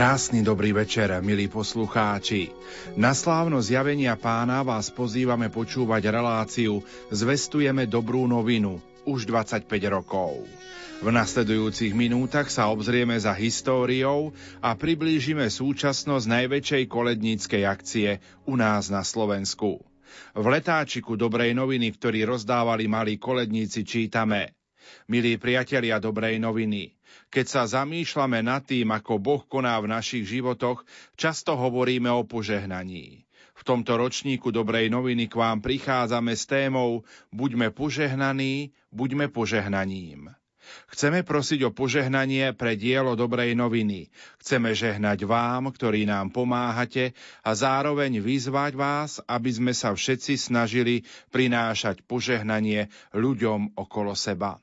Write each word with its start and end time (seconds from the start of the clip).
Krásny 0.00 0.40
dobrý 0.40 0.72
večer, 0.72 1.12
milí 1.20 1.44
poslucháči. 1.52 2.48
Na 2.96 3.12
slávno 3.12 3.60
zjavenia 3.60 4.16
pána 4.16 4.64
vás 4.64 4.88
pozývame 4.88 5.52
počúvať 5.52 6.08
reláciu 6.08 6.80
Zvestujeme 7.12 7.84
dobrú 7.84 8.24
novinu 8.24 8.80
už 9.04 9.28
25 9.28 9.68
rokov. 9.92 10.48
V 11.04 11.08
nasledujúcich 11.12 11.92
minútach 11.92 12.48
sa 12.48 12.72
obzrieme 12.72 13.12
za 13.20 13.36
históriou 13.36 14.32
a 14.64 14.72
priblížime 14.72 15.52
súčasnosť 15.52 16.24
najväčšej 16.32 16.82
koledníckej 16.88 17.68
akcie 17.68 18.24
u 18.48 18.56
nás 18.56 18.88
na 18.88 19.04
Slovensku. 19.04 19.84
V 20.32 20.44
letáčiku 20.48 21.20
dobrej 21.20 21.52
noviny, 21.52 21.92
ktorý 21.92 22.24
rozdávali 22.24 22.88
malí 22.88 23.20
koledníci, 23.20 23.84
čítame 23.84 24.56
Milí 25.12 25.36
priatelia 25.36 26.00
dobrej 26.00 26.38
noviny, 26.38 26.99
keď 27.30 27.46
sa 27.46 27.62
zamýšľame 27.66 28.42
nad 28.42 28.66
tým, 28.66 28.90
ako 28.90 29.22
Boh 29.22 29.42
koná 29.46 29.78
v 29.78 29.90
našich 29.90 30.26
životoch, 30.26 30.82
často 31.14 31.54
hovoríme 31.54 32.10
o 32.10 32.26
požehnaní. 32.26 33.24
V 33.60 33.62
tomto 33.62 34.00
ročníku 34.00 34.48
Dobrej 34.48 34.88
noviny 34.88 35.28
k 35.28 35.36
vám 35.36 35.60
prichádzame 35.60 36.32
s 36.32 36.48
témou 36.48 37.04
Buďme 37.28 37.68
požehnaní, 37.68 38.72
buďme 38.88 39.28
požehnaním. 39.28 40.32
Chceme 40.90 41.26
prosiť 41.26 41.66
o 41.66 41.74
požehnanie 41.74 42.54
pre 42.54 42.78
dielo 42.78 43.18
dobrej 43.18 43.58
noviny. 43.58 44.08
Chceme 44.38 44.72
žehnať 44.72 45.26
vám, 45.26 45.70
ktorí 45.70 46.06
nám 46.06 46.30
pomáhate 46.30 47.12
a 47.42 47.50
zároveň 47.52 48.22
vyzvať 48.22 48.72
vás, 48.78 49.10
aby 49.26 49.50
sme 49.50 49.72
sa 49.74 49.92
všetci 49.92 50.38
snažili 50.38 51.02
prinášať 51.34 52.06
požehnanie 52.06 52.88
ľuďom 53.12 53.76
okolo 53.76 54.14
seba. 54.14 54.62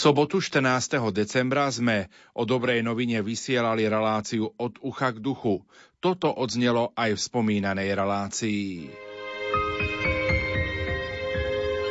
Sobotu 0.00 0.40
14. 0.40 1.12
decembra 1.12 1.68
sme 1.68 2.08
o 2.32 2.48
dobrej 2.48 2.80
novine 2.80 3.20
vysielali 3.20 3.84
reláciu 3.84 4.48
od 4.56 4.80
ucha 4.80 5.12
k 5.12 5.20
duchu. 5.20 5.60
Toto 6.00 6.32
odznelo 6.32 6.96
aj 6.96 7.12
v 7.12 7.20
spomínanej 7.20 7.92
relácii. 7.92 8.88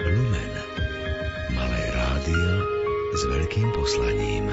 Lumen. 0.09 0.53
Malé 1.53 1.81
rádio 1.93 2.51
s 3.13 3.21
veľkým 3.29 3.69
poslaním. 3.77 4.49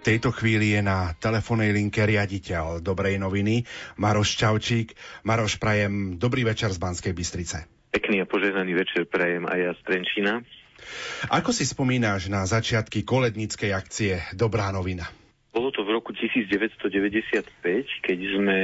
V 0.00 0.02
tejto 0.08 0.32
chvíli 0.32 0.72
je 0.72 0.80
na 0.80 1.12
telefónnej 1.20 1.76
linke 1.76 2.08
riaditeľ 2.08 2.80
Dobrej 2.80 3.20
noviny 3.20 3.68
Maroš 4.00 4.40
Čaučík. 4.40 4.96
Maroš, 5.28 5.60
prajem 5.60 6.16
dobrý 6.16 6.48
večer 6.48 6.72
z 6.72 6.80
Banskej 6.80 7.12
Bystrice. 7.12 7.68
Pekný 7.92 8.24
a 8.24 8.26
požehnaný 8.26 8.80
večer 8.80 9.04
prajem 9.04 9.44
aj 9.44 9.58
ja 9.60 9.72
z 9.76 9.80
Trenčína. 9.84 10.61
Ako 11.30 11.54
si 11.54 11.64
spomínáš 11.64 12.28
na 12.28 12.46
začiatky 12.46 13.06
kolednickej 13.06 13.70
akcie 13.72 14.12
Dobrá 14.34 14.70
novina? 14.74 15.08
Bolo 15.52 15.68
to 15.68 15.84
v 15.84 15.94
roku 15.94 16.16
1995, 16.16 17.44
keď 18.00 18.18
sme 18.18 18.58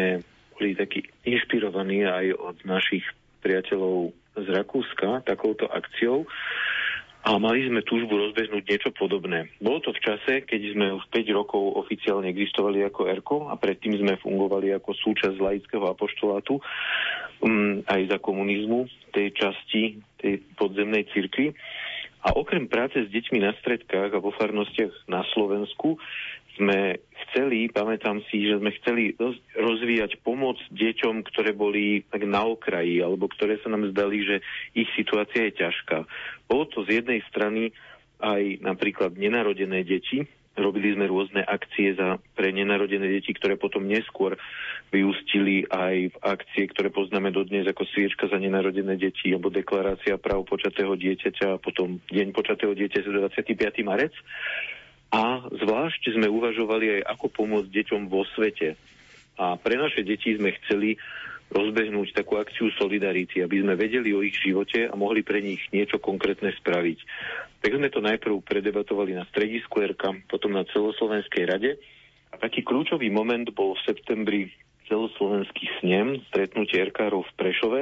boli 0.56 0.74
takí 0.74 1.06
inšpirovaní 1.28 2.08
aj 2.08 2.26
od 2.34 2.56
našich 2.64 3.04
priateľov 3.44 4.10
z 4.34 4.46
Rakúska 4.50 5.22
takouto 5.22 5.68
akciou 5.70 6.26
a 7.28 7.36
mali 7.36 7.66
sme 7.66 7.82
túžbu 7.82 8.14
rozbehnúť 8.14 8.64
niečo 8.64 8.90
podobné. 8.94 9.50
Bolo 9.58 9.82
to 9.82 9.90
v 9.92 10.00
čase, 10.00 10.32
keď 10.46 10.60
sme 10.72 10.86
už 10.96 11.04
5 11.10 11.28
rokov 11.34 11.60
oficiálne 11.76 12.30
existovali 12.30 12.86
ako 12.86 13.00
ERKO 13.10 13.36
a 13.50 13.54
predtým 13.58 13.98
sme 13.98 14.16
fungovali 14.22 14.72
ako 14.72 14.94
súčasť 14.94 15.36
laického 15.36 15.84
apoštolátu 15.90 16.62
um, 17.42 17.82
aj 17.84 18.16
za 18.16 18.18
komunizmu 18.22 18.86
tej 19.10 19.34
časti 19.34 20.00
tej 20.22 20.40
podzemnej 20.54 21.10
cirkvi. 21.10 21.52
A 22.26 22.34
okrem 22.34 22.66
práce 22.66 22.98
s 22.98 23.08
deťmi 23.08 23.38
na 23.38 23.54
stredkách 23.62 24.10
a 24.14 24.22
vo 24.22 24.34
farnostiach 24.34 25.06
na 25.06 25.22
Slovensku 25.30 25.96
sme 26.58 26.98
chceli, 27.30 27.70
pamätám 27.70 28.18
si, 28.26 28.42
že 28.50 28.58
sme 28.58 28.74
chceli 28.82 29.14
rozvíjať 29.54 30.18
pomoc 30.26 30.58
deťom, 30.74 31.22
ktoré 31.30 31.54
boli 31.54 32.02
tak 32.10 32.26
na 32.26 32.42
okraji, 32.42 32.98
alebo 32.98 33.30
ktoré 33.30 33.62
sa 33.62 33.70
nám 33.70 33.94
zdali, 33.94 34.26
že 34.26 34.36
ich 34.74 34.90
situácia 34.98 35.46
je 35.46 35.62
ťažká. 35.62 36.02
Bolo 36.50 36.66
to 36.66 36.82
z 36.82 36.98
jednej 36.98 37.22
strany 37.30 37.70
aj 38.18 38.58
napríklad 38.66 39.14
nenarodené 39.14 39.86
deti, 39.86 40.26
Robili 40.58 40.90
sme 40.90 41.06
rôzne 41.06 41.46
akcie 41.46 41.94
za, 41.94 42.18
pre 42.34 42.50
nenarodené 42.50 43.06
deti, 43.06 43.30
ktoré 43.30 43.54
potom 43.54 43.86
neskôr 43.86 44.34
vyústili 44.90 45.62
aj 45.70 46.10
v 46.10 46.16
akcie, 46.18 46.66
ktoré 46.66 46.90
poznáme 46.90 47.30
dodnes 47.30 47.62
ako 47.70 47.86
sviečka 47.94 48.26
za 48.26 48.42
nenarodené 48.42 48.98
deti 48.98 49.30
alebo 49.30 49.54
deklarácia 49.54 50.18
práv 50.18 50.50
počatého 50.50 50.98
dieťaťa 50.98 51.46
a 51.54 51.60
potom 51.62 52.02
deň 52.10 52.34
počatého 52.34 52.74
dieťaťa 52.74 53.06
25. 53.06 53.54
marec. 53.86 54.12
A 55.08 55.46
zvlášť 55.48 56.18
sme 56.18 56.28
uvažovali 56.28 57.00
aj 57.00 57.16
ako 57.16 57.26
pomôcť 57.32 57.70
deťom 57.70 58.12
vo 58.12 58.28
svete. 58.36 58.76
A 59.38 59.54
pre 59.56 59.78
naše 59.78 60.02
deti 60.02 60.34
sme 60.34 60.52
chceli 60.60 60.98
rozbehnúť 61.48 62.12
takú 62.12 62.36
akciu 62.36 62.68
Solidarity, 62.76 63.40
aby 63.40 63.64
sme 63.64 63.74
vedeli 63.74 64.12
o 64.12 64.20
ich 64.20 64.36
živote 64.36 64.88
a 64.88 64.94
mohli 64.94 65.24
pre 65.24 65.40
nich 65.40 65.64
niečo 65.72 65.96
konkrétne 65.96 66.52
spraviť. 66.52 66.98
Tak 67.64 67.70
sme 67.74 67.88
to 67.90 68.04
najprv 68.04 68.44
predebatovali 68.44 69.16
na 69.16 69.24
stredisku 69.32 69.80
RK, 69.80 70.28
potom 70.28 70.54
na 70.54 70.68
celoslovenskej 70.68 71.44
rade. 71.48 71.70
A 72.28 72.36
taký 72.36 72.60
kľúčový 72.60 73.08
moment 73.08 73.48
bol 73.56 73.74
v 73.74 73.84
septembri 73.88 74.40
celoslovenský 74.86 75.68
snem, 75.80 76.20
stretnutie 76.28 76.80
RK 76.84 77.12
v 77.12 77.32
Prešove. 77.36 77.80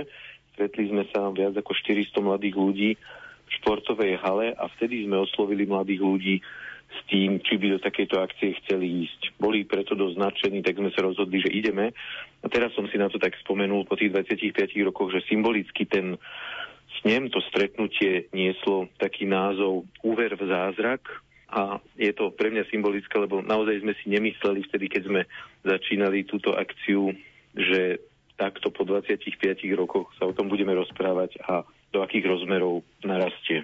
Stretli 0.55 0.89
sme 0.89 1.05
sa 1.11 1.29
viac 1.35 1.55
ako 1.59 1.75
400 1.75 2.17
mladých 2.23 2.55
ľudí 2.57 2.91
v 3.47 3.51
športovej 3.63 4.19
hale 4.23 4.55
a 4.59 4.67
vtedy 4.79 5.07
sme 5.07 5.23
oslovili 5.23 5.69
mladých 5.69 6.03
ľudí 6.03 6.35
s 6.97 7.03
tým, 7.13 7.39
či 7.45 7.61
by 7.61 7.77
do 7.77 7.81
takejto 7.85 8.17
akcie 8.17 8.57
chceli 8.65 9.05
ísť. 9.05 9.37
Boli 9.37 9.69
preto 9.69 9.93
dosť 9.93 10.17
značení, 10.17 10.65
tak 10.65 10.81
sme 10.81 10.89
sa 10.91 11.05
rozhodli, 11.05 11.45
že 11.45 11.53
ideme. 11.53 11.93
A 12.41 12.47
teraz 12.49 12.73
som 12.73 12.89
si 12.89 12.97
na 12.97 13.13
to 13.13 13.21
tak 13.21 13.37
spomenul 13.45 13.85
po 13.85 14.01
tých 14.01 14.11
25 14.11 14.57
rokoch, 14.89 15.13
že 15.13 15.29
symbolicky 15.29 15.85
ten 15.85 16.17
snem, 17.01 17.29
to 17.29 17.45
stretnutie 17.53 18.33
nieslo 18.33 18.89
taký 18.97 19.29
názov 19.29 19.85
Úver 20.01 20.33
v 20.35 20.49
zázrak, 20.49 21.05
a 21.47 21.79
je 21.95 22.11
to 22.11 22.35
pre 22.35 22.51
mňa 22.51 22.67
symbolické, 22.75 23.15
lebo 23.23 23.39
naozaj 23.39 23.79
sme 23.79 23.95
si 24.03 24.11
nemysleli 24.11 24.67
vtedy, 24.67 24.91
keď 24.91 25.03
sme 25.07 25.21
začínali 25.63 26.27
túto 26.27 26.51
akciu, 26.59 27.15
že 27.55 28.03
takto 28.35 28.75
po 28.75 28.83
25 28.83 29.31
rokoch 29.79 30.11
sa 30.19 30.27
o 30.27 30.35
tom 30.35 30.51
budeme 30.51 30.75
rozprávať 30.75 31.39
a 31.47 31.63
do 31.95 32.03
akých 32.03 32.27
rozmerov 32.27 32.83
narastie. 33.07 33.63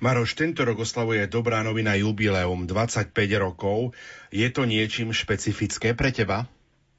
Maroš, 0.00 0.36
tento 0.36 0.64
rok 0.64 0.84
oslavuje 0.84 1.26
Dobrá 1.26 1.62
novina 1.64 1.96
jubileum 1.96 2.68
25 2.68 3.12
rokov. 3.40 3.96
Je 4.28 4.46
to 4.52 4.68
niečím 4.68 5.10
špecifické 5.12 5.96
pre 5.96 6.12
teba? 6.12 6.46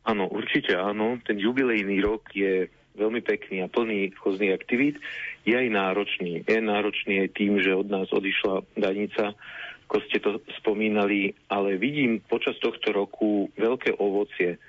Áno, 0.08 0.32
určite 0.32 0.76
áno. 0.76 1.20
Ten 1.24 1.38
jubilejný 1.38 2.00
rok 2.00 2.32
je 2.32 2.72
veľmi 2.98 3.22
pekný 3.22 3.62
a 3.64 3.72
plný 3.72 4.16
rôznych 4.18 4.56
aktivít. 4.56 4.98
Je 5.46 5.54
aj 5.54 5.68
náročný. 5.70 6.42
Je 6.44 6.58
náročný 6.58 7.28
aj 7.28 7.30
tým, 7.36 7.60
že 7.62 7.76
od 7.76 7.88
nás 7.88 8.10
odišla 8.10 8.66
danica, 8.76 9.38
ako 9.88 9.98
ste 10.10 10.18
to 10.20 10.44
spomínali, 10.60 11.38
ale 11.48 11.80
vidím 11.80 12.20
počas 12.20 12.60
tohto 12.60 12.92
roku 12.92 13.48
veľké 13.56 13.96
ovocie 14.00 14.60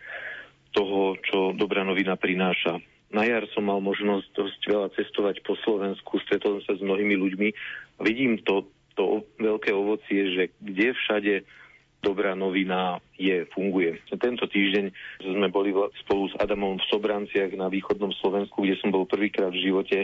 toho, 0.76 1.16
čo 1.24 1.56
Dobrá 1.56 1.82
novina 1.82 2.14
prináša 2.14 2.78
na 3.08 3.24
jar 3.24 3.48
som 3.56 3.64
mal 3.64 3.80
možnosť 3.80 4.26
dosť 4.36 4.60
veľa 4.68 4.88
cestovať 4.92 5.40
po 5.40 5.56
Slovensku, 5.64 6.20
stretol 6.24 6.60
som 6.60 6.64
sa 6.68 6.74
s 6.76 6.84
mnohými 6.84 7.16
ľuďmi 7.16 7.48
vidím 8.02 8.38
to, 8.42 8.66
to 8.94 9.26
veľké 9.38 9.70
ovocie, 9.70 10.34
že 10.34 10.42
kde 10.58 10.94
všade 10.94 11.34
dobrá 11.98 12.38
novina 12.38 13.02
je, 13.18 13.46
funguje. 13.50 13.98
Tento 14.06 14.46
týždeň 14.46 14.84
sme 15.22 15.48
boli 15.50 15.74
spolu 16.06 16.30
s 16.30 16.34
Adamom 16.38 16.78
v 16.78 16.88
Sobranciach 16.90 17.50
na 17.58 17.66
východnom 17.66 18.14
Slovensku, 18.22 18.62
kde 18.62 18.78
som 18.78 18.94
bol 18.94 19.02
prvýkrát 19.06 19.50
v 19.50 19.62
živote 19.66 19.98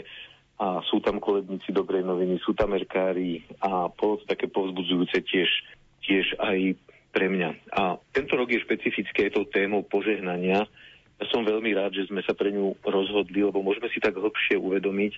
a 0.59 0.79
sú 0.87 1.03
tam 1.03 1.19
koledníci 1.19 1.71
dobrej 1.71 2.03
noviny, 2.03 2.39
sú 2.43 2.55
tam 2.55 2.75
erkári 2.75 3.43
a 3.59 3.91
to 3.95 4.19
také 4.27 4.47
povzbudzujúce 4.47 5.23
tiež, 5.23 5.49
tiež 6.03 6.35
aj 6.39 6.79
pre 7.15 7.31
mňa. 7.31 7.49
A 7.75 7.99
tento 8.11 8.35
rok 8.35 8.51
je 8.51 8.63
špecifické 8.63 9.31
tou 9.31 9.47
témou 9.47 9.83
požehnania, 9.83 10.67
ja 11.15 11.25
som 11.31 11.47
veľmi 11.47 11.71
rád, 11.71 11.95
že 11.95 12.11
sme 12.11 12.19
sa 12.27 12.35
pre 12.35 12.51
ňu 12.51 12.75
rozhodli, 12.83 13.39
lebo 13.39 13.63
môžeme 13.63 13.87
si 13.87 14.03
tak 14.03 14.19
hlbšie 14.19 14.59
uvedomiť 14.59 15.13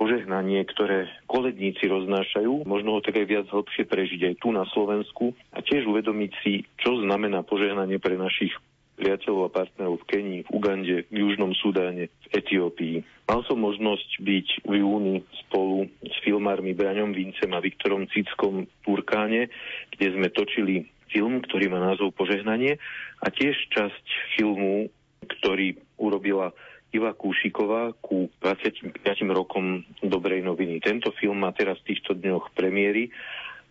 požehnanie, 0.00 0.64
ktoré 0.64 1.12
koledníci 1.28 1.84
roznášajú, 1.84 2.64
možno 2.64 2.96
ho 2.96 3.04
tak 3.04 3.20
aj 3.20 3.26
viac 3.28 3.46
hlbšie 3.52 3.84
prežiť 3.84 4.32
aj 4.32 4.34
tu 4.40 4.48
na 4.48 4.64
Slovensku 4.72 5.36
a 5.52 5.60
tiež 5.60 5.84
uvedomiť 5.84 6.32
si, 6.40 6.64
čo 6.80 7.04
znamená 7.04 7.44
požehnanie 7.44 8.00
pre 8.00 8.16
našich 8.16 8.56
priateľov 8.96 9.52
a 9.52 9.54
partnerov 9.60 10.00
v 10.00 10.08
Kenii, 10.08 10.40
v 10.48 10.50
Ugande, 10.56 10.96
v 11.12 11.16
Južnom 11.20 11.52
Sudáne, 11.52 12.08
v 12.08 12.26
Etiópii. 12.32 13.04
Mal 13.28 13.40
som 13.44 13.60
možnosť 13.60 14.24
byť 14.24 14.48
v 14.64 14.72
júni 14.80 15.16
spolu 15.44 15.88
s 16.00 16.16
filmármi 16.24 16.72
Braňom 16.72 17.12
Vincem 17.12 17.52
a 17.52 17.60
Viktorom 17.60 18.08
Cickom 18.08 18.64
v 18.64 18.72
Turkáne, 18.84 19.52
kde 19.92 20.06
sme 20.16 20.32
točili 20.32 20.88
film, 21.12 21.44
ktorý 21.44 21.68
má 21.68 21.80
názov 21.80 22.16
Požehnanie 22.16 22.80
a 23.20 23.28
tiež 23.28 23.56
časť 23.72 24.04
filmu 24.36 24.88
ktorý 25.26 25.76
urobila 26.00 26.52
Iva 26.90 27.14
Kúšiková 27.14 27.94
ku 28.02 28.26
25 28.42 28.98
rokom 29.30 29.86
Dobrej 30.02 30.42
noviny. 30.42 30.82
Tento 30.82 31.14
film 31.14 31.46
má 31.46 31.54
teraz 31.54 31.78
v 31.82 31.94
týchto 31.94 32.18
dňoch 32.18 32.50
premiéry 32.50 33.14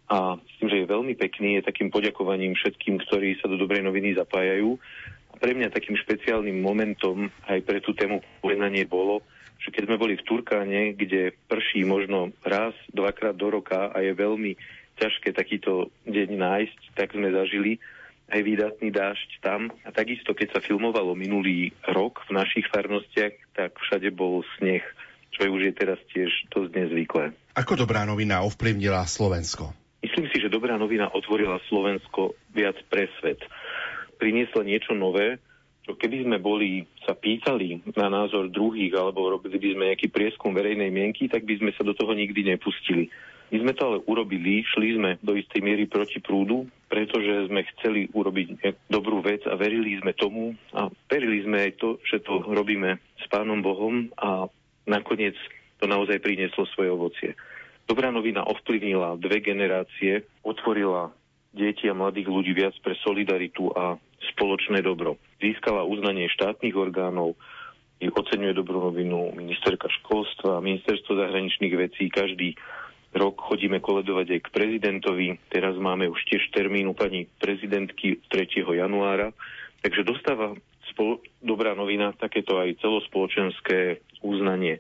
a 0.08 0.40
myslím, 0.40 0.68
že 0.72 0.80
je 0.82 0.94
veľmi 0.94 1.14
pekný, 1.20 1.50
je 1.60 1.68
takým 1.68 1.92
poďakovaním 1.92 2.56
všetkým, 2.56 2.98
ktorí 3.04 3.38
sa 3.44 3.52
do 3.52 3.60
Dobrej 3.60 3.84
noviny 3.84 4.16
zapájajú. 4.16 4.80
A 5.30 5.36
pre 5.38 5.52
mňa 5.52 5.70
takým 5.70 6.00
špeciálnym 6.00 6.64
momentom 6.64 7.30
aj 7.46 7.60
pre 7.68 7.84
tú 7.84 7.92
tému 7.94 8.24
pojednanie 8.42 8.88
bolo, 8.88 9.22
že 9.60 9.76
keď 9.76 9.92
sme 9.92 10.02
boli 10.02 10.16
v 10.16 10.26
Turkáne, 10.26 10.82
kde 10.96 11.36
prší 11.52 11.84
možno 11.84 12.32
raz, 12.42 12.72
dvakrát 12.96 13.36
do 13.36 13.52
roka 13.52 13.92
a 13.92 14.00
je 14.00 14.16
veľmi 14.16 14.56
ťažké 14.96 15.36
takýto 15.36 15.92
deň 16.08 16.30
nájsť, 16.40 16.80
tak 16.96 17.12
sme 17.14 17.32
zažili, 17.36 17.78
aj 18.30 18.42
výdatný 18.46 18.90
dážď 18.94 19.30
tam. 19.42 19.74
A 19.84 19.90
takisto, 19.90 20.38
keď 20.38 20.58
sa 20.58 20.60
filmovalo 20.62 21.18
minulý 21.18 21.74
rok 21.90 22.22
v 22.30 22.38
našich 22.38 22.66
farnostiach, 22.70 23.34
tak 23.58 23.76
všade 23.78 24.14
bol 24.14 24.46
sneh, 24.58 24.86
čo 25.34 25.50
už 25.50 25.62
je 25.70 25.74
teraz 25.74 26.00
tiež 26.14 26.30
dosť 26.54 26.72
nezvyklé. 26.74 27.34
Ako 27.58 27.76
dobrá 27.76 28.06
novina 28.06 28.46
ovplyvnila 28.46 29.04
Slovensko? 29.10 29.74
Myslím 30.00 30.32
si, 30.32 30.40
že 30.40 30.54
dobrá 30.54 30.80
novina 30.80 31.12
otvorila 31.12 31.60
Slovensko 31.68 32.38
viac 32.56 32.80
pre 32.88 33.12
svet. 33.20 33.44
Priniesla 34.16 34.64
niečo 34.64 34.96
nové, 34.96 35.44
čo 35.84 35.98
keby 35.98 36.22
sme 36.24 36.38
boli, 36.38 36.86
sa 37.02 37.18
pýtali 37.18 37.82
na 37.98 38.14
názor 38.14 38.48
druhých 38.54 38.94
alebo 38.94 39.26
robili 39.26 39.58
by 39.58 39.70
sme 39.74 39.84
nejaký 39.90 40.08
prieskum 40.14 40.54
verejnej 40.54 40.94
mienky, 40.94 41.26
tak 41.26 41.44
by 41.44 41.58
sme 41.58 41.72
sa 41.74 41.82
do 41.82 41.98
toho 41.98 42.14
nikdy 42.14 42.46
nepustili. 42.46 43.10
My 43.50 43.58
sme 43.66 43.74
to 43.74 43.82
ale 43.82 43.98
urobili, 44.06 44.62
šli 44.62 45.02
sme 45.02 45.18
do 45.26 45.34
istej 45.34 45.62
miery 45.66 45.90
proti 45.90 46.22
prúdu, 46.22 46.70
pretože 46.86 47.50
sme 47.50 47.66
chceli 47.74 48.06
urobiť 48.14 48.62
dobrú 48.90 49.26
vec 49.26 49.42
a 49.50 49.58
verili 49.58 49.98
sme 49.98 50.14
tomu 50.14 50.54
a 50.74 50.90
verili 51.10 51.42
sme 51.42 51.66
aj 51.66 51.72
to, 51.82 51.98
že 52.06 52.22
to 52.22 52.46
robíme 52.46 53.02
s 53.18 53.26
Pánom 53.30 53.66
Bohom 53.66 54.14
a 54.22 54.46
nakoniec 54.86 55.34
to 55.82 55.90
naozaj 55.90 56.22
prinieslo 56.22 56.70
svoje 56.74 56.94
ovocie. 56.94 57.32
Dobrá 57.90 58.14
novina 58.14 58.46
ovplyvnila 58.46 59.18
dve 59.18 59.42
generácie, 59.42 60.30
otvorila 60.46 61.10
deti 61.50 61.90
a 61.90 61.98
mladých 61.98 62.30
ľudí 62.30 62.54
viac 62.54 62.78
pre 62.86 62.94
solidaritu 63.02 63.74
a 63.74 63.98
spoločné 64.34 64.86
dobro. 64.86 65.18
Získala 65.42 65.82
uznanie 65.82 66.30
štátnych 66.30 66.78
orgánov, 66.78 67.34
oceňuje 67.98 68.54
dobrú 68.54 68.94
novinu 68.94 69.34
ministerka 69.34 69.90
školstva, 69.90 70.62
ministerstvo 70.62 71.18
zahraničných 71.18 71.76
vecí. 71.76 72.14
Každý 72.14 72.54
rok 73.14 73.42
chodíme 73.42 73.82
koledovať 73.82 74.38
aj 74.38 74.42
k 74.46 74.54
prezidentovi. 74.54 75.28
Teraz 75.50 75.74
máme 75.78 76.06
už 76.10 76.20
tiež 76.30 76.54
termínu 76.54 76.94
pani 76.94 77.26
prezidentky 77.42 78.22
3. 78.30 78.64
januára. 78.64 79.34
Takže 79.82 80.06
dostáva 80.06 80.54
spolo- 80.92 81.24
dobrá 81.42 81.74
novina 81.74 82.14
takéto 82.14 82.60
aj 82.60 82.78
celospoločenské 82.84 84.04
uznanie. 84.22 84.78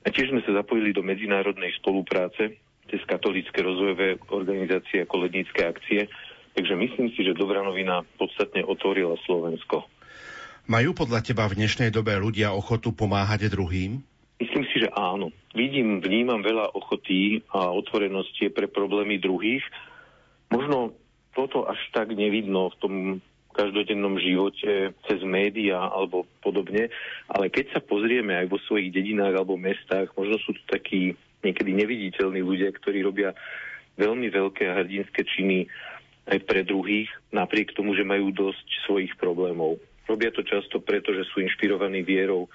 A 0.00 0.08
tiež 0.08 0.32
sme 0.32 0.40
sa 0.42 0.64
zapojili 0.64 0.96
do 0.96 1.04
medzinárodnej 1.04 1.76
spolupráce 1.76 2.56
cez 2.88 3.00
katolické 3.06 3.62
rozvojové 3.62 4.18
organizácie 4.32 5.04
a 5.04 5.10
kolednícke 5.10 5.62
akcie. 5.62 6.08
Takže 6.56 6.74
myslím 6.74 7.14
si, 7.14 7.22
že 7.22 7.38
dobrá 7.38 7.62
novina 7.62 8.02
podstatne 8.18 8.66
otvorila 8.66 9.14
Slovensko. 9.28 9.86
Majú 10.66 10.90
podľa 10.94 11.22
teba 11.22 11.46
v 11.46 11.62
dnešnej 11.62 11.94
dobe 11.94 12.14
ľudia 12.18 12.50
ochotu 12.50 12.90
pomáhať 12.90 13.50
druhým? 13.50 14.02
Áno. 14.94 15.34
Vidím, 15.54 15.98
vnímam 15.98 16.42
veľa 16.42 16.74
ochoty 16.78 17.42
a 17.50 17.74
otvorenosti 17.74 18.50
pre 18.54 18.70
problémy 18.70 19.18
druhých. 19.18 19.62
Možno 20.50 20.94
toto 21.34 21.66
až 21.66 21.78
tak 21.94 22.14
nevidno 22.14 22.70
v 22.74 22.78
tom 22.78 22.94
každodennom 23.50 24.14
živote 24.22 24.94
cez 25.10 25.20
médiá 25.26 25.90
alebo 25.90 26.26
podobne, 26.38 26.86
ale 27.26 27.50
keď 27.50 27.74
sa 27.74 27.80
pozrieme 27.82 28.34
aj 28.38 28.46
vo 28.46 28.62
svojich 28.62 28.94
dedinách 28.94 29.42
alebo 29.42 29.58
mestách, 29.58 30.14
možno 30.14 30.38
sú 30.38 30.54
tu 30.54 30.62
takí 30.70 31.18
niekedy 31.42 31.74
neviditeľní 31.74 32.46
ľudia, 32.46 32.70
ktorí 32.70 33.02
robia 33.02 33.34
veľmi 33.98 34.30
veľké 34.30 34.64
hrdinské 34.70 35.26
činy 35.26 35.66
aj 36.30 36.38
pre 36.46 36.62
druhých, 36.62 37.10
napriek 37.34 37.74
tomu, 37.74 37.98
že 37.98 38.06
majú 38.06 38.30
dosť 38.30 38.66
svojich 38.86 39.18
problémov. 39.18 39.82
Robia 40.06 40.30
to 40.30 40.46
často 40.46 40.78
preto, 40.78 41.10
že 41.10 41.26
sú 41.30 41.42
inšpirovaní 41.42 42.06
vierou 42.06 42.46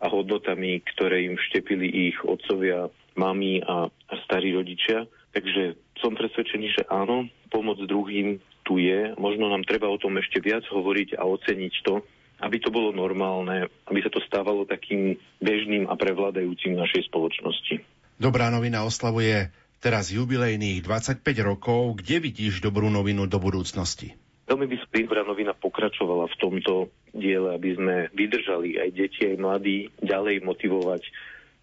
a 0.00 0.06
hodnotami, 0.08 0.80
ktoré 0.96 1.28
im 1.28 1.36
vštepili 1.36 2.10
ich 2.10 2.16
otcovia, 2.24 2.88
mami 3.14 3.60
a, 3.60 3.92
starí 4.24 4.56
rodičia. 4.56 5.04
Takže 5.36 5.76
som 6.00 6.16
presvedčený, 6.16 6.66
že 6.74 6.82
áno, 6.88 7.28
pomoc 7.52 7.78
druhým 7.84 8.40
tu 8.64 8.80
je. 8.80 9.12
Možno 9.20 9.52
nám 9.52 9.68
treba 9.68 9.86
o 9.92 10.00
tom 10.00 10.16
ešte 10.16 10.40
viac 10.40 10.64
hovoriť 10.66 11.20
a 11.20 11.22
oceniť 11.28 11.74
to, 11.84 12.00
aby 12.40 12.56
to 12.56 12.72
bolo 12.72 12.96
normálne, 12.96 13.68
aby 13.86 14.00
sa 14.00 14.08
to 14.08 14.24
stávalo 14.24 14.64
takým 14.64 15.20
bežným 15.44 15.86
a 15.86 15.94
prevládajúcim 15.94 16.72
našej 16.72 17.12
spoločnosti. 17.12 17.84
Dobrá 18.16 18.48
novina 18.48 18.84
oslavuje 18.84 19.52
teraz 19.80 20.12
jubilejných 20.12 20.84
25 20.84 21.24
rokov. 21.44 22.00
Kde 22.00 22.16
vidíš 22.20 22.64
dobrú 22.64 22.88
novinu 22.88 23.28
do 23.28 23.40
budúcnosti? 23.40 24.16
Veľmi 24.50 24.66
by 24.66 24.76
dobrá 25.06 25.22
novina 25.22 25.54
pokračovala 25.54 26.26
v 26.26 26.38
tomto 26.42 26.90
diele, 27.14 27.54
aby 27.54 27.70
sme 27.78 27.96
vydržali 28.10 28.82
aj 28.82 28.90
deti, 28.98 29.22
aj 29.30 29.38
mladí 29.38 29.94
ďalej 30.02 30.42
motivovať 30.42 31.06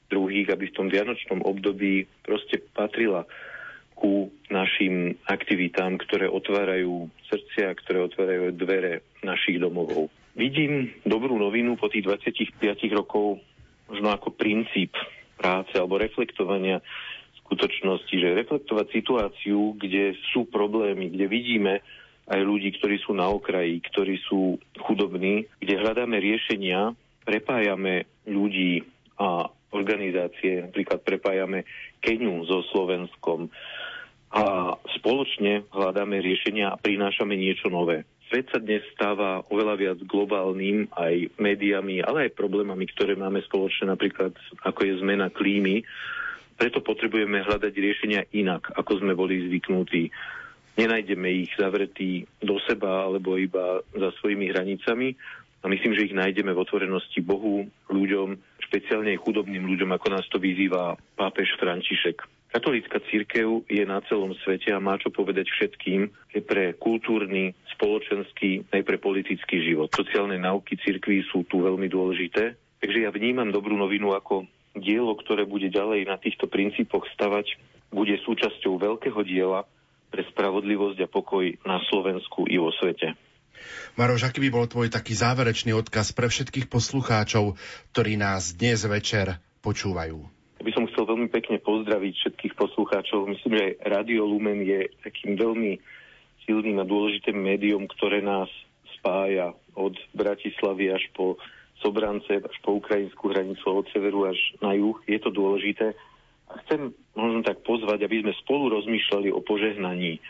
druhých, 0.07 0.55
aby 0.55 0.71
v 0.71 0.75
tom 0.79 0.87
vianočnom 0.87 1.43
období 1.43 2.07
proste 2.23 2.63
patrila 2.71 3.27
ku 3.91 4.31
našim 4.47 5.19
aktivitám, 5.27 5.99
ktoré 5.99 6.31
otvárajú 6.31 7.11
srdcia, 7.27 7.75
ktoré 7.83 8.07
otvárajú 8.07 8.55
dvere 8.55 9.03
našich 9.19 9.59
domovov. 9.59 10.07
Vidím 10.39 10.95
dobrú 11.03 11.35
novinu 11.35 11.75
po 11.75 11.91
tých 11.91 12.07
25 12.07 12.71
rokov 12.95 13.43
možno 13.91 14.15
ako 14.15 14.31
princíp 14.31 14.95
práce 15.35 15.75
alebo 15.75 15.99
reflektovania 15.99 16.79
skutočnosti, 17.43 18.15
že 18.15 18.37
reflektovať 18.37 18.85
situáciu, 18.95 19.75
kde 19.75 20.15
sú 20.31 20.47
problémy, 20.47 21.11
kde 21.11 21.25
vidíme, 21.27 21.73
aj 22.27 22.41
ľudí, 22.43 22.75
ktorí 22.75 22.99
sú 22.99 23.15
na 23.15 23.31
okraji, 23.31 23.79
ktorí 23.87 24.19
sú 24.27 24.59
chudobní, 24.83 25.47
kde 25.63 25.79
hľadáme 25.79 26.19
riešenia, 26.19 26.91
prepájame 27.23 28.07
ľudí 28.27 28.83
a 29.19 29.47
organizácie, 29.71 30.67
napríklad 30.67 31.03
prepájame 31.03 31.63
Keniu 31.99 32.43
so 32.47 32.63
Slovenskom 32.71 33.51
a 34.31 34.75
spoločne 34.99 35.63
hľadáme 35.71 36.19
riešenia 36.19 36.75
a 36.75 36.79
prinášame 36.79 37.39
niečo 37.39 37.71
nové. 37.71 38.03
Svet 38.27 38.51
sa 38.51 38.59
dnes 38.59 38.83
stáva 38.91 39.39
oveľa 39.47 39.75
viac 39.79 39.99
globálnym 40.03 40.91
aj 40.91 41.31
médiami, 41.39 42.03
ale 42.03 42.27
aj 42.27 42.35
problémami, 42.35 42.83
ktoré 42.91 43.15
máme 43.15 43.39
spoločné, 43.47 43.87
napríklad 43.87 44.35
ako 44.67 44.79
je 44.83 44.99
zmena 44.99 45.31
klímy. 45.31 45.87
Preto 46.59 46.83
potrebujeme 46.83 47.39
hľadať 47.47 47.71
riešenia 47.71 48.27
inak, 48.35 48.67
ako 48.75 48.99
sme 48.99 49.15
boli 49.15 49.47
zvyknutí 49.47 50.11
nenájdeme 50.77 51.27
ich 51.43 51.51
zavretí 51.57 52.29
do 52.39 52.61
seba 52.63 53.09
alebo 53.09 53.35
iba 53.35 53.81
za 53.91 54.13
svojimi 54.21 54.53
hranicami. 54.53 55.17
A 55.65 55.73
myslím, 55.73 55.97
že 55.97 56.05
ich 56.07 56.15
nájdeme 56.15 56.53
v 56.53 56.61
otvorenosti 56.61 57.19
Bohu, 57.19 57.65
ľuďom, 57.89 58.37
špeciálne 58.69 59.17
chudobným 59.17 59.65
ľuďom, 59.65 59.89
ako 59.97 60.07
nás 60.13 60.23
to 60.29 60.37
vyzýva 60.37 60.95
pápež 61.17 61.49
František. 61.57 62.21
Katolícka 62.47 63.03
církev 63.11 63.67
je 63.67 63.83
na 63.83 63.99
celom 64.07 64.31
svete 64.45 64.71
a 64.71 64.79
má 64.79 64.95
čo 64.95 65.11
povedať 65.11 65.51
všetkým, 65.51 66.07
je 66.31 66.39
pre 66.39 66.71
kultúrny, 66.79 67.51
spoločenský, 67.75 68.63
aj 68.71 68.81
pre 68.87 68.97
politický 69.01 69.59
život. 69.65 69.91
Sociálne 69.91 70.39
nauky 70.39 70.79
církví 70.79 71.27
sú 71.27 71.43
tu 71.51 71.59
veľmi 71.65 71.91
dôležité, 71.91 72.55
takže 72.79 73.03
ja 73.03 73.11
vnímam 73.11 73.51
dobrú 73.51 73.75
novinu 73.75 74.15
ako 74.15 74.47
dielo, 74.79 75.17
ktoré 75.19 75.43
bude 75.43 75.67
ďalej 75.67 76.07
na 76.07 76.15
týchto 76.15 76.47
princípoch 76.47 77.03
stavať, 77.17 77.59
bude 77.91 78.15
súčasťou 78.23 78.79
veľkého 78.79 79.19
diela, 79.27 79.67
pre 80.07 80.23
spravodlivosť 80.33 81.03
a 81.03 81.07
pokoj 81.11 81.43
na 81.67 81.79
Slovensku 81.87 82.47
i 82.47 82.57
vo 82.57 82.71
svete. 82.71 83.15
Maroš, 83.97 84.29
aký 84.29 84.39
by 84.47 84.49
bol 84.53 84.65
tvoj 84.69 84.93
taký 84.93 85.17
záverečný 85.17 85.73
odkaz 85.73 86.13
pre 86.13 86.29
všetkých 86.29 86.69
poslucháčov, 86.69 87.57
ktorí 87.91 88.15
nás 88.15 88.53
dnes 88.53 88.85
večer 88.85 89.41
počúvajú? 89.65 90.17
Ja 90.57 90.63
by 90.65 90.71
som 90.73 90.85
chcel 90.89 91.05
veľmi 91.05 91.29
pekne 91.29 91.61
pozdraviť 91.61 92.13
všetkých 92.17 92.53
poslucháčov. 92.57 93.29
Myslím, 93.29 93.53
že 93.57 93.65
Radio 93.85 94.25
Lumen 94.25 94.61
je 94.65 94.89
takým 95.05 95.37
veľmi 95.37 95.77
silným 96.45 96.81
a 96.81 96.85
dôležitým 96.87 97.37
médium, 97.37 97.85
ktoré 97.85 98.23
nás 98.23 98.49
spája 98.97 99.53
od 99.77 99.93
Bratislavy 100.17 100.89
až 100.89 101.03
po 101.13 101.37
Sobrance, 101.77 102.41
až 102.41 102.57
po 102.65 102.81
ukrajinskú 102.81 103.29
hranicu, 103.29 103.61
od 103.69 103.85
severu 103.93 104.25
až 104.25 104.39
na 104.65 104.73
juh. 104.73 104.97
Je 105.05 105.19
to 105.21 105.29
dôležité. 105.29 105.93
Chcem 106.47 106.95
možno 107.15 107.43
tak 107.43 107.59
pozvať, 107.67 108.07
aby 108.07 108.23
sme 108.23 108.33
spolu 108.39 108.71
rozmýšľali 108.71 109.29
o 109.35 109.43
požehnaní, 109.43 110.23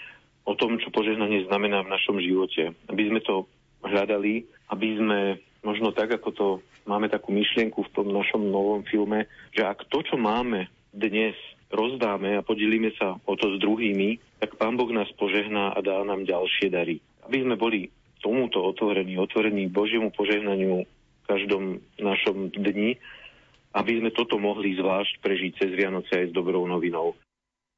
o 0.47 0.53
tom, 0.57 0.81
čo 0.81 0.89
požehnanie 0.89 1.45
znamená 1.45 1.85
v 1.85 1.93
našom 1.93 2.17
živote. 2.17 2.73
Aby 2.89 3.03
sme 3.11 3.19
to 3.21 3.45
hľadali, 3.85 4.47
aby 4.73 4.87
sme 4.97 5.19
možno 5.61 5.93
tak, 5.93 6.09
ako 6.15 6.29
to 6.33 6.47
máme 6.87 7.11
takú 7.11 7.35
myšlienku 7.35 7.83
v 7.83 7.93
tom 7.93 8.07
našom 8.09 8.47
novom 8.49 8.81
filme, 8.87 9.27
že 9.53 9.67
ak 9.67 9.85
to, 9.91 10.01
čo 10.01 10.15
máme 10.15 10.71
dnes, 10.95 11.35
rozdáme 11.67 12.39
a 12.39 12.45
podelíme 12.47 12.95
sa 12.95 13.19
o 13.27 13.33
to 13.35 13.53
s 13.53 13.57
druhými, 13.59 14.39
tak 14.39 14.55
Pán 14.55 14.79
Boh 14.79 14.89
nás 14.89 15.11
požehná 15.19 15.75
a 15.75 15.79
dá 15.83 15.99
nám 16.07 16.23
ďalšie 16.23 16.71
dary. 16.71 17.03
Aby 17.27 17.43
sme 17.43 17.59
boli 17.59 17.91
tomuto 18.23 18.63
otvorení, 18.63 19.19
otvorení 19.19 19.67
Božiemu 19.67 20.09
požehnaniu 20.15 20.87
v 20.87 21.25
každom 21.27 21.83
našom 21.99 22.55
dni 22.55 22.95
aby 23.77 24.01
sme 24.01 24.09
toto 24.09 24.41
mohli 24.41 24.73
zvlášť 24.73 25.21
prežiť 25.21 25.51
cez 25.53 25.69
Vianoce 25.77 26.09
aj 26.09 26.33
s 26.33 26.35
dobrou 26.35 26.65
novinou. 26.65 27.13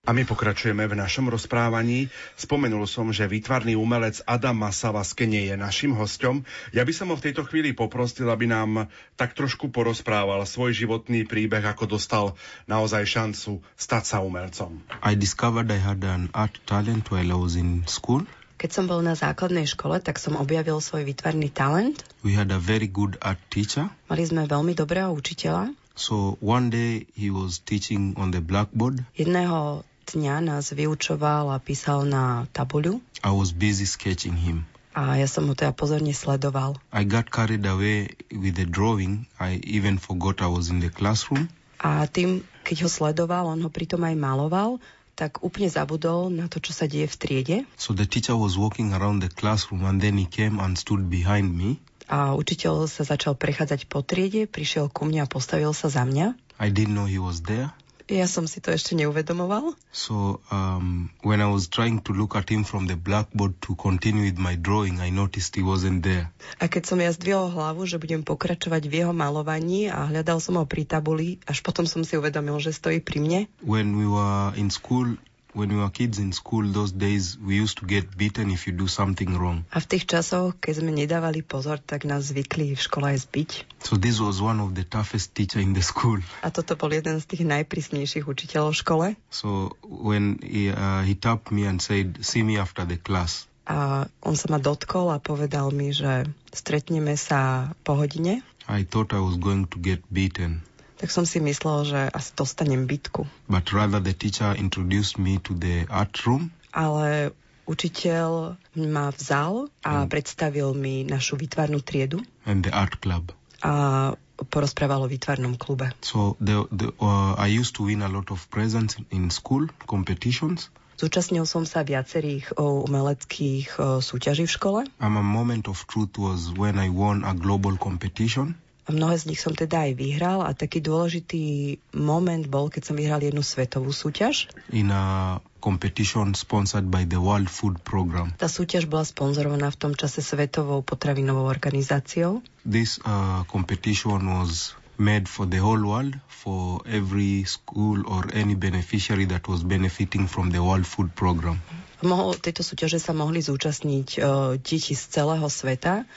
A 0.07 0.15
my 0.15 0.23
pokračujeme 0.23 0.87
v 0.87 0.95
našom 0.95 1.27
rozprávaní. 1.27 2.07
Spomenul 2.39 2.87
som, 2.87 3.11
že 3.11 3.27
výtvarný 3.27 3.75
umelec 3.75 4.23
Adam 4.23 4.55
Masava 4.55 5.03
z 5.03 5.11
Kenie 5.11 5.51
je 5.51 5.59
našim 5.59 5.91
hostom. 5.91 6.47
Ja 6.71 6.87
by 6.87 6.93
som 6.95 7.11
ho 7.11 7.19
v 7.19 7.29
tejto 7.29 7.43
chvíli 7.43 7.75
poprosil, 7.75 8.31
aby 8.31 8.47
nám 8.47 8.87
tak 9.19 9.35
trošku 9.35 9.67
porozprával 9.75 10.39
svoj 10.47 10.71
životný 10.71 11.27
príbeh, 11.27 11.61
ako 11.67 11.99
dostal 11.99 12.39
naozaj 12.63 13.03
šancu 13.03 13.59
stať 13.75 14.03
sa 14.07 14.17
umelcom. 14.23 14.79
I 15.03 15.19
discovered 15.19 15.67
I 15.67 15.83
had 15.83 15.99
an 16.07 16.31
art 16.31 16.55
talent 16.63 17.11
while 17.11 17.27
I 17.27 17.35
was 17.35 17.59
in 17.59 17.83
school. 17.83 18.23
Keď 18.59 18.71
som 18.71 18.85
bol 18.87 19.03
na 19.03 19.15
základnej 19.15 19.67
škole, 19.67 19.99
tak 20.03 20.19
som 20.19 20.35
objavil 20.39 20.79
svoj 20.79 21.07
výtvarný 21.07 21.51
talent. 21.51 22.03
We 22.23 22.35
had 22.35 22.51
a 22.51 22.59
very 22.59 22.87
good 22.87 23.19
art 23.19 23.39
teacher. 23.51 23.91
Mali 24.07 24.23
sme 24.23 24.47
veľmi 24.47 24.75
dobrého 24.75 25.11
učiteľa. 25.11 25.75
So 25.99 26.39
one 26.39 26.71
day 26.71 27.11
he 27.11 27.27
was 27.27 27.59
teaching 27.59 28.15
on 28.15 28.31
the 28.31 28.39
blackboard. 28.39 29.03
Jedného 29.19 29.83
dňa 30.07 30.35
nás 30.47 30.71
vyučoval 30.71 31.51
a 31.51 31.59
písal 31.59 32.07
na 32.07 32.47
tabuľu. 32.55 33.03
I 33.19 33.35
was 33.35 33.51
busy 33.51 33.83
sketching 33.83 34.39
him. 34.39 34.63
A 34.95 35.19
ja 35.19 35.27
som 35.27 35.51
ho 35.51 35.53
teda 35.59 35.75
pozorne 35.75 36.15
sledoval. 36.15 36.79
I 36.95 37.03
got 37.03 37.27
carried 37.27 37.67
away 37.67 38.15
with 38.31 38.55
the 38.55 38.63
drawing. 38.63 39.27
I 39.43 39.59
even 39.67 39.99
forgot 39.99 40.39
I 40.39 40.47
was 40.47 40.71
in 40.71 40.79
the 40.79 40.87
classroom. 40.87 41.51
A 41.83 42.07
tým, 42.07 42.47
keď 42.63 42.87
ho 42.87 42.89
sledoval, 42.89 43.51
on 43.51 43.59
ho 43.59 43.67
pritom 43.67 43.99
aj 44.07 44.15
maloval, 44.15 44.79
tak 45.19 45.43
úplne 45.43 45.67
zabudol 45.67 46.31
na 46.31 46.47
to, 46.47 46.63
čo 46.63 46.71
sa 46.71 46.87
deje 46.87 47.11
v 47.11 47.15
triede. 47.19 47.57
So 47.75 47.91
the 47.91 48.07
teacher 48.07 48.39
was 48.39 48.55
walking 48.55 48.95
around 48.95 49.19
the 49.19 49.27
classroom 49.27 49.83
and 49.83 49.99
then 49.99 50.15
he 50.15 50.23
came 50.23 50.63
and 50.63 50.79
stood 50.79 51.11
behind 51.11 51.51
me 51.51 51.83
a 52.09 52.33
učiteľ 52.33 52.89
sa 52.89 53.05
začal 53.05 53.37
prechádzať 53.37 53.85
po 53.85 54.01
triede, 54.01 54.49
prišiel 54.49 54.89
ku 54.89 55.05
mne 55.05 55.23
a 55.23 55.31
postavil 55.31 55.71
sa 55.77 55.93
za 55.93 56.03
mňa. 56.03 56.33
I 56.57 56.73
didn't 56.73 56.97
know 56.97 57.05
he 57.05 57.21
was 57.21 57.45
there. 57.45 57.71
Ja 58.09 58.25
som 58.25 58.49
si 58.49 58.57
to 58.57 58.73
ešte 58.73 58.97
neuvedomoval. 58.97 59.77
So 59.93 60.41
um, 60.49 61.13
when 61.21 61.45
I 61.45 61.49
was 61.53 61.69
trying 61.69 62.01
to 62.09 62.11
look 62.17 62.33
at 62.33 62.49
him 62.49 62.65
from 62.65 62.89
the 62.89 62.97
blackboard 62.97 63.53
to 63.69 63.77
continue 63.77 64.25
with 64.25 64.41
my 64.41 64.57
drawing, 64.57 64.97
I 64.97 65.13
noticed 65.13 65.53
he 65.53 65.61
wasn't 65.61 66.01
there. 66.01 66.33
A 66.57 66.65
keď 66.65 66.89
som 66.89 66.97
ja 66.97 67.13
zdvihol 67.13 67.53
hlavu, 67.53 67.85
že 67.85 68.01
budem 68.01 68.25
pokračovať 68.25 68.89
v 68.89 69.05
jeho 69.05 69.13
malovaní 69.13 69.93
a 69.93 70.09
hľadal 70.09 70.41
som 70.41 70.57
ho 70.57 70.65
pri 70.65 70.89
tabuli, 70.89 71.37
až 71.45 71.61
potom 71.61 71.85
som 71.85 72.01
si 72.01 72.17
uvedomil, 72.17 72.57
že 72.57 72.73
stojí 72.73 72.97
pri 72.97 73.21
mne. 73.21 73.39
When 73.61 73.93
we 73.93 74.09
were 74.09 74.57
in 74.57 74.73
school, 74.73 75.13
when 75.59 75.75
we 75.75 75.75
were 75.75 75.91
kids 75.91 76.23
in 76.23 76.31
school 76.31 76.63
those 76.63 76.95
days, 76.95 77.35
we 77.35 77.59
used 77.59 77.83
to 77.83 77.85
get 77.85 78.15
beaten 78.15 78.47
if 78.49 78.63
you 78.63 78.71
do 78.71 78.87
something 78.87 79.35
wrong. 79.35 79.67
A 79.75 79.83
v 79.83 79.85
tých 79.91 80.07
časoch, 80.07 80.55
keď 80.63 80.73
sme 80.79 80.95
nedávali 80.95 81.43
pozor, 81.43 81.83
tak 81.83 82.07
nás 82.07 82.31
zvykli 82.31 82.79
v 82.79 82.81
škole 82.81 83.11
aj 83.11 83.27
zbiť. 83.27 83.49
So 83.83 83.99
this 83.99 84.23
was 84.23 84.39
one 84.39 84.63
of 84.63 84.71
the 84.79 84.87
toughest 84.87 85.35
teacher 85.35 85.59
in 85.59 85.75
the 85.75 85.83
school. 85.83 86.23
A 86.39 86.49
toto 86.55 86.79
bol 86.79 86.95
jeden 86.95 87.19
z 87.19 87.25
tých 87.27 87.43
najprísnejších 87.43 88.23
učiteľov 88.23 88.71
v 88.71 88.79
škole. 88.79 89.07
So 89.27 89.75
when 89.83 90.39
he, 90.39 90.71
uh, 90.71 91.03
he 91.03 91.19
tapped 91.19 91.51
me 91.51 91.67
and 91.67 91.83
said, 91.83 92.23
see 92.23 92.41
me 92.47 92.55
after 92.55 92.87
the 92.87 92.95
class. 92.95 93.51
A 93.69 94.09
on 94.25 94.33
sa 94.33 94.49
ma 94.49 94.57
dotkol 94.57 95.13
a 95.13 95.21
povedal 95.21 95.69
mi, 95.75 95.93
že 95.93 96.25
stretneme 96.49 97.13
sa 97.19 97.69
po 97.85 97.99
hodine. 97.99 98.41
I 98.65 98.87
thought 98.87 99.13
I 99.13 99.21
was 99.21 99.37
going 99.37 99.69
to 99.73 99.77
get 99.77 100.01
beaten. 100.09 100.65
Tak 100.99 101.09
som 101.09 101.23
si 101.23 101.39
myslel, 101.39 101.87
že 101.87 101.99
asi 102.11 102.35
dostanem 102.35 102.83
bitku. 102.83 103.23
But 103.47 103.71
rather 103.71 104.03
the 104.03 104.11
teacher 104.11 104.51
introduced 104.53 105.15
me 105.15 105.39
to 105.47 105.55
the 105.55 105.87
art 105.87 106.19
room 106.27 106.51
Ale 106.69 107.31
učiteľ 107.65 108.59
ma 108.77 109.09
vzal 109.09 109.71
a 109.81 110.05
predstavil 110.05 110.75
mi 110.75 111.07
našu 111.07 111.39
výtvarnú 111.39 111.79
triedu 111.81 112.19
and 112.43 112.67
the 112.67 112.73
art 112.73 112.99
club. 112.99 113.31
a 113.59 114.15
porozprával 114.39 115.03
o 115.03 115.11
výtvarnom 115.11 115.59
klube. 115.59 115.91
So 115.99 116.39
the, 116.39 116.63
the, 116.71 116.95
uh, 117.03 117.35
I 117.35 117.51
used 117.51 117.75
to 117.75 117.83
win 117.83 117.99
a 117.99 118.07
lot 118.07 118.31
of 118.31 118.47
presents 118.47 118.95
in 119.11 119.27
school 119.29 119.67
competitions. 119.83 120.71
Zúčastnil 120.95 121.47
som 121.47 121.63
sa 121.63 121.83
viacerých 121.83 122.59
o, 122.59 122.83
umeleckých 122.83 123.67
o, 123.79 124.03
súťaží 124.03 124.47
v 124.47 124.51
škole 124.51 124.81
And 124.99 125.15
a 125.15 125.23
moment 125.23 125.67
of 125.71 125.87
truth 125.87 126.19
was 126.19 126.51
when 126.55 126.75
I 126.75 126.91
won 126.91 127.23
a 127.23 127.31
global 127.31 127.79
competition. 127.79 128.55
Mnohé 128.91 129.15
z 129.17 129.33
nich 129.33 129.41
som 129.41 129.53
teda 129.53 129.89
aj 129.89 129.91
vyhral 129.97 130.39
a 130.45 130.53
taký 130.53 130.81
dôležitý 130.81 131.77
moment 131.93 132.45
bol, 132.45 132.69
keď 132.69 132.91
som 132.91 132.95
vyhral 132.97 133.21
jednu 133.21 133.41
svetovú 133.41 133.93
súťaž. 133.93 134.49
in 134.69 134.91
a 134.93 135.37
competition 135.59 136.33
sponsored 136.33 136.87
by 136.87 137.03
the 137.03 137.19
World 137.19 137.51
Food 137.51 137.83
Program. 137.83 138.31
Tá 138.39 138.47
súťaž 138.47 138.87
bola 138.87 139.03
sponzorovaná 139.03 139.67
v 139.69 139.77
tom 139.77 139.93
čase 139.93 140.23
Svetovou 140.23 140.81
potravinovou 140.81 141.45
organizáciou. 141.51 142.39
This 142.63 142.99
uh, 143.03 143.43
competition 143.51 144.23
was 144.39 144.79
made 144.99 145.27
for 145.27 145.47
the 145.47 145.59
whole 145.59 145.79
world, 145.79 146.15
for 146.27 146.83
every 146.87 147.47
school 147.47 148.03
or 148.07 148.27
any 148.35 148.55
beneficiary 148.55 149.27
that 149.31 149.47
was 149.47 149.63
benefiting 149.63 150.27
from 150.27 150.51
the 150.51 150.59
World 150.59 150.87
Food 150.87 151.15
Program. 151.15 151.59
Mohol, 151.99 152.39
tejto 152.39 152.63
súťaže 152.63 152.95
sa 152.95 153.11
mohli 153.11 153.43
zúčastniť 153.43 154.07
uh, 154.23 154.55
deti 154.55 154.95
z 154.95 155.03
celého 155.11 155.43
sveta, 155.51 156.07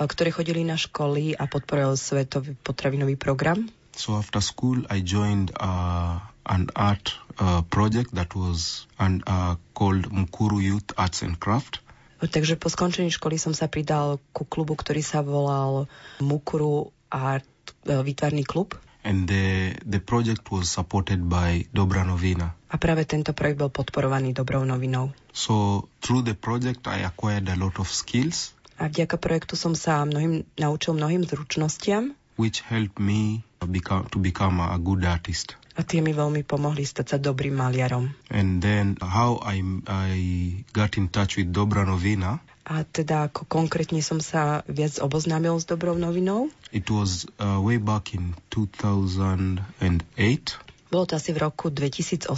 ktoré 0.00 0.32
chodili 0.32 0.64
na 0.64 0.80
školy 0.80 1.36
a 1.36 1.44
podporovali 1.48 1.98
Svetový 1.98 2.56
potravinový 2.60 3.20
program. 3.20 3.68
So 3.92 4.16
after 4.16 4.40
school, 4.40 4.88
I 4.88 5.04
joined 5.04 5.52
uh, 5.60 6.16
an 6.48 6.72
art 6.72 7.12
uh, 7.36 7.60
project 7.68 8.16
that 8.16 8.32
was 8.32 8.88
an, 8.96 9.20
uh, 9.28 9.60
called 9.76 10.08
Mukuru 10.08 10.64
Youth 10.64 10.96
Arts 10.96 11.20
and 11.20 11.36
Craft. 11.36 11.84
Takže 12.22 12.54
po 12.54 12.70
skončení 12.70 13.10
školy 13.10 13.34
som 13.34 13.50
sa 13.50 13.66
pridal 13.66 14.22
ku 14.30 14.46
klubu, 14.46 14.78
ktorý 14.78 15.02
sa 15.02 15.26
volal 15.26 15.90
Mukuru 16.22 16.94
Art 17.10 17.50
uh, 17.90 18.00
výtvarný 18.00 18.46
klub. 18.46 18.78
And 19.02 19.26
the, 19.26 19.74
the 19.82 19.98
project 19.98 20.46
was 20.54 20.70
supported 20.70 21.26
by 21.26 21.66
Dobra 21.74 22.06
Novina. 22.06 22.54
A 22.70 22.78
práve 22.78 23.02
tento 23.02 23.34
projekt 23.34 23.58
bol 23.58 23.74
podporovaný 23.74 24.30
dobrou 24.30 24.62
novinou. 24.62 25.10
So 25.34 25.84
through 25.98 26.22
the 26.22 26.38
project, 26.38 26.86
I 26.86 27.02
acquired 27.02 27.50
a 27.50 27.58
lot 27.58 27.82
of 27.82 27.90
skills 27.90 28.54
A 28.76 28.88
vďaka 28.88 29.16
projektu 29.16 29.54
som 29.54 29.72
sa 29.72 30.02
mnohým, 30.02 30.44
naučil 30.56 30.94
mnohým 30.94 31.24
zručnostiam 31.24 32.14
which 32.40 32.64
helped 32.64 32.96
me 32.96 33.44
become, 33.68 34.08
to 34.08 34.16
become 34.16 34.56
a 34.56 34.80
good 34.80 35.04
artist. 35.04 35.54
a 35.72 35.84
tie 35.84 36.00
mi 36.00 36.12
veľmi 36.12 36.44
pomohli 36.44 36.80
stať 36.80 37.06
sa 37.06 37.16
dobrým 37.16 37.52
maliarom. 37.52 38.12
And 38.28 38.60
then 38.60 38.96
how 39.00 39.36
I, 39.40 39.60
I 39.88 40.10
got 40.72 40.96
in 40.96 41.08
touch 41.08 41.36
with 41.36 41.52
Dobra 41.52 41.84
Novina, 41.84 42.40
A 42.62 42.86
teda 42.86 43.26
ako 43.26 43.50
konkrétne 43.50 43.98
som 44.00 44.22
sa 44.22 44.62
viac 44.70 45.02
oboznámil 45.02 45.58
s 45.58 45.66
dobrou 45.66 45.98
novinou. 45.98 46.46
it 46.70 46.86
was 46.88 47.26
uh, 47.36 47.58
way 47.58 47.74
back 47.76 48.14
in 48.14 48.32
2008, 48.48 49.66
Bolo 50.92 51.08
to 51.08 51.16
asi 51.16 51.32
v 51.32 51.40
roku 51.40 51.72
2008, 51.72 52.28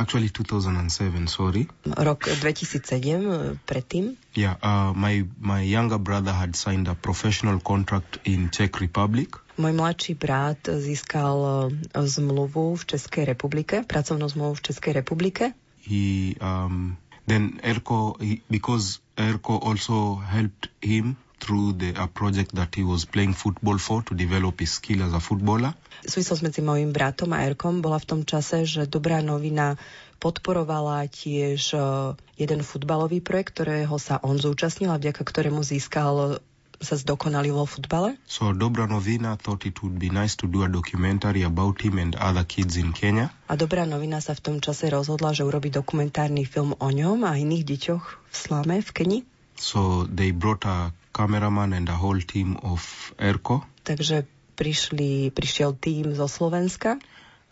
actually 0.00 0.32
2007, 0.32 1.28
sorry. 1.28 1.68
rok 1.84 2.24
2007 2.24 2.88
e, 2.88 3.60
predtým. 3.68 4.16
Yeah, 4.32 4.56
uh, 4.64 4.96
my, 4.96 5.28
my 5.36 5.60
younger 5.60 6.00
brother 6.00 6.32
had 6.32 6.56
signed 6.56 6.88
a 6.88 6.96
professional 6.96 7.60
contract 7.60 8.16
in 8.24 8.48
Czech 8.48 8.80
Republic. 8.80 9.36
Môj 9.60 9.76
mladší 9.76 10.16
brat 10.16 10.72
získal 10.72 11.36
e, 11.36 12.00
zmluvu 12.00 12.80
v 12.80 12.82
Českej 12.96 13.28
republike, 13.28 13.84
pracovnú 13.84 14.24
zmluvu 14.24 14.56
v 14.56 14.64
Českej 14.72 14.92
republike. 14.96 15.52
He, 15.84 16.32
um, 16.40 16.96
then 17.28 17.60
Erko, 17.60 18.16
he, 18.24 18.40
because 18.48 19.04
Erko 19.20 19.60
also 19.60 20.16
helped 20.16 20.72
him 20.80 21.20
through 21.38 21.78
the, 21.78 21.94
a 21.96 22.06
project 22.06 22.54
that 22.54 22.74
he 22.74 22.84
was 22.84 23.06
playing 23.06 23.32
football 23.32 23.78
for 23.78 24.02
to 24.04 24.14
develop 24.14 24.60
his 24.60 24.76
skill 24.76 25.02
as 25.02 25.14
a 25.14 25.22
footballer. 25.22 25.74
Súvislosť 26.04 26.42
medzi 26.44 26.60
mojim 26.62 26.94
bratom 26.94 27.34
a 27.34 27.42
Erkom 27.46 27.82
bola 27.82 27.98
v 27.98 28.06
tom 28.06 28.20
čase, 28.22 28.66
že 28.66 28.86
Dobrá 28.86 29.18
novina 29.22 29.78
podporovala 30.18 31.06
tiež 31.06 31.74
e, 31.74 31.78
jeden 32.38 32.60
futbalový 32.66 33.22
projekt, 33.22 33.58
ktorého 33.58 33.94
sa 34.02 34.18
on 34.22 34.38
zúčastnil 34.38 34.90
a 34.90 34.98
vďaka 34.98 35.22
ktorému 35.22 35.62
získal 35.62 36.42
sa 36.78 36.94
zdokonalil 36.94 37.54
vo 37.58 37.66
futbale. 37.66 38.14
So 38.30 38.54
Dobra 38.54 38.86
Novina 38.86 39.34
thought 39.34 39.66
it 39.66 39.82
would 39.82 39.98
be 39.98 40.14
nice 40.14 40.38
to 40.38 40.46
do 40.46 40.62
a 40.62 40.70
documentary 40.70 41.42
about 41.42 41.82
him 41.82 41.98
and 41.98 42.14
other 42.14 42.46
kids 42.46 42.78
in 42.78 42.94
Kenya. 42.94 43.34
A 43.50 43.58
Dobrá 43.58 43.82
novina 43.82 44.22
sa 44.22 44.38
v 44.38 44.42
tom 44.42 44.56
čase 44.62 44.86
rozhodla, 44.86 45.34
že 45.34 45.42
urobí 45.42 45.74
dokumentárny 45.74 46.46
film 46.46 46.78
o 46.78 46.88
ňom 46.90 47.26
a 47.26 47.34
iných 47.34 47.66
deťoch 47.66 48.04
v 48.30 48.34
Slame, 48.34 48.78
v 48.78 48.90
Keni. 48.94 49.18
So 49.58 50.06
they 50.06 50.30
brought 50.30 50.62
a 50.62 50.94
cameraman 51.18 51.74
and 51.74 51.90
a 51.90 51.98
whole 51.98 52.22
team 52.22 52.54
of 52.62 53.10
Erko. 53.18 53.66
Takže 53.82 54.22
prišli, 54.54 55.34
prišiel 55.34 55.74
tým 55.74 56.14
zo 56.14 56.30
Slovenska. 56.30 57.02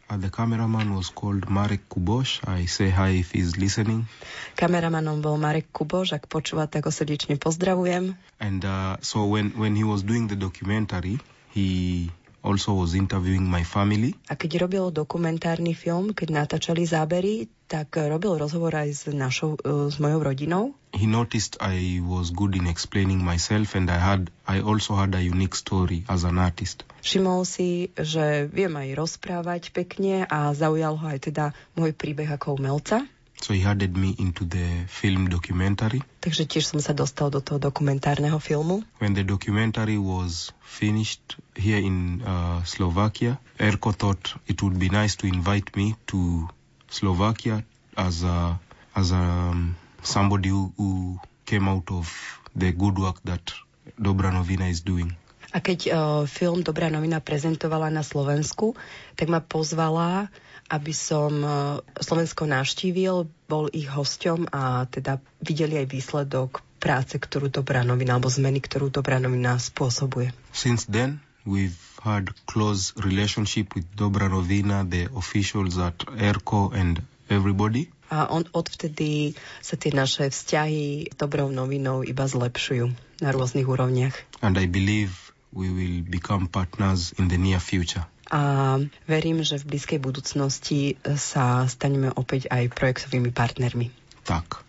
Uh, 0.07 0.15
the 0.23 0.31
cameraman 0.31 0.95
was 0.95 1.11
called 1.11 1.51
Marek 1.51 1.91
Kuboš. 1.91 2.47
I 2.47 2.71
say 2.71 2.95
hi 2.95 3.19
if 3.19 3.35
he's 3.35 3.59
listening. 3.59 4.07
Kameramanom 4.55 5.19
bol 5.19 5.35
Marek 5.35 5.75
Kuboš, 5.75 6.15
ak 6.15 6.31
počúva, 6.31 6.71
tak 6.71 6.87
ho 6.87 6.95
srdečne 6.95 7.35
pozdravujem. 7.43 8.15
And 8.39 8.63
uh, 8.63 9.03
so 9.03 9.27
when, 9.27 9.51
when 9.59 9.75
he 9.75 9.83
was 9.83 10.07
doing 10.07 10.31
the 10.31 10.39
documentary, 10.39 11.19
he 11.51 12.07
also 12.47 12.79
was 12.79 12.95
interviewing 12.95 13.51
my 13.51 13.67
family. 13.67 14.15
A 14.31 14.39
keď 14.39 14.63
robil 14.63 14.95
dokumentárny 14.95 15.75
film, 15.75 16.15
keď 16.15 16.47
natáčali 16.47 16.87
zábery, 16.87 17.51
tak 17.67 17.99
robil 17.99 18.39
rozhovor 18.39 18.79
aj 18.79 18.89
s 18.95 19.03
našou, 19.11 19.59
e, 19.59 19.91
s 19.91 19.99
mojou 19.99 20.23
rodinou. 20.23 20.65
He 20.95 21.11
noticed 21.11 21.59
I 21.59 21.99
was 21.99 22.31
good 22.31 22.55
in 22.55 22.71
explaining 22.71 23.21
myself 23.21 23.75
and 23.75 23.91
I 23.91 23.99
had 23.99 24.31
I 24.47 24.63
also 24.63 24.95
had 24.95 25.13
a 25.19 25.21
unique 25.21 25.59
story 25.59 26.07
as 26.07 26.23
an 26.23 26.39
artist. 26.39 26.87
Všimol 27.03 27.43
si, 27.43 27.91
že 27.99 28.47
viem 28.47 28.73
aj 28.79 28.95
rozprávať 28.95 29.75
pekne 29.75 30.25
a 30.31 30.55
zaujal 30.55 30.95
ho 30.95 31.05
aj 31.11 31.35
teda 31.35 31.45
môj 31.75 31.93
príbeh 31.93 32.31
ako 32.31 32.57
umelca. 32.57 33.05
So 33.37 33.53
he 33.53 33.69
added 33.69 33.97
me 33.97 34.17
into 34.17 34.49
the 34.49 34.89
film 34.89 35.29
documentary. 35.29 36.01
Takže 36.25 36.49
tiež 36.49 36.73
som 36.73 36.81
sa 36.81 36.97
dostal 36.97 37.29
do 37.29 37.45
toho 37.45 37.61
dokumentárneho 37.61 38.41
filmu. 38.41 38.81
When 38.97 39.13
the 39.13 39.23
documentary 39.23 40.01
was 40.01 40.57
finished 40.65 41.37
here 41.53 41.79
in 41.79 42.25
uh, 42.25 42.65
Slovakia, 42.65 43.37
Erko 43.61 43.93
thought 43.93 44.41
it 44.49 44.65
would 44.65 44.81
be 44.81 44.89
nice 44.89 45.21
to 45.21 45.29
invite 45.29 45.77
me 45.77 45.95
to 46.09 46.49
Slovakia 46.89 47.61
as 47.97 48.25
a 48.25 48.57
as 48.97 49.13
a, 49.13 49.21
um, 49.21 49.77
somebody 50.01 50.49
who, 50.49 50.73
who 50.81 51.21
came 51.45 51.69
out 51.69 51.93
of 51.93 52.09
the 52.57 52.73
good 52.73 52.97
work 52.99 53.21
that 53.29 53.53
Dobra 54.01 54.33
Novina 54.33 54.65
is 54.71 54.81
doing. 54.81 55.13
A 55.55 55.63
keď 55.63 55.81
uh, 55.89 56.23
film 56.29 56.61
Dobrá 56.67 56.91
novina 56.93 57.23
prezentovala 57.23 57.89
na 57.89 58.03
Slovensku, 58.05 58.77
tak 59.15 59.31
ma 59.31 59.41
pozvala, 59.41 60.29
aby 60.71 60.93
som 60.95 61.33
uh, 61.43 61.79
Slovensko 61.99 62.47
navštívil, 62.51 63.31
bol 63.47 63.71
ich 63.71 63.87
hosťom 63.87 64.51
a 64.51 64.91
teda 64.91 65.23
videli 65.39 65.79
aj 65.79 65.87
výsledok 65.87 66.51
práce, 66.83 67.17
ktorú 67.19 67.49
Dobrá 67.51 67.87
novina, 67.87 68.19
alebo 68.19 68.31
zmeny, 68.31 68.59
ktorú 68.63 68.91
Dobrá 68.91 69.19
novina 69.23 69.59
spôsobuje. 69.59 70.35
Since 70.51 70.91
then, 70.91 71.23
we've 71.47 71.79
had 72.03 72.31
close 72.47 72.93
relationship 72.99 73.75
with 73.75 73.87
Dobra 73.95 74.29
Novina, 74.29 74.83
the 74.83 75.09
officials 75.15 75.79
at 75.79 75.99
ERCO 76.19 76.75
and 76.75 77.03
everybody. 77.31 77.91
A 78.07 78.31
on, 78.31 78.47
odvtedy 78.55 79.35
sa 79.59 79.75
tie 79.75 79.91
naše 79.91 80.31
vzťahy 80.31 81.11
dobrou 81.19 81.51
novinou 81.51 82.07
iba 82.07 82.23
zlepšujú 82.23 82.95
na 83.19 83.29
rôznych 83.35 83.67
úrovniach. 83.67 84.15
And 84.47 84.55
I 84.55 84.71
believe 84.71 85.35
we 85.51 85.75
will 85.75 86.07
become 86.07 86.47
partners 86.47 87.11
in 87.19 87.27
the 87.27 87.39
near 87.39 87.59
future. 87.59 88.07
A 88.31 88.77
verím, 89.07 89.43
že 89.47 89.59
v 89.63 89.77
blízkej 89.77 90.01
budúcnosti 90.03 90.99
sa 91.19 91.67
staneme 91.71 92.11
opäť 92.15 92.51
aj 92.51 92.73
projektovými 92.75 93.31
partnermi. 93.31 93.91
Tak. 94.27 94.67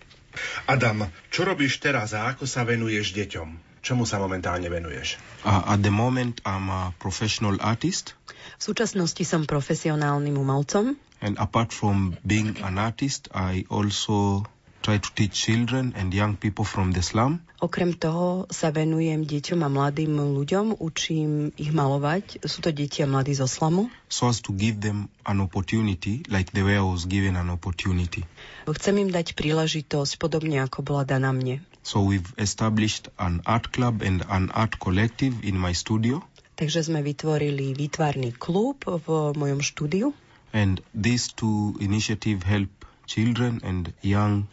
Adam, 0.70 1.10
čo 1.34 1.50
robíš 1.50 1.82
teraz 1.82 2.14
a 2.14 2.30
ako 2.30 2.46
sa 2.46 2.62
venuješ 2.62 3.18
deťom? 3.18 3.66
Čomu 3.82 4.04
sa 4.06 4.20
momentálne 4.22 4.68
venuješ? 4.68 5.18
Uh, 5.48 5.64
at 5.74 5.82
the 5.82 5.94
moment, 5.94 6.44
I'm 6.44 6.68
a 6.70 6.92
professional 7.00 7.58
artist. 7.64 8.14
V 8.58 8.74
súčasnosti 8.74 9.24
som 9.24 9.48
profesionálnym 9.48 10.36
umelcom. 10.36 10.98
And 11.24 11.34
apart 11.42 11.74
from 11.74 12.20
being 12.22 12.62
an 12.62 12.78
artist, 12.78 13.32
I 13.34 13.66
also 13.74 14.46
try 14.88 15.04
to 15.04 15.12
teach 15.12 15.36
children 15.36 15.92
and 16.00 16.16
young 16.16 16.40
people 16.40 16.64
from 16.64 16.96
the 16.96 17.04
slum. 17.04 17.44
Okrem 17.60 17.92
toho 17.92 18.48
sa 18.48 18.72
venujem 18.72 19.28
deťom 19.28 19.60
a 19.60 19.68
mladým 19.68 20.16
ľuďom, 20.16 20.80
učím 20.80 21.52
ich 21.60 21.76
malovať. 21.76 22.40
Sú 22.48 22.64
to 22.64 22.72
deti 22.72 23.04
a 23.04 23.08
mladí 23.12 23.36
zo 23.36 23.52
slamu. 23.52 23.92
So 24.08 24.32
as 24.32 24.40
to 24.48 24.56
give 24.56 24.80
them 24.80 25.12
an 25.28 25.44
opportunity, 25.44 26.24
like 26.32 26.56
the 26.56 26.64
way 26.64 26.80
I 26.80 26.88
was 26.88 27.04
given 27.04 27.36
an 27.36 27.52
opportunity. 27.52 28.24
Chcem 28.64 28.96
im 29.04 29.12
dať 29.12 29.36
príležitosť, 29.36 30.16
podobne 30.16 30.64
ako 30.64 30.88
bola 30.88 31.04
daná 31.04 31.36
mne. 31.36 31.60
So 31.84 32.00
we've 32.00 32.32
established 32.40 33.12
an 33.20 33.44
art 33.44 33.76
club 33.76 34.00
and 34.00 34.24
an 34.32 34.56
art 34.56 34.80
collective 34.80 35.44
in 35.44 35.60
my 35.60 35.76
studio. 35.76 36.24
Takže 36.56 36.88
sme 36.88 37.04
vytvorili 37.04 37.76
výtvarný 37.76 38.32
klub 38.40 38.88
v 38.88 39.36
mojom 39.36 39.60
štúdiu. 39.60 40.16
And 40.56 40.80
these 40.96 41.36
two 41.36 41.76
initiatives 41.84 42.48
help 42.48 42.72
children 43.04 43.60
and 43.68 43.92
young 44.00 44.48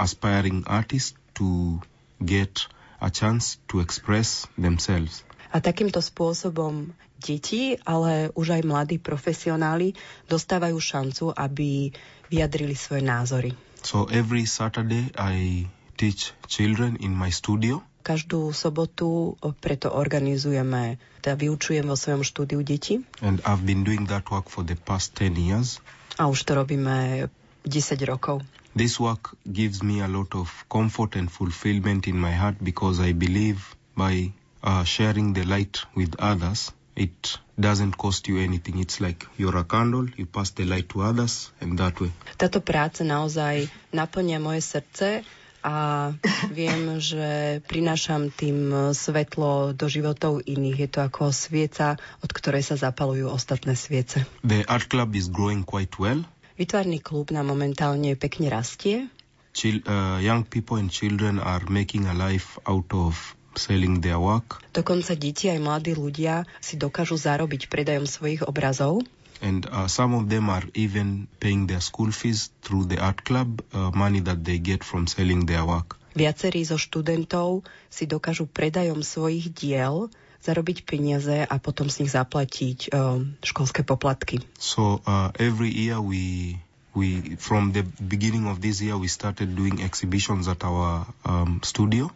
aspiring 0.00 0.64
artists 0.64 1.12
to 1.36 1.78
get 2.24 2.64
a 3.00 3.12
chance 3.12 3.60
to 3.68 3.84
express 3.84 4.48
themselves. 4.56 5.24
A 5.52 5.60
takýmto 5.60 6.00
spôsobom 6.00 6.96
deti, 7.20 7.76
ale 7.84 8.32
už 8.32 8.60
aj 8.60 8.62
mladí 8.64 8.96
profesionáli 8.96 9.92
dostávajú 10.24 10.78
šancu, 10.80 11.24
aby 11.36 11.92
vyjadrili 12.32 12.72
svoje 12.72 13.02
názory. 13.04 13.52
So 13.84 14.08
every 14.08 14.48
Saturday 14.48 15.12
I 15.16 15.66
teach 15.96 16.32
children 16.46 16.96
in 17.00 17.12
my 17.12 17.28
studio. 17.32 17.84
Každú 18.00 18.56
sobotu 18.56 19.36
preto 19.60 19.92
organizujeme, 19.92 20.96
teda 21.20 21.36
vyučujem 21.36 21.84
vo 21.84 21.96
svojom 21.96 22.24
štúdiu 22.24 22.64
deti. 22.64 23.04
And 23.20 23.44
I've 23.44 23.64
been 23.68 23.84
doing 23.84 24.08
that 24.08 24.24
work 24.32 24.48
for 24.48 24.64
the 24.64 24.76
past 24.76 25.12
10 25.20 25.36
years. 25.36 25.84
A 26.16 26.28
už 26.28 26.48
to 26.48 26.56
robíme 26.56 27.28
10 27.68 28.00
rokov. 28.08 28.40
This 28.74 29.00
work 29.00 29.34
gives 29.50 29.82
me 29.82 30.00
a 30.00 30.08
lot 30.08 30.34
of 30.34 30.64
comfort 30.70 31.16
and 31.16 31.30
fulfillment 31.30 32.06
in 32.06 32.16
my 32.16 32.30
heart 32.30 32.62
because 32.62 33.00
I 33.00 33.12
believe 33.12 33.74
by 33.96 34.32
uh, 34.62 34.84
sharing 34.84 35.32
the 35.32 35.44
light 35.44 35.82
with 35.94 36.14
others, 36.18 36.70
it 36.94 37.38
doesn't 37.58 37.98
cost 37.98 38.28
you 38.28 38.38
anything. 38.38 38.78
It's 38.78 39.00
like 39.00 39.26
you're 39.36 39.56
a 39.56 39.64
candle, 39.64 40.06
you 40.16 40.26
pass 40.26 40.50
the 40.50 40.64
light 40.64 40.88
to 40.90 41.02
others, 41.02 41.50
and 41.60 41.78
that 41.78 42.00
way. 42.00 42.14
Táto 42.38 42.62
práca 42.62 43.02
naozaj 43.02 43.66
naplňa 43.90 44.38
moje 44.38 44.62
srdce 44.62 45.26
a 45.60 45.76
viem, 46.54 46.96
že 47.02 47.60
prinášam 47.68 48.32
tým 48.32 48.72
svetlo 48.96 49.76
do 49.76 49.86
životov 49.90 50.46
iných. 50.46 50.78
Je 50.78 50.88
to 50.88 51.00
ako 51.04 51.34
svieca, 51.34 52.00
od 52.24 52.30
ktorej 52.32 52.64
sa 52.64 52.78
zapalujú 52.78 53.28
ostatné 53.28 53.76
sviece. 53.76 54.24
The 54.46 54.64
art 54.70 54.88
club 54.88 55.18
is 55.18 55.28
growing 55.28 55.66
quite 55.66 55.98
well. 56.00 56.24
Vytvarný 56.60 57.00
klub 57.00 57.32
nám 57.32 57.56
momentálne 57.56 58.12
pekne 58.20 58.52
rastie. 58.52 59.08
Chil- 59.56 59.80
uh, 59.88 60.20
young 60.20 60.44
people 60.44 60.76
and 60.76 60.92
children 60.92 61.40
are 61.40 61.64
making 61.72 62.04
a 62.04 62.12
life 62.12 62.60
out 62.68 62.84
of 62.92 63.16
selling 63.56 64.04
their 64.04 64.20
work. 64.20 64.60
Dokonca 64.76 65.16
deti 65.16 65.48
aj 65.48 65.56
mladí 65.56 65.96
ľudia 65.96 66.44
si 66.60 66.76
dokážu 66.76 67.16
zarobiť 67.16 67.72
predajom 67.72 68.04
svojich 68.04 68.44
obrazov. 68.44 69.00
And 69.40 69.64
uh, 69.72 69.88
some 69.88 70.12
of 70.12 70.28
them 70.28 70.52
are 70.52 70.68
even 70.76 71.32
paying 71.40 71.64
their 71.64 71.80
school 71.80 72.12
fees 72.12 72.52
through 72.60 72.92
the 72.92 73.00
art 73.00 73.24
club, 73.24 73.64
uh, 73.72 73.88
money 73.96 74.20
that 74.20 74.44
they 74.44 74.60
get 74.60 74.84
from 74.84 75.08
selling 75.08 75.48
their 75.48 75.64
work. 75.64 75.96
Viacerí 76.12 76.60
zo 76.68 76.76
študentov 76.76 77.64
si 77.88 78.04
dokážu 78.04 78.44
predajom 78.44 79.00
svojich 79.00 79.48
diel 79.56 80.12
zarobiť 80.40 80.88
peniaze 80.88 81.44
a 81.44 81.54
potom 81.60 81.92
z 81.92 82.04
nich 82.04 82.12
zaplatiť 82.12 82.92
uh, 82.92 83.20
školské 83.44 83.84
poplatky. 83.84 84.40
So 84.56 85.04
uh, 85.04 85.30
every 85.36 85.68
year 85.68 86.00
we 86.00 86.56
we 86.94 87.36
from 87.38 87.72
the 87.72 87.86
beginning 88.00 88.50
of 88.50 88.60
this 88.60 88.82
year 88.82 88.98
we 88.98 89.06
started 89.06 89.54
doing 89.54 89.82
exhibitions 89.82 90.48
at 90.48 90.64
our 90.64 91.06
um, 91.24 91.60
studio. 91.62 92.10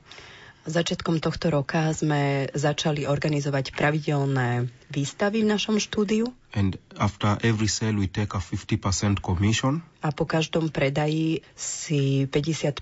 Začiatkom 0.64 1.20
tohto 1.20 1.52
roka 1.52 1.92
sme 1.92 2.48
začali 2.56 3.04
organizovať 3.04 3.76
pravidelné 3.76 4.72
výstavy 4.88 5.44
v 5.44 5.52
našom 5.52 5.76
štúdiu. 5.76 6.32
And 6.56 6.80
after 6.96 7.36
every 7.44 7.68
sale 7.68 8.00
we 8.00 8.08
take 8.08 8.32
a 8.32 8.40
50% 8.40 9.20
commission. 9.20 9.84
A 10.00 10.08
po 10.08 10.24
každom 10.24 10.72
predaji 10.72 11.44
si 11.52 12.24
50% 12.32 12.80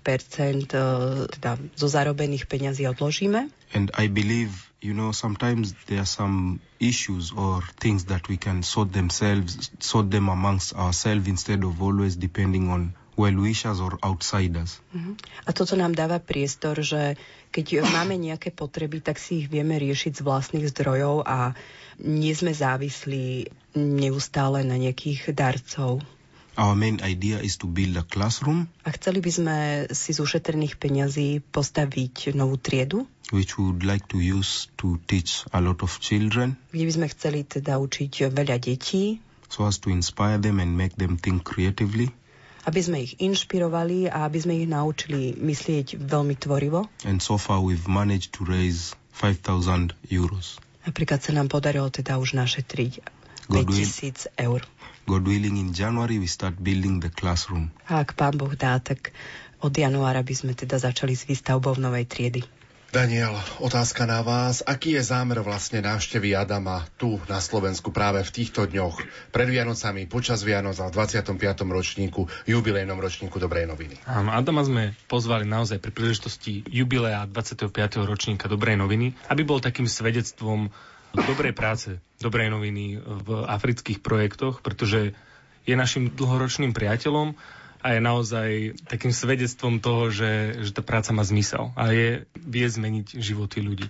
teda 1.34 1.50
zo 1.74 1.88
zarobených 1.90 2.46
peňazí 2.46 2.86
odložíme. 2.86 3.50
And 3.74 3.90
I 3.98 4.06
believe, 4.06 4.71
you 4.82 4.94
know, 4.94 5.12
sometimes 5.12 5.74
there 5.86 6.02
are 6.02 6.10
some 6.10 6.58
issues 6.80 7.30
or 7.32 7.62
things 7.78 8.06
that 8.06 8.28
we 8.28 8.36
can 8.36 8.62
sort 8.66 8.92
themselves, 8.92 9.70
sort 9.78 10.10
them 10.10 10.28
amongst 10.28 10.74
ourselves 10.74 11.28
instead 11.28 11.62
of 11.62 11.80
always 11.80 12.16
depending 12.16 12.68
on 12.68 12.94
well-wishers 13.16 13.78
or 13.78 13.98
outsiders. 14.02 14.82
Uh-huh. 14.90 15.14
A 15.46 15.54
toto 15.54 15.78
nám 15.78 15.94
dáva 15.94 16.18
priestor, 16.18 16.82
že 16.82 17.14
keď 17.54 17.86
máme 17.86 18.18
nejaké 18.18 18.50
potreby, 18.50 18.98
tak 18.98 19.22
si 19.22 19.44
ich 19.44 19.48
vieme 19.52 19.78
riešiť 19.78 20.18
z 20.18 20.24
vlastných 20.26 20.66
zdrojov 20.74 21.22
a 21.28 21.54
nie 22.02 22.34
sme 22.34 22.50
závislí 22.50 23.52
neustále 23.78 24.66
na 24.66 24.74
nejakých 24.80 25.30
darcov. 25.30 26.02
Our 26.52 26.76
main 26.76 27.00
idea 27.00 27.40
is 27.40 27.56
to 27.64 27.66
build 27.66 27.96
a 27.96 28.04
classroom. 28.04 28.68
A 28.84 28.92
chceli 28.92 29.24
by 29.24 29.32
sme 29.32 29.56
si 29.88 30.12
z 30.12 30.20
ušetrených 30.20 30.76
peňazí 30.76 31.40
postaviť 31.40 32.36
novú 32.36 32.60
triedu. 32.60 33.08
Which 33.32 33.56
we 33.56 33.72
would 33.72 33.88
like 33.88 34.04
to 34.12 34.20
use 34.20 34.68
to 34.76 35.00
teach 35.08 35.48
a 35.56 35.64
lot 35.64 35.80
of 35.80 35.96
children. 35.96 36.60
Kde 36.68 36.84
by 36.84 36.92
sme 36.92 37.06
chceli 37.08 37.40
teda 37.48 37.80
učiť 37.80 38.28
veľa 38.28 38.60
detí. 38.60 39.24
So 39.48 39.64
as 39.64 39.80
to 39.80 39.88
inspire 39.88 40.36
them 40.36 40.60
and 40.60 40.76
make 40.76 40.92
them 41.00 41.16
think 41.16 41.40
creatively. 41.40 42.12
Aby 42.68 42.80
sme 42.84 42.98
ich 43.00 43.16
inšpirovali 43.16 44.12
a 44.12 44.28
aby 44.28 44.38
sme 44.44 44.60
ich 44.60 44.68
naučili 44.68 45.32
myslieť 45.40 45.96
veľmi 46.04 46.36
tvorivo. 46.36 46.84
And 47.08 47.24
so 47.24 47.40
far 47.40 47.64
we've 47.64 47.88
managed 47.88 48.36
to 48.36 48.44
raise 48.44 48.92
5000 49.16 49.96
euros. 50.12 50.60
Napríklad 50.84 51.24
sa 51.24 51.32
nám 51.32 51.48
podarilo 51.48 51.88
teda 51.88 52.20
už 52.20 52.36
našetriť 52.36 53.00
5000 53.48 54.36
eur. 54.36 54.60
God 55.06 55.26
willing, 55.26 55.58
in 55.58 55.74
January 55.74 56.18
we 56.22 56.30
start 56.30 56.54
building 56.62 57.02
the 57.02 57.10
classroom. 57.10 57.74
A 57.90 58.06
ak 58.06 58.14
pán 58.14 58.38
Boh 58.38 58.54
dá, 58.54 58.78
tak 58.78 59.10
od 59.62 59.74
januára 59.74 60.22
by 60.22 60.34
sme 60.34 60.52
teda 60.54 60.78
začali 60.78 61.14
s 61.14 61.26
výstavbou 61.26 61.74
novej 61.78 62.06
triedy. 62.06 62.42
Daniel, 62.92 63.32
otázka 63.56 64.04
na 64.04 64.20
vás. 64.20 64.60
Aký 64.68 64.92
je 64.92 65.00
zámer 65.00 65.40
vlastne 65.40 65.80
návštevy 65.80 66.36
Adama 66.36 66.84
tu 67.00 67.16
na 67.24 67.40
Slovensku 67.40 67.88
práve 67.88 68.20
v 68.20 68.28
týchto 68.28 68.68
dňoch, 68.68 69.00
pred 69.32 69.48
Vianocami, 69.48 70.04
počas 70.04 70.44
Vianoc 70.44 70.76
a 70.76 70.92
v 70.92 71.00
25. 71.00 71.40
ročníku, 71.72 72.28
jubilejnom 72.44 73.00
ročníku 73.00 73.40
Dobrej 73.40 73.64
noviny? 73.72 73.96
Áno, 74.04 74.36
Adama 74.36 74.60
sme 74.60 74.92
pozvali 75.08 75.48
naozaj 75.48 75.80
pri 75.80 75.88
príležitosti 75.88 76.68
jubilea 76.68 77.24
25. 77.24 77.72
ročníka 78.04 78.44
Dobrej 78.44 78.76
noviny, 78.76 79.16
aby 79.32 79.40
bol 79.40 79.64
takým 79.64 79.88
svedectvom 79.88 80.68
dobrej 81.12 81.52
práce, 81.52 82.00
dobrej 82.20 82.48
noviny 82.48 83.00
v 83.00 83.28
afrických 83.44 84.00
projektoch, 84.00 84.64
pretože 84.64 85.12
je 85.62 85.74
našim 85.78 86.10
dlhoročným 86.10 86.74
priateľom 86.74 87.38
a 87.82 87.86
je 87.98 88.00
naozaj 88.00 88.48
takým 88.86 89.10
svedectvom 89.10 89.82
toho, 89.82 90.10
že, 90.10 90.62
že 90.62 90.70
tá 90.70 90.82
práca 90.86 91.10
má 91.10 91.22
zmysel 91.26 91.74
a 91.74 91.90
je, 91.90 92.24
vie 92.38 92.66
zmeniť 92.66 93.18
životy 93.18 93.58
ľudí. 93.62 93.86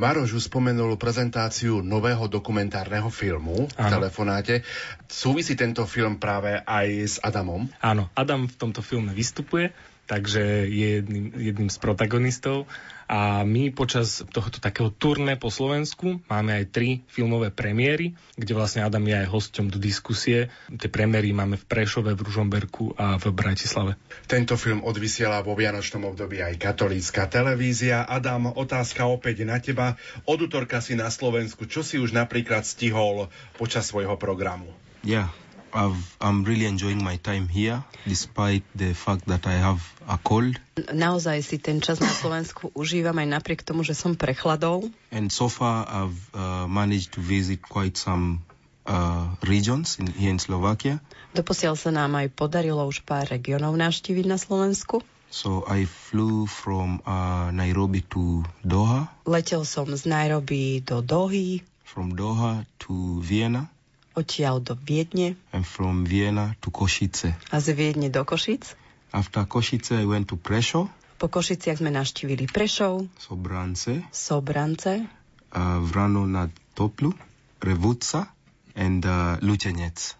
Maroš 0.00 0.40
už 0.40 0.48
spomenul 0.48 0.96
prezentáciu 0.96 1.84
nového 1.84 2.26
dokumentárneho 2.26 3.12
filmu 3.12 3.68
v 3.68 3.74
ano. 3.76 4.00
telefonáte. 4.00 4.64
Súvisí 5.06 5.54
tento 5.54 5.84
film 5.84 6.16
práve 6.16 6.56
aj 6.64 6.88
s 6.88 7.16
Adamom? 7.20 7.68
Áno, 7.84 8.08
Adam 8.16 8.48
v 8.48 8.56
tomto 8.56 8.80
filme 8.80 9.12
vystupuje, 9.12 9.70
takže 10.08 10.66
je 10.66 11.04
jedným, 11.04 11.26
jedným 11.36 11.70
z 11.70 11.78
protagonistov 11.78 12.64
a 13.10 13.42
my 13.42 13.74
počas 13.74 14.22
tohoto 14.30 14.62
takého 14.62 14.94
turné 14.94 15.34
po 15.34 15.50
Slovensku 15.50 16.22
máme 16.30 16.62
aj 16.62 16.70
tri 16.70 17.02
filmové 17.10 17.50
premiéry, 17.50 18.14
kde 18.38 18.54
vlastne 18.54 18.86
Adam 18.86 19.02
je 19.02 19.18
aj 19.18 19.26
hosťom 19.26 19.66
do 19.66 19.82
diskusie. 19.82 20.46
Tie 20.70 20.86
premiéry 20.86 21.34
máme 21.34 21.58
v 21.58 21.66
Prešove, 21.66 22.14
v 22.14 22.22
Ružomberku 22.22 22.94
a 22.94 23.18
v 23.18 23.34
Bratislave. 23.34 23.98
Tento 24.30 24.54
film 24.54 24.86
odvysiela 24.86 25.42
vo 25.42 25.58
Vianočnom 25.58 26.06
období 26.06 26.38
aj 26.38 26.54
katolícka 26.62 27.26
televízia. 27.26 28.06
Adam, 28.06 28.54
otázka 28.54 29.10
opäť 29.10 29.42
na 29.42 29.58
teba. 29.58 29.98
Od 30.30 30.38
útorka 30.38 30.78
si 30.78 30.94
na 30.94 31.10
Slovensku. 31.10 31.66
Čo 31.66 31.82
si 31.82 31.98
už 31.98 32.14
napríklad 32.14 32.62
stihol 32.62 33.26
počas 33.58 33.90
svojho 33.90 34.14
programu? 34.22 34.70
Yeah, 35.02 35.34
I've, 35.72 35.98
I'm 36.20 36.44
really 36.44 36.66
enjoying 36.66 37.02
my 37.02 37.16
time 37.16 37.48
here, 37.48 37.82
despite 38.06 38.62
the 38.74 38.94
fact 38.94 39.26
that 39.26 39.46
I 39.46 39.56
have 39.58 39.80
a 40.08 40.18
cold. 40.18 40.58
Naozaj 40.76 41.38
si 41.44 41.56
ten 41.58 41.78
čas 41.80 42.02
na 42.02 42.10
Slovensku 42.10 42.74
užívam 42.74 43.16
aj 43.18 43.28
napriek 43.40 43.60
tomu, 43.62 43.86
že 43.86 43.94
som 43.94 44.18
prechladol. 44.18 44.90
And 45.14 45.30
so 45.30 45.48
far 45.48 45.86
I've 45.86 46.20
uh, 46.34 46.66
managed 46.66 47.14
to 47.16 47.20
visit 47.22 47.62
quite 47.62 47.94
some 47.94 48.42
uh, 48.86 49.30
regions 49.46 49.98
in, 49.98 50.10
here 50.10 50.32
in 50.34 50.42
Slovakia. 50.42 50.98
Doposiaľ 51.36 51.74
sa 51.78 51.94
nám 51.94 52.18
aj 52.18 52.34
podarilo 52.34 52.82
už 52.86 53.06
pár 53.06 53.30
regionov 53.30 53.78
navštíviť 53.78 54.26
na 54.26 54.38
Slovensku. 54.38 55.02
So 55.30 55.62
I 55.70 55.86
flew 55.86 56.50
from 56.50 56.98
uh, 57.06 57.54
Nairobi 57.54 58.02
to 58.10 58.42
Doha, 58.66 59.14
Letel 59.30 59.62
som 59.62 59.86
z 59.86 60.02
Nairobi 60.10 60.82
do 60.82 61.06
Dohy, 61.06 61.62
from 61.86 62.18
Doha 62.18 62.66
to 62.82 63.22
Vienna, 63.22 63.70
odtiaľ 64.14 64.58
do 64.60 64.74
Viedne 64.74 65.38
and 65.50 65.62
from 65.62 66.02
Vienna 66.04 66.54
to 66.60 66.70
Košice. 66.70 67.34
a 67.50 67.56
z 67.58 67.72
Viedne 67.72 68.08
do 68.10 68.22
Košic. 68.22 68.74
After 69.10 69.42
Košice, 69.42 69.98
I 69.98 70.06
went 70.06 70.30
to 70.30 70.38
Prešov, 70.38 70.86
Po 71.20 71.28
Košiciach 71.28 71.84
sme 71.84 71.92
navštívili 71.92 72.48
Prešov, 72.48 73.04
Sobrance, 73.20 74.00
Sobrance, 74.08 75.04
uh, 75.52 75.76
Vrano 75.84 76.24
nad 76.24 76.48
Toplu, 76.72 77.12
Revúca 77.60 78.32
and 78.72 79.04
uh, 79.04 79.36
Lutenec. 79.44 80.16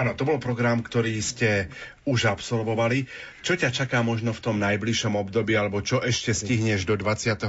Áno, 0.00 0.16
to 0.16 0.24
bol 0.24 0.40
program, 0.40 0.80
ktorý 0.80 1.12
ste 1.20 1.68
už 2.08 2.32
absolvovali. 2.32 3.04
Čo 3.44 3.60
ťa 3.60 3.68
čaká 3.68 4.00
možno 4.00 4.32
v 4.32 4.40
tom 4.40 4.56
najbližšom 4.56 5.12
období, 5.12 5.52
alebo 5.52 5.84
čo 5.84 6.00
ešte 6.00 6.32
stihneš 6.32 6.88
do 6.88 6.96
29. 6.96 7.44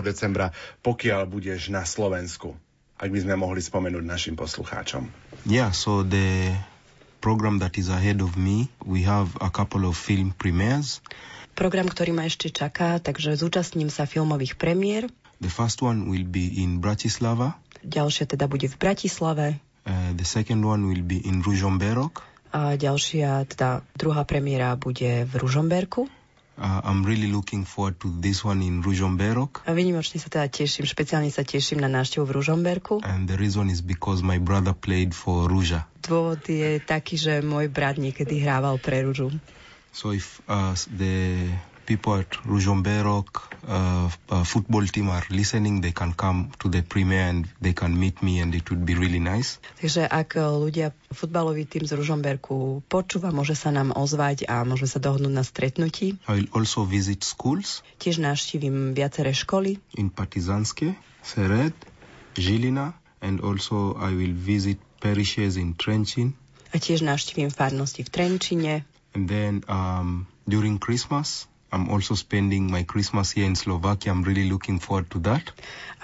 decembra, 0.00 0.56
pokiaľ 0.80 1.28
budeš 1.28 1.68
na 1.68 1.84
Slovensku? 1.84 2.56
Ak 3.02 3.10
by 3.10 3.18
sme 3.18 3.34
mohli 3.34 3.58
spomenúť 3.58 4.04
našim 4.06 4.38
poslucháčom. 4.38 5.10
Yeah, 5.42 5.74
so 5.74 6.06
the 6.06 6.54
program 7.18 7.58
that 7.58 7.74
is 7.74 7.90
ahead 7.90 8.22
of 8.22 8.38
me, 8.38 8.70
we 8.86 9.02
have 9.02 9.34
a 9.42 9.50
couple 9.50 9.82
of 9.82 9.98
film 9.98 10.30
premieres. 10.38 11.02
program, 11.52 11.90
ktorý 11.90 12.16
ma 12.16 12.24
ešte 12.24 12.48
čaká, 12.48 12.96
takže 12.96 13.34
zúčastním 13.36 13.90
sa 13.90 14.06
filmových 14.06 14.56
premiér. 14.56 15.10
The 15.42 15.50
first 15.50 15.82
one 15.82 16.06
will 16.06 16.24
be 16.24 16.62
in 16.62 16.78
Bratislava. 16.78 17.58
Ďalšia 17.82 18.30
teda 18.30 18.46
bude 18.46 18.70
v 18.70 18.76
Bratislave 18.78 19.58
Uh, 19.82 20.14
the 20.14 20.22
second 20.22 20.62
one 20.62 20.86
will 20.86 21.02
be 21.02 21.18
in 21.18 21.42
Ružomberok. 21.42 22.22
a 22.54 22.78
ďalšia, 22.78 23.42
teda 23.50 23.82
druhá 23.98 24.22
premiéra 24.22 24.78
bude 24.78 25.26
v 25.26 25.32
Ružomberku. 25.34 26.06
Uh, 26.52 26.84
I'm 26.84 27.00
really 27.00 27.32
looking 27.32 27.64
forward 27.64 27.96
to 28.04 28.12
this 28.20 28.44
one 28.44 28.60
in 28.60 28.84
Ružomberok. 28.84 29.64
A 29.64 29.72
vynimočne 29.72 30.20
sa 30.20 30.28
teda 30.28 30.46
teším, 30.52 30.84
špeciálne 30.84 31.32
sa 31.32 31.48
teším 31.48 31.80
na 31.80 31.88
návštevu 31.88 32.28
v 32.28 32.32
Ružomberku. 32.36 32.94
And 33.00 33.24
the 33.24 33.40
reason 33.40 33.72
is 33.72 33.80
because 33.80 34.20
my 34.20 34.36
brother 34.36 34.76
played 34.76 35.16
for 35.16 35.48
Ruža. 35.48 35.88
Dôvod 36.04 36.44
je 36.44 36.76
taký, 36.84 37.16
že 37.16 37.40
môj 37.40 37.72
brat 37.72 37.96
niekedy 37.96 38.44
hrával 38.44 38.76
pre 38.76 39.00
Ružu. 39.00 39.32
So 39.96 40.12
if 40.12 40.44
uh, 40.44 40.76
the 40.92 41.48
people 41.92 42.24
at 42.24 42.32
Ružomberok 42.48 43.28
uh, 43.68 44.08
uh, 44.08 44.44
football 44.48 44.84
team 44.88 45.12
are 45.12 45.24
listening, 45.28 45.84
they 45.84 45.92
can 45.92 46.16
come 46.16 46.48
to 46.64 46.72
the 46.72 46.80
premiere 46.80 47.28
and 47.28 47.44
they 47.60 47.76
can 47.76 47.92
meet 47.92 48.24
me 48.24 48.40
and 48.40 48.56
it 48.56 48.64
would 48.72 48.84
be 48.88 48.96
really 48.96 49.20
nice. 49.20 49.60
Takže 49.84 50.08
ak 50.08 50.40
e, 50.40 50.40
ľudia, 50.40 50.96
futbalový 51.12 51.68
tým 51.68 51.84
z 51.84 51.92
Ružomberku 51.92 52.80
počúva, 52.88 53.28
môže 53.28 53.52
sa 53.52 53.68
nám 53.68 53.92
ozvať 53.92 54.48
a 54.48 54.64
môže 54.64 54.88
sa 54.88 54.96
dohodnúť 54.96 55.34
na 55.36 55.44
stretnutí. 55.44 56.16
I 56.24 56.40
will 56.40 56.50
also 56.56 56.88
visit 56.88 57.20
schools 57.20 57.84
Tiež 58.00 58.24
navštívim 58.24 58.96
viaceré 58.96 59.36
školy, 59.36 59.76
in 60.00 60.08
Partizanske, 60.08 60.96
Sered, 61.20 61.76
Žilina, 62.34 62.96
and 63.20 63.44
also 63.44 63.94
I 64.00 64.16
will 64.16 64.32
visit 64.32 64.80
parishes 64.98 65.60
in 65.60 65.76
Trenchin. 65.76 66.32
a 66.72 66.80
tiež 66.80 67.04
navštívim 67.04 67.52
farnosti 67.52 68.00
v 68.00 68.08
Trenčine. 68.08 68.74
And 69.12 69.28
then 69.28 69.60
um, 69.68 70.24
during 70.48 70.80
Christmas, 70.80 71.44
I'm 71.72 71.88
also 71.88 72.12
spending 72.12 72.68
my 72.68 72.84
Christmas 72.84 73.32
here 73.32 73.48
in 73.48 73.56
Slovakia. 73.56 74.12
I'm 74.12 74.20
really 74.20 74.44
looking 74.44 74.76
forward 74.76 75.08
to 75.16 75.18
that. 75.24 75.40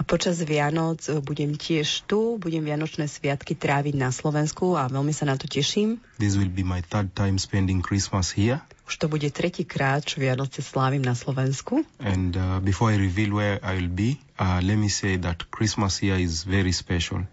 A 0.00 0.02
počas 0.02 0.40
Vianoc 0.40 1.04
e, 1.12 1.20
budem 1.20 1.60
tiež 1.60 2.08
tu, 2.08 2.40
budem 2.40 2.64
Vianočné 2.64 3.04
sviatky 3.04 3.52
tráviť 3.52 3.92
na 3.92 4.08
Slovensku 4.08 4.80
a 4.80 4.88
veľmi 4.88 5.12
sa 5.12 5.28
na 5.28 5.36
to 5.36 5.44
teším. 5.44 6.00
This 6.16 6.40
will 6.40 6.48
be 6.48 6.64
my 6.64 6.80
third 6.80 7.12
time 7.12 7.36
spending 7.36 7.84
Christmas 7.84 8.32
here. 8.32 8.64
Už 8.88 8.96
to 8.96 9.12
bude 9.12 9.28
tretíkrát, 9.28 10.00
čo 10.08 10.24
Vianoce 10.24 10.64
slávim 10.64 11.04
na 11.04 11.12
Slovensku. 11.12 11.84
And 12.00 12.32
uh, 12.32 12.64
before 12.64 12.88
I 12.88 12.96
reveal 12.96 13.36
where 13.36 13.60
I 13.60 13.76
will 13.76 13.92
be, 13.92 14.16
uh, 14.40 14.64
let 14.64 14.80
me 14.80 14.88
say 14.88 15.20
that 15.20 15.52
Christmas 15.52 16.00
here 16.00 16.16
is 16.16 16.48
very 16.48 16.72
special. 16.72 17.28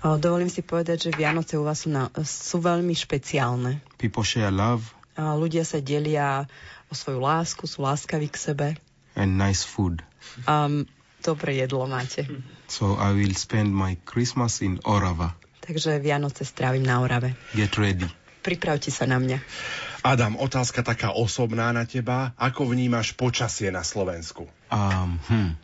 A 0.00 0.16
Dovolím 0.16 0.48
si 0.48 0.64
povedať, 0.64 1.08
že 1.08 1.10
Vianoce 1.12 1.60
u 1.60 1.68
vás 1.68 1.84
sú, 1.84 1.92
na, 1.92 2.08
sú 2.24 2.56
veľmi 2.64 2.96
špeciálne. 2.96 3.84
People 4.00 4.24
share 4.24 4.48
love 4.48 4.95
A 5.16 5.34
ľudia 5.34 5.64
sa 5.64 5.80
delia 5.80 6.44
o 6.88 6.94
svoju 6.94 7.18
lásku, 7.18 7.64
sú 7.64 7.82
láskaví 7.82 8.28
k 8.28 8.36
sebe. 8.36 8.68
and 9.16 9.40
nice 9.40 9.64
food. 9.64 10.04
A 10.44 10.68
dobre 11.24 11.56
jedlo 11.56 11.88
máte. 11.88 12.28
So 12.68 12.94
I 12.94 13.16
will 13.16 13.32
spend 13.34 13.72
my 13.72 13.96
Christmas 14.04 14.60
in 14.60 14.78
Orava. 14.84 15.34
Takže 15.64 15.98
Vianoce 15.98 16.46
strávim 16.46 16.84
na 16.84 17.00
Orave. 17.02 17.34
Get 17.56 17.74
ready. 17.80 18.06
Pripravte 18.44 18.94
sa 18.94 19.10
na 19.10 19.18
mňa. 19.18 19.42
Adam, 20.06 20.38
otázka 20.38 20.86
taká 20.86 21.10
osobná 21.10 21.74
na 21.74 21.82
teba. 21.82 22.30
Ako 22.38 22.70
vnímaš 22.70 23.18
počasie 23.18 23.74
na 23.74 23.82
Slovensku? 23.82 24.46
Um, 24.70 25.18
hmm. 25.26 25.58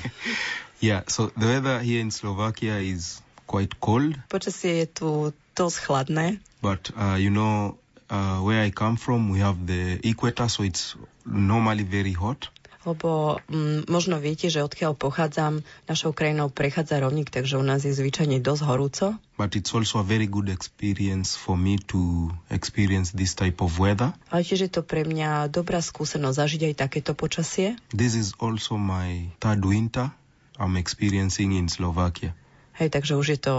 yeah, 0.86 1.04
so 1.04 1.28
the 1.36 1.44
weather 1.44 1.84
here 1.84 2.00
in 2.00 2.08
Slovakia 2.08 2.80
is 2.80 3.20
quite 3.44 3.76
cold, 3.84 4.16
Počasie 4.32 4.84
je 4.84 4.86
tu 4.88 5.08
dosť 5.54 5.76
chladné, 5.86 6.40
but 6.64 6.88
uh, 6.96 7.14
you 7.14 7.30
know, 7.30 7.76
uh, 8.10 8.38
where 8.40 8.62
I 8.62 8.70
come 8.70 8.96
from, 8.96 9.30
we 9.30 9.38
have 9.40 9.66
the 9.66 10.00
equator, 10.02 10.48
so 10.48 10.62
it's 10.62 10.96
normally 11.24 11.84
very 11.84 12.12
hot. 12.12 12.48
lebo 12.86 13.42
mm, 13.50 13.90
možno 13.90 14.22
viete, 14.22 14.46
že 14.46 14.62
odkiaľ 14.62 14.94
pochádzam, 14.94 15.66
našou 15.90 16.14
krajinou 16.14 16.54
prechádza 16.54 17.02
rovník, 17.02 17.34
takže 17.34 17.58
u 17.58 17.64
nás 17.66 17.82
je 17.82 17.90
zvyčajne 17.90 18.38
dosť 18.38 18.62
horúco. 18.62 19.06
But 19.34 19.58
it's 19.58 19.74
also 19.74 19.98
a 20.00 20.06
very 20.06 20.30
good 20.30 20.46
experience 20.46 21.34
for 21.34 21.58
me 21.58 21.82
to 21.90 22.30
experience 22.46 23.10
this 23.10 23.34
type 23.34 23.58
of 23.58 23.82
weather. 23.82 24.14
Ale 24.30 24.46
tiež 24.46 24.70
je 24.70 24.72
to 24.72 24.86
pre 24.86 25.02
mňa 25.02 25.50
dobrá 25.50 25.82
skúsenosť 25.82 26.38
zažiť 26.38 26.62
aj 26.72 26.74
takéto 26.78 27.12
počasie. 27.18 27.74
This 27.90 28.14
is 28.14 28.38
also 28.38 28.78
my 28.78 29.34
third 29.42 29.66
winter 29.66 30.14
I'm 30.56 30.78
experiencing 30.78 31.52
in 31.58 31.66
Slovakia. 31.66 32.32
Hej, 32.76 32.92
takže 32.92 33.16
už 33.16 33.26
je 33.36 33.40
to 33.40 33.54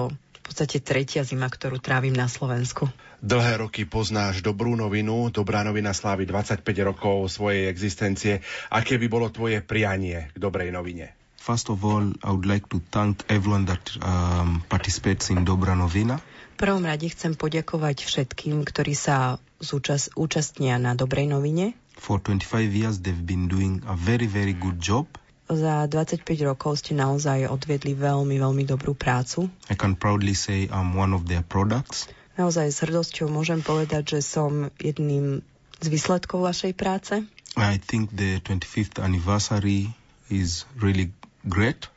podstate 0.47 0.79
tretia 0.79 1.27
zima, 1.27 1.51
ktorú 1.51 1.77
trávim 1.83 2.15
na 2.15 2.31
Slovensku. 2.31 2.87
Dlhé 3.19 3.59
roky 3.59 3.83
poznáš 3.83 4.39
dobrú 4.39 4.79
novinu. 4.79 5.27
Dobrá 5.33 5.65
novina 5.67 5.91
slávi 5.91 6.23
25 6.23 6.63
rokov 6.87 7.33
svojej 7.33 7.67
existencie. 7.67 8.39
Aké 8.71 8.95
by 8.95 9.07
bolo 9.11 9.27
tvoje 9.27 9.59
prianie 9.59 10.31
k 10.31 10.37
dobrej 10.39 10.71
novine? 10.71 11.17
First 11.35 11.71
of 11.71 11.83
all, 11.87 12.11
I 12.23 12.29
would 12.35 12.43
like 12.43 12.67
to 12.75 12.83
thank 12.91 13.23
everyone 13.31 13.71
that 13.71 13.79
um, 14.03 14.63
participates 14.67 15.31
in 15.31 15.47
Dobra 15.47 15.79
Novina. 15.79 16.19
V 16.59 16.65
prvom 16.65 16.83
rade 16.83 17.07
chcem 17.07 17.39
poďakovať 17.39 18.03
všetkým, 18.03 18.67
ktorí 18.67 18.91
sa 18.97 19.39
zúčast, 19.61 20.11
účastnia 20.17 20.75
na 20.75 20.97
dobrej 20.97 21.31
novine. 21.31 21.77
For 21.95 22.19
25 22.19 22.67
years, 22.67 22.99
they've 22.99 23.25
been 23.25 23.47
doing 23.47 23.79
a 23.87 23.95
very, 23.95 24.27
very 24.27 24.53
good 24.53 24.83
job. 24.83 25.07
Za 25.47 25.87
25 25.87 26.27
rokov 26.43 26.83
ste 26.83 26.91
naozaj 26.91 27.47
odviedli 27.47 27.95
veľmi, 27.95 28.35
veľmi 28.35 28.63
dobrú 28.67 28.91
prácu. 28.91 29.47
I 29.71 29.75
can 29.79 29.95
proudly 29.95 30.35
say 30.35 30.67
I'm 30.67 30.91
one 30.93 31.15
of 31.15 31.23
their 31.25 31.39
products. 31.41 32.11
Naozaj 32.35 32.67
s 32.69 32.77
hrdosťou 32.83 33.31
môžem 33.31 33.63
povedať, 33.63 34.19
že 34.19 34.19
som 34.21 34.67
jedným 34.77 35.41
z 35.79 35.87
výsledkov 35.87 36.43
vašej 36.43 36.73
práce. 36.75 37.23
I 37.57 37.79
think 37.79 38.13
the 38.13 38.37
25th 38.43 38.99
anniversary 39.01 39.89
is 40.29 40.67
really 40.77 41.09
great, 41.47 41.87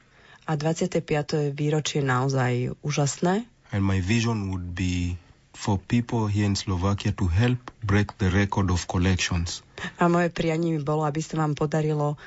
A 0.47 0.57
25. 0.59 1.55
výročie 1.55 2.01
je 2.03 2.07
naozaj 2.07 2.53
úžasné. 2.83 3.45
and 3.71 3.83
my 3.87 4.03
vision 4.03 4.51
would 4.51 4.75
be 4.75 5.15
for 5.55 5.79
people 5.79 6.27
here 6.27 6.47
in 6.47 6.57
Slovakia 6.57 7.13
to 7.15 7.31
help 7.31 7.59
break 7.85 8.19
the 8.19 8.27
record 8.31 8.71
of 8.71 8.87
collections. 8.87 9.63
A 10.01 10.09
moje 10.09 10.33
prianie 10.33 10.75
mi 10.75 10.81
bolo, 10.83 11.05
aby 11.05 11.21
sa 11.23 11.39
vám 11.39 11.55
podarilo 11.55 12.19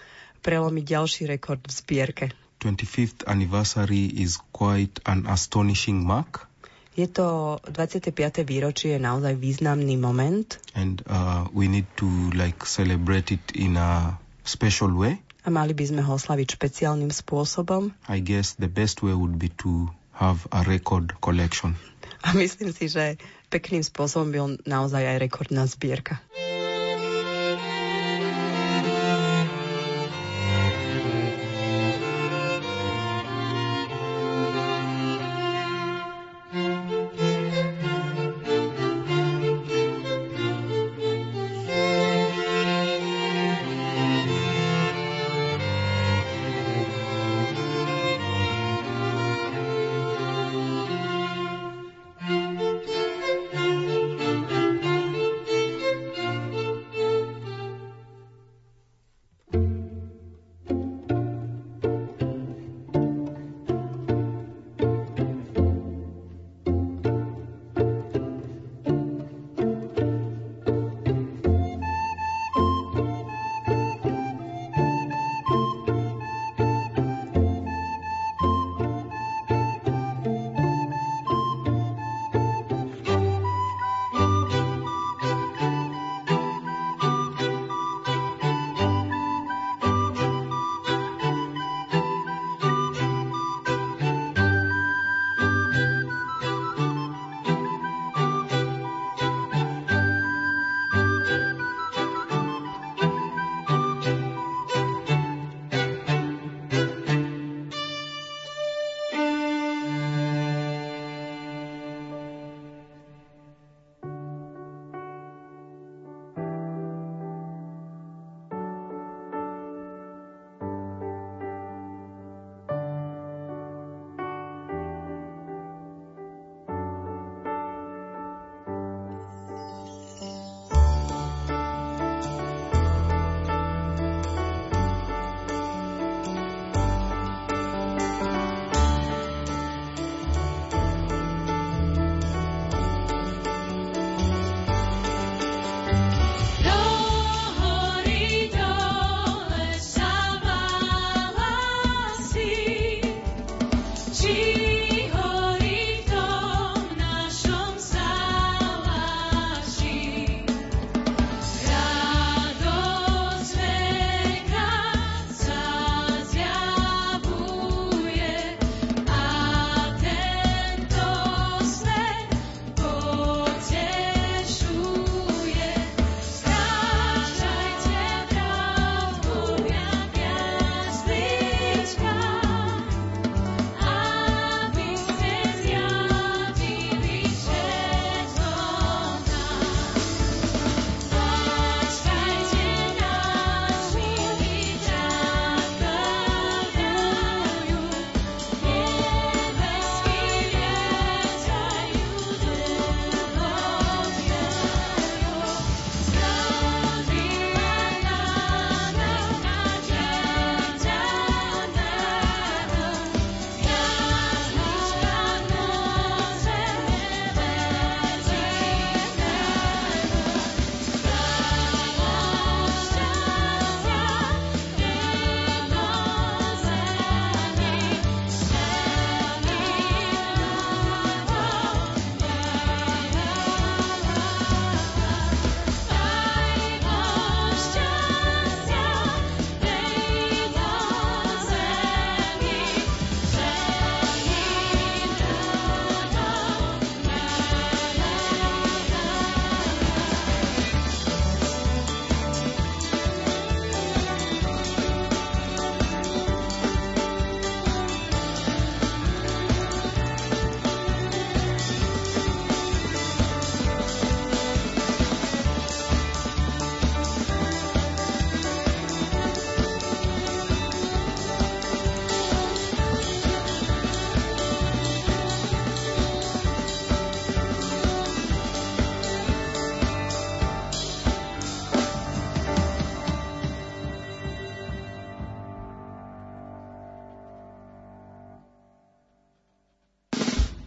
prelomiť 0.43 0.83
ďalší 0.85 1.23
rekord 1.25 1.63
v 1.63 1.71
zbierke. 1.71 2.25
25th 2.59 3.23
anniversary 3.27 4.07
is 4.07 4.39
quite 4.51 4.99
an 5.03 5.23
astonishing 5.27 6.03
mark, 6.03 6.47
Je 6.93 7.09
to 7.09 7.57
25. 7.65 8.13
výročie, 8.45 8.93
je 8.93 9.01
naozaj 9.01 9.33
významný 9.33 9.97
moment 9.97 10.61
and 10.77 11.01
uh, 11.09 11.49
we 11.49 11.65
need 11.65 11.89
to 11.97 12.05
like 12.37 12.61
celebrate 12.69 13.33
it 13.33 13.41
in 13.57 13.81
a 13.81 14.13
special 14.45 14.93
way. 14.93 15.17
a 15.43 15.49
mali 15.49 15.73
by 15.73 15.89
sme 15.89 16.01
ho 16.05 16.15
oslaviť 16.15 16.55
špeciálnym 16.55 17.09
spôsobom. 17.11 17.91
I 18.07 18.21
guess 18.21 18.55
the 18.55 18.69
best 18.69 19.01
way 19.01 19.11
would 19.11 19.41
be 19.41 19.49
to 19.59 19.89
have 20.15 20.45
a 20.53 20.61
record 20.63 21.17
collection. 21.19 21.75
A 22.23 22.31
myslím 22.31 22.71
si, 22.71 22.87
že 22.87 23.19
pekným 23.51 23.83
spôsobom 23.83 24.31
by 24.31 24.37
on 24.39 24.53
naozaj 24.63 25.03
aj 25.03 25.17
rekordná 25.19 25.67
zbierka. 25.67 26.23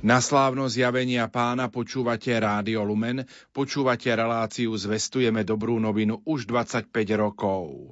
Na 0.06 0.22
slávno 0.22 0.70
zjavenia 0.70 1.26
pána 1.26 1.66
počúvate 1.66 2.30
Rádio 2.30 2.86
Lumen, 2.86 3.26
počúvate 3.50 4.06
reláciu 4.14 4.70
Zvestujeme 4.78 5.42
dobrú 5.42 5.82
novinu 5.82 6.22
už 6.22 6.46
25 6.46 6.94
rokov. 7.18 7.90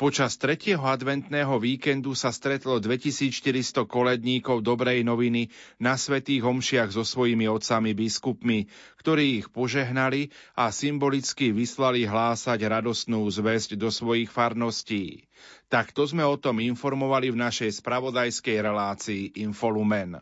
Počas 0.00 0.40
tretieho 0.40 0.80
adventného 0.80 1.60
víkendu 1.60 2.16
sa 2.16 2.32
stretlo 2.32 2.80
2400 2.80 3.84
koledníkov 3.84 4.64
dobrej 4.64 5.04
noviny 5.04 5.52
na 5.76 6.00
svetých 6.00 6.40
homšiach 6.40 6.96
so 6.96 7.04
svojimi 7.04 7.44
otcami 7.52 7.92
biskupmi, 7.92 8.72
ktorí 8.96 9.44
ich 9.44 9.52
požehnali 9.52 10.32
a 10.56 10.72
symbolicky 10.72 11.52
vyslali 11.52 12.08
hlásať 12.08 12.64
radosnú 12.64 13.28
zväzť 13.28 13.76
do 13.76 13.92
svojich 13.92 14.32
farností. 14.32 15.28
Takto 15.68 16.08
sme 16.08 16.24
o 16.24 16.40
tom 16.40 16.64
informovali 16.64 17.28
v 17.28 17.44
našej 17.44 17.84
spravodajskej 17.84 18.56
relácii 18.56 19.36
Infolumen. 19.44 20.16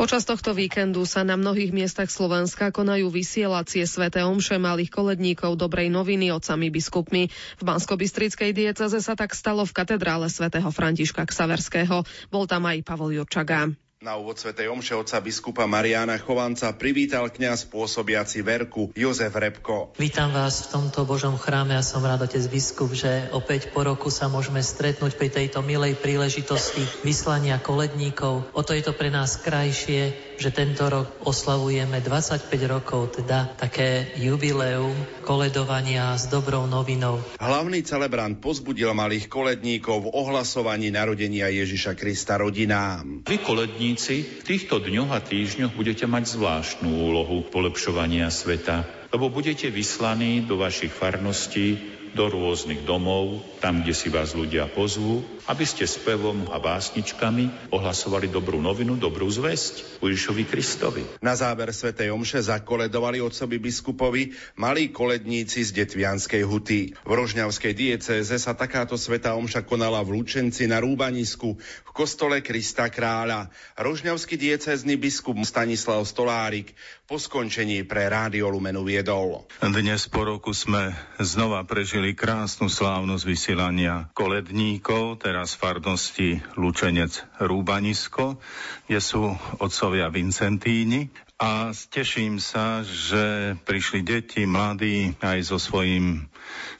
Počas 0.00 0.24
tohto 0.24 0.56
víkendu 0.56 1.04
sa 1.04 1.28
na 1.28 1.36
mnohých 1.36 1.76
miestach 1.76 2.08
Slovenska 2.08 2.72
konajú 2.72 3.12
vysielacie 3.12 3.84
sväté 3.84 4.24
omše 4.24 4.56
malých 4.56 4.88
koledníkov 4.88 5.60
dobrej 5.60 5.92
noviny 5.92 6.32
otcami 6.32 6.72
biskupmi. 6.72 7.28
V 7.28 7.62
Bansko-Bystrickej 7.68 8.56
dieceze 8.56 8.96
sa 9.04 9.12
tak 9.12 9.36
stalo 9.36 9.60
v 9.68 9.76
katedrále 9.76 10.32
svätého 10.32 10.72
Františka 10.72 11.28
Ksaverského. 11.28 12.08
Bol 12.32 12.48
tam 12.48 12.64
aj 12.64 12.80
Pavol 12.80 13.12
Jurčaga. 13.12 13.68
Na 14.00 14.16
úvod 14.16 14.40
svätej 14.40 14.72
omše 14.72 14.96
otca 14.96 15.20
biskupa 15.20 15.68
Mariana 15.68 16.16
Chovanca 16.16 16.72
privítal 16.72 17.28
kňaz 17.28 17.68
pôsobiaci 17.68 18.40
Verku 18.40 18.88
Jozef 18.96 19.28
Repko. 19.28 19.92
Vítam 20.00 20.32
vás 20.32 20.64
v 20.64 20.72
tomto 20.72 21.04
Božom 21.04 21.36
chráme 21.36 21.76
a 21.76 21.84
som 21.84 22.00
rád, 22.00 22.24
otec 22.24 22.40
biskup, 22.48 22.96
že 22.96 23.28
opäť 23.36 23.68
po 23.68 23.84
roku 23.84 24.08
sa 24.08 24.32
môžeme 24.32 24.64
stretnúť 24.64 25.20
pri 25.20 25.28
tejto 25.28 25.60
milej 25.60 26.00
príležitosti 26.00 26.80
vyslania 27.04 27.60
koledníkov. 27.60 28.48
O 28.56 28.64
to 28.64 28.72
je 28.72 28.80
to 28.80 28.96
pre 28.96 29.12
nás 29.12 29.36
krajšie, 29.36 30.29
že 30.40 30.48
tento 30.48 30.88
rok 30.88 31.20
oslavujeme 31.28 32.00
25 32.00 32.48
rokov, 32.64 33.20
teda 33.20 33.52
také 33.60 34.16
jubileum 34.16 34.96
koledovania 35.20 36.16
s 36.16 36.32
dobrou 36.32 36.64
novinou. 36.64 37.20
Hlavný 37.36 37.84
celebrant 37.84 38.40
pozbudil 38.40 38.96
malých 38.96 39.28
koledníkov 39.28 40.08
v 40.08 40.12
ohlasovaní 40.16 40.88
narodenia 40.88 41.52
Ježiša 41.52 41.92
Krista 41.92 42.40
rodinám. 42.40 43.28
Vy 43.28 43.36
kolední 43.44 43.90
robotníci, 43.90 44.22
v 44.22 44.46
týchto 44.46 44.78
dňoch 44.78 45.10
a 45.10 45.18
týždňoch 45.18 45.74
budete 45.74 46.06
mať 46.06 46.38
zvláštnu 46.38 47.10
úlohu 47.10 47.42
polepšovania 47.50 48.30
sveta, 48.30 48.86
lebo 49.10 49.26
budete 49.26 49.66
vyslaní 49.66 50.46
do 50.46 50.54
vašich 50.62 50.94
farností, 50.94 51.80
do 52.14 52.30
rôznych 52.30 52.86
domov, 52.86 53.42
tam, 53.58 53.82
kde 53.82 53.94
si 53.94 54.06
vás 54.06 54.38
ľudia 54.38 54.70
pozvú, 54.70 55.26
aby 55.48 55.64
ste 55.64 55.88
spevom 55.88 56.52
a 56.52 56.60
básničkami 56.60 57.72
ohlasovali 57.72 58.28
dobrú 58.28 58.60
novinu, 58.60 59.00
dobrú 59.00 59.24
zväzť 59.30 60.02
Ježišovi 60.04 60.44
Kristovi. 60.44 61.02
Na 61.24 61.32
záver 61.32 61.72
svätej 61.72 62.12
Omše 62.12 62.44
zakoledovali 62.44 63.24
otcovi 63.24 63.56
biskupovi 63.56 64.36
malí 64.60 64.92
koledníci 64.92 65.64
z 65.64 65.70
Detvianskej 65.84 66.42
huty. 66.44 66.92
V 66.92 67.12
Rožňavskej 67.14 67.72
diecéze 67.72 68.34
sa 68.36 68.52
takáto 68.52 69.00
sveta 69.00 69.32
Omša 69.38 69.64
konala 69.64 70.04
v 70.04 70.20
Lučenci 70.20 70.68
na 70.68 70.82
Rúbanisku 70.82 71.56
v 71.56 71.90
kostole 71.94 72.44
Krista 72.44 72.92
kráľa. 72.92 73.48
Rožňavský 73.78 74.36
diecézny 74.36 75.00
biskup 75.00 75.36
Stanislav 75.46 76.02
Stolárik 76.04 76.74
po 77.06 77.18
skončení 77.18 77.82
pre 77.86 78.06
Rádio 78.06 78.50
Lumenu 78.50 78.86
viedol. 78.86 79.46
Dnes 79.62 80.06
po 80.06 80.22
roku 80.22 80.54
sme 80.54 80.94
znova 81.18 81.66
prežili 81.66 82.14
krásnu 82.14 82.70
slávnosť 82.70 83.24
vysielania 83.26 84.10
koledníkov, 84.14 85.22
teraz 85.30 85.54
farnosti 85.54 86.42
Lučenec 86.58 87.22
Rúbanisko, 87.38 88.42
kde 88.90 88.98
sú 88.98 89.30
otcovia 89.62 90.10
Vincentíni. 90.10 91.06
A 91.38 91.70
teším 91.70 92.42
sa, 92.42 92.82
že 92.82 93.54
prišli 93.62 94.02
deti, 94.02 94.42
mladí, 94.42 95.14
aj 95.22 95.54
so 95.54 95.62
svojím 95.62 96.26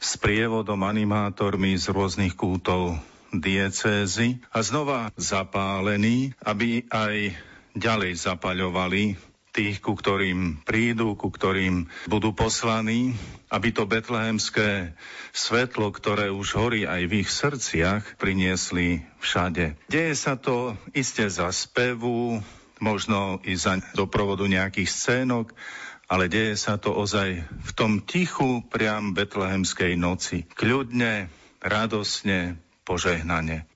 sprievodom, 0.03 0.83
animátormi 0.83 1.79
z 1.79 1.95
rôznych 1.95 2.35
kútov 2.35 2.99
diecézy 3.31 4.43
a 4.51 4.59
znova 4.59 5.15
zapálení, 5.15 6.35
aby 6.43 6.83
aj 6.91 7.31
ďalej 7.79 8.19
zapaľovali 8.19 9.15
tých, 9.55 9.79
ku 9.79 9.95
ktorým 9.95 10.59
prídu, 10.67 11.15
ku 11.15 11.31
ktorým 11.31 11.87
budú 12.11 12.35
poslaní, 12.35 13.15
aby 13.51 13.75
to 13.75 13.83
betlehemské 13.83 14.95
svetlo, 15.35 15.91
ktoré 15.91 16.31
už 16.31 16.55
horí 16.55 16.87
aj 16.87 17.01
v 17.11 17.13
ich 17.21 17.29
srdciach, 17.29 18.15
priniesli 18.15 19.03
všade. 19.19 19.75
Deje 19.91 20.15
sa 20.15 20.39
to 20.39 20.79
iste 20.95 21.27
za 21.27 21.51
spevu, 21.51 22.39
možno 22.79 23.43
i 23.43 23.53
za 23.59 23.77
doprovodu 23.93 24.47
nejakých 24.47 24.89
scénok, 24.89 25.51
ale 26.07 26.27
deje 26.27 26.55
sa 26.59 26.75
to 26.79 26.91
ozaj 26.91 27.43
v 27.43 27.71
tom 27.75 28.03
tichu 28.03 28.63
priam 28.67 29.11
betlehemskej 29.15 29.95
noci. 29.95 30.43
Kľudne, 30.55 31.31
radosne, 31.63 32.59
požehnane. 32.83 33.70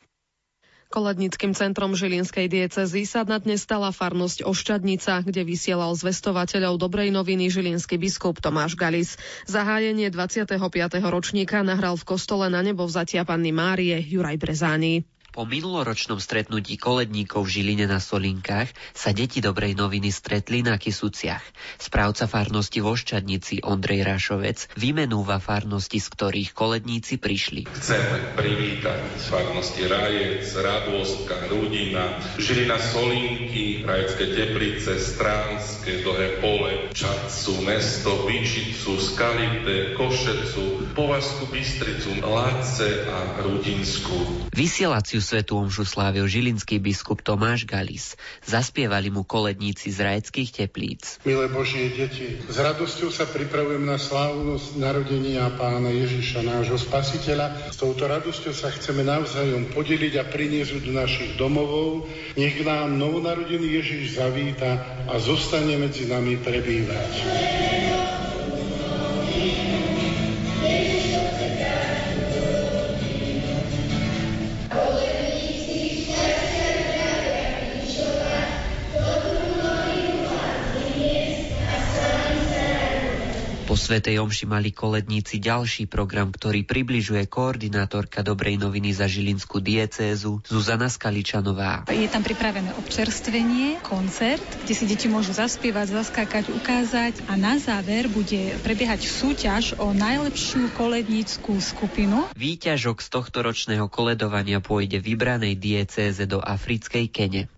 Kolednickým 0.96 1.52
centrom 1.52 1.92
Žilinskej 1.92 2.48
diecezy 2.48 3.04
sa 3.04 3.28
na 3.28 3.36
dnes 3.36 3.68
stala 3.68 3.92
farnosť 3.92 4.48
Ošťadnica, 4.48 5.28
kde 5.28 5.44
vysielal 5.44 5.92
zvestovateľov 5.92 6.80
dobrej 6.80 7.12
noviny 7.12 7.52
žilinský 7.52 8.00
biskup 8.00 8.40
Tomáš 8.40 8.80
Galis. 8.80 9.20
Zahájenie 9.44 10.08
25. 10.08 10.56
ročníka 11.04 11.68
nahral 11.68 12.00
v 12.00 12.08
kostole 12.08 12.48
na 12.48 12.64
nebo 12.64 12.88
vzatia 12.88 13.28
Panny 13.28 13.52
Márie 13.52 14.00
Juraj 14.00 14.40
Brezáni. 14.40 15.04
Po 15.36 15.44
minuloročnom 15.44 16.16
stretnutí 16.16 16.80
koledníkov 16.80 17.44
v 17.44 17.60
Žiline 17.60 17.92
na 17.92 18.00
Solinkách 18.00 18.72
sa 18.96 19.12
deti 19.12 19.44
dobrej 19.44 19.76
noviny 19.76 20.08
stretli 20.08 20.64
na 20.64 20.80
Kisuciach. 20.80 21.44
Správca 21.76 22.24
farnosti 22.24 22.80
v 22.80 22.88
Oščadnici 22.88 23.60
Ondrej 23.60 24.08
Rašovec 24.08 24.72
vymenúva 24.80 25.44
farnosti, 25.44 26.00
z 26.00 26.08
ktorých 26.08 26.56
koledníci 26.56 27.20
prišli. 27.20 27.68
Chceme 27.68 28.32
privítať 28.40 29.04
z 29.20 29.26
farnosti 29.28 29.84
Rajec, 29.84 30.48
Radostka, 30.56 31.52
Rudina, 31.52 32.16
Žilina 32.40 32.80
Solinky, 32.80 33.84
Rajecké 33.84 34.40
Teplice, 34.40 35.04
Stránske, 35.04 36.00
Dlhé 36.00 36.40
pole, 36.40 36.96
Čacu, 36.96 37.60
Mesto, 37.60 38.24
Byčicu, 38.24 39.04
Skalite, 39.04 40.00
Košecu, 40.00 40.96
Povazku 40.96 41.52
Bystricu, 41.52 42.24
Lace 42.24 43.04
a 43.12 43.44
Rudinsku. 43.44 44.48
Vysielaciu 44.56 45.25
svetu 45.26 45.58
omšu 45.58 45.90
slávil 45.90 46.30
žilinský 46.30 46.78
biskup 46.78 47.26
Tomáš 47.26 47.66
Galis. 47.66 48.14
Zaspievali 48.46 49.10
mu 49.10 49.26
koledníci 49.26 49.90
z 49.90 50.06
rajeckých 50.06 50.50
teplíc. 50.54 51.18
Milé 51.26 51.50
Božie 51.50 51.90
deti, 51.90 52.38
s 52.46 52.54
radosťou 52.62 53.10
sa 53.10 53.26
pripravujem 53.26 53.82
na 53.82 53.98
slávnosť 53.98 54.78
narodenia 54.78 55.50
pána 55.58 55.90
Ježiša, 55.90 56.46
nášho 56.46 56.78
spasiteľa. 56.78 57.74
S 57.74 57.82
touto 57.82 58.06
radosťou 58.06 58.54
sa 58.54 58.70
chceme 58.70 59.02
navzájom 59.02 59.74
podeliť 59.74 60.14
a 60.22 60.24
priniesť 60.30 60.86
do 60.86 60.94
našich 60.94 61.34
domovov. 61.42 62.06
Nech 62.38 62.62
nám 62.62 62.94
novonarodený 63.02 63.82
Ježiš 63.82 64.22
zavíta 64.22 64.78
a 65.10 65.18
zostane 65.18 65.74
medzi 65.82 66.06
nami 66.06 66.38
prebývať. 66.38 67.12
Po 83.76 83.84
Svetej 83.92 84.24
Omši 84.24 84.48
mali 84.48 84.72
koledníci 84.72 85.36
ďalší 85.36 85.92
program, 85.92 86.32
ktorý 86.32 86.64
približuje 86.64 87.28
koordinátorka 87.28 88.24
Dobrej 88.24 88.56
noviny 88.56 88.96
za 88.96 89.04
Žilinskú 89.04 89.60
diecézu 89.60 90.40
Zuzana 90.48 90.88
Skaličanová. 90.88 91.84
Je 91.92 92.08
tam 92.08 92.24
pripravené 92.24 92.72
občerstvenie, 92.80 93.84
koncert, 93.84 94.48
kde 94.64 94.72
si 94.80 94.88
deti 94.88 95.12
môžu 95.12 95.36
zaspievať, 95.36 95.92
zaskákať, 95.92 96.56
ukázať 96.56 97.28
a 97.28 97.36
na 97.36 97.60
záver 97.60 98.08
bude 98.08 98.56
prebiehať 98.64 99.12
súťaž 99.12 99.76
o 99.76 99.92
najlepšiu 99.92 100.72
koledníckú 100.72 101.60
skupinu. 101.60 102.32
Výťažok 102.32 103.04
z 103.04 103.08
tohto 103.12 103.44
ročného 103.44 103.92
koledovania 103.92 104.64
pôjde 104.64 105.04
vybranej 105.04 105.60
diecéze 105.60 106.24
do 106.24 106.40
africkej 106.40 107.12
Kene. 107.12 107.52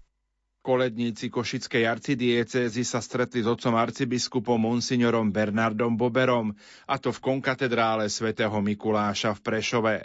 Koledníci 0.68 1.32
Košickej 1.32 1.88
arcidiecézy 1.88 2.84
sa 2.84 3.00
stretli 3.00 3.40
s 3.40 3.48
otcom 3.48 3.72
arcibiskupom 3.80 4.60
monsignorom 4.60 5.32
Bernardom 5.32 5.96
Boberom, 5.96 6.52
a 6.84 7.00
to 7.00 7.16
v 7.16 7.24
konkatedrále 7.24 8.12
svätého 8.12 8.52
Mikuláša 8.60 9.32
v 9.40 9.44
Prešove. 9.48 9.96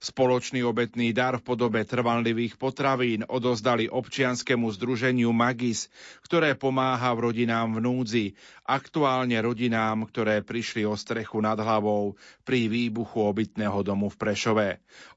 Spoločný 0.00 0.64
obetný 0.64 1.12
dar 1.12 1.36
v 1.36 1.44
podobe 1.44 1.84
trvanlivých 1.84 2.56
potravín 2.56 3.20
odozdali 3.28 3.84
občianskému 3.84 4.72
združeniu 4.80 5.28
Magis, 5.36 5.92
ktoré 6.24 6.56
pomáha 6.56 7.12
v 7.12 7.28
rodinám 7.28 7.76
v 7.76 7.84
núdzi, 7.84 8.26
aktuálne 8.64 9.36
rodinám, 9.44 10.08
ktoré 10.08 10.40
prišli 10.40 10.88
o 10.88 10.96
strechu 10.96 11.36
nad 11.44 11.60
hlavou 11.60 12.16
pri 12.48 12.64
výbuchu 12.72 13.28
obytného 13.28 13.84
domu 13.84 14.08
v 14.08 14.16
Prešove. 14.16 14.68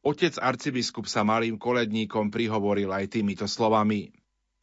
Otec 0.03 0.35
arcibiskup 0.35 1.07
sa 1.07 1.23
malým 1.23 1.55
koledníkom 1.55 2.27
prihovoril 2.27 2.91
aj 2.91 3.07
týmito 3.07 3.47
slovami. 3.47 4.20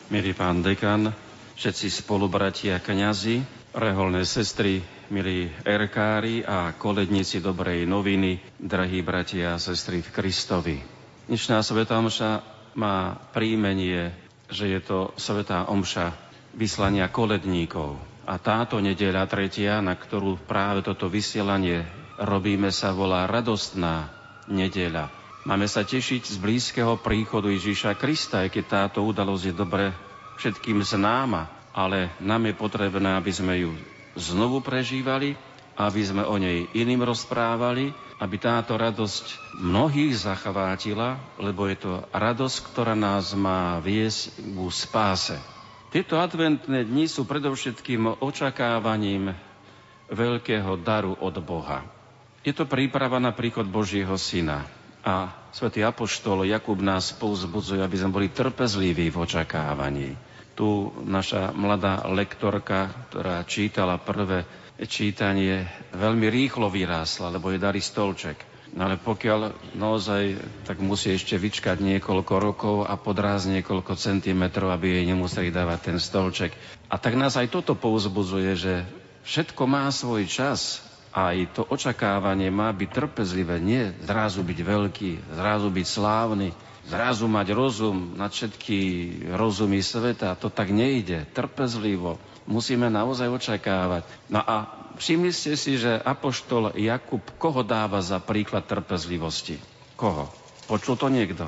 Milý 0.09 0.32
pán 0.32 0.64
dekan, 0.64 1.12
všetci 1.53 2.01
spolubratia 2.01 2.80
kňazi, 2.80 3.44
reholné 3.76 4.24
sestry, 4.24 4.80
milí 5.12 5.53
erkári 5.68 6.40
a 6.40 6.72
koledníci 6.72 7.44
dobrej 7.44 7.84
noviny, 7.84 8.40
drahí 8.57 9.05
bratia 9.05 9.53
a 9.53 9.61
sestry 9.61 10.01
v 10.01 10.09
Kristovi. 10.09 10.80
Dnešná 11.28 11.61
Sveta 11.61 12.01
Omša 12.01 12.40
má 12.72 13.20
príjmenie, 13.36 14.16
že 14.49 14.72
je 14.72 14.80
to 14.80 15.12
Sveta 15.20 15.68
Omša 15.68 16.16
vyslania 16.57 17.12
koledníkov. 17.12 18.01
A 18.24 18.40
táto 18.40 18.80
nedeľa 18.80 19.28
tretia, 19.28 19.84
na 19.84 19.92
ktorú 19.92 20.40
práve 20.49 20.88
toto 20.88 21.12
vysielanie 21.12 21.84
robíme, 22.16 22.72
sa 22.72 22.96
volá 22.96 23.28
radostná 23.28 24.09
nedeľa. 24.49 25.17
Máme 25.49 25.64
sa 25.64 25.80
tešiť 25.80 26.28
z 26.28 26.36
blízkeho 26.44 27.01
príchodu 27.01 27.49
Ježíša 27.49 27.96
Krista, 27.96 28.44
aj 28.44 28.53
keď 28.53 28.64
táto 28.68 29.01
udalosť 29.01 29.44
je 29.49 29.55
dobre 29.57 29.96
všetkým 30.36 30.84
známa, 30.84 31.49
ale 31.72 32.12
nám 32.20 32.53
je 32.53 32.53
potrebné, 32.53 33.16
aby 33.16 33.32
sme 33.32 33.64
ju 33.64 33.72
znovu 34.12 34.61
prežívali, 34.61 35.40
aby 35.72 36.01
sme 36.05 36.28
o 36.28 36.36
nej 36.36 36.68
iným 36.76 37.01
rozprávali, 37.01 37.96
aby 38.20 38.36
táto 38.36 38.76
radosť 38.76 39.57
mnohých 39.57 40.20
zachvátila, 40.20 41.16
lebo 41.40 41.64
je 41.64 41.80
to 41.80 41.92
radosť, 42.12 42.57
ktorá 42.68 42.92
nás 42.92 43.32
má 43.32 43.80
viesť 43.80 44.36
k 44.36 44.59
spáse. 44.68 45.40
Tieto 45.88 46.20
adventné 46.20 46.84
dni 46.84 47.09
sú 47.09 47.24
predovšetkým 47.24 48.20
očakávaním 48.20 49.32
veľkého 50.12 50.76
daru 50.84 51.16
od 51.16 51.40
Boha. 51.40 51.88
Je 52.44 52.53
to 52.53 52.68
príprava 52.68 53.16
na 53.16 53.32
príchod 53.32 53.64
Božieho 53.64 54.12
Syna. 54.20 54.77
A 55.07 55.30
svätý 55.55 55.82
Apoštol 55.86 56.46
Jakub 56.49 56.78
nás 56.82 57.14
povzbudzuje, 57.14 57.80
aby 57.82 57.96
sme 57.99 58.14
boli 58.14 58.28
trpezliví 58.30 59.09
v 59.11 59.20
očakávaní 59.22 60.28
tu 60.59 60.90
naša 61.07 61.55
mladá 61.55 62.03
lektorka, 62.11 62.90
ktorá 63.07 63.46
čítala 63.46 63.94
prvé 63.94 64.42
čítanie, 64.90 65.70
veľmi 65.94 66.26
rýchlo 66.26 66.66
vyrástla, 66.66 67.30
lebo 67.30 67.55
je 67.55 67.62
darí 67.62 67.78
stolček. 67.78 68.42
No 68.74 68.90
ale 68.90 68.99
pokiaľ 68.99 69.74
naozaj, 69.78 70.34
tak 70.66 70.82
musí 70.82 71.14
ešte 71.14 71.38
vyčkať 71.38 71.78
niekoľko 71.78 72.34
rokov 72.42 72.76
a 72.90 72.99
podrázť 72.99 73.55
niekoľko 73.59 73.94
centimetrov, 73.94 74.74
aby 74.74 74.99
jej 74.99 75.05
nemuseli 75.07 75.55
dávať 75.55 75.94
ten 75.94 75.99
stolček. 76.03 76.51
A 76.90 76.99
tak 76.99 77.14
nás 77.14 77.38
aj 77.38 77.55
toto 77.55 77.78
pouzbudzuje, 77.78 78.53
že 78.59 78.74
všetko 79.24 79.62
má 79.62 79.86
svoj 79.94 80.26
čas 80.26 80.82
aj 81.18 81.58
to 81.58 81.62
očakávanie 81.66 82.52
má 82.52 82.70
byť 82.70 82.90
trpezlivé, 82.94 83.58
nie 83.58 83.90
zrazu 84.06 84.46
byť 84.46 84.58
veľký, 84.62 85.10
zrazu 85.34 85.68
byť 85.72 85.86
slávny, 85.86 86.48
zrazu 86.88 87.28
mať 87.28 87.52
rozum 87.52 88.16
na 88.16 88.32
všetky 88.32 88.78
rozumy 89.36 89.84
sveta. 89.84 90.38
To 90.40 90.48
tak 90.48 90.72
nejde. 90.72 91.28
Trpezlivo. 91.36 92.16
Musíme 92.48 92.88
naozaj 92.88 93.28
očakávať. 93.28 94.08
No 94.32 94.40
a 94.40 94.72
všimli 94.96 95.30
ste 95.36 95.52
si, 95.52 95.76
že 95.76 96.00
Apoštol 96.00 96.72
Jakub 96.80 97.20
koho 97.36 97.60
dáva 97.60 98.00
za 98.00 98.16
príklad 98.24 98.64
trpezlivosti? 98.64 99.60
Koho? 100.00 100.32
Počul 100.64 100.96
to 100.96 101.12
niekto? 101.12 101.44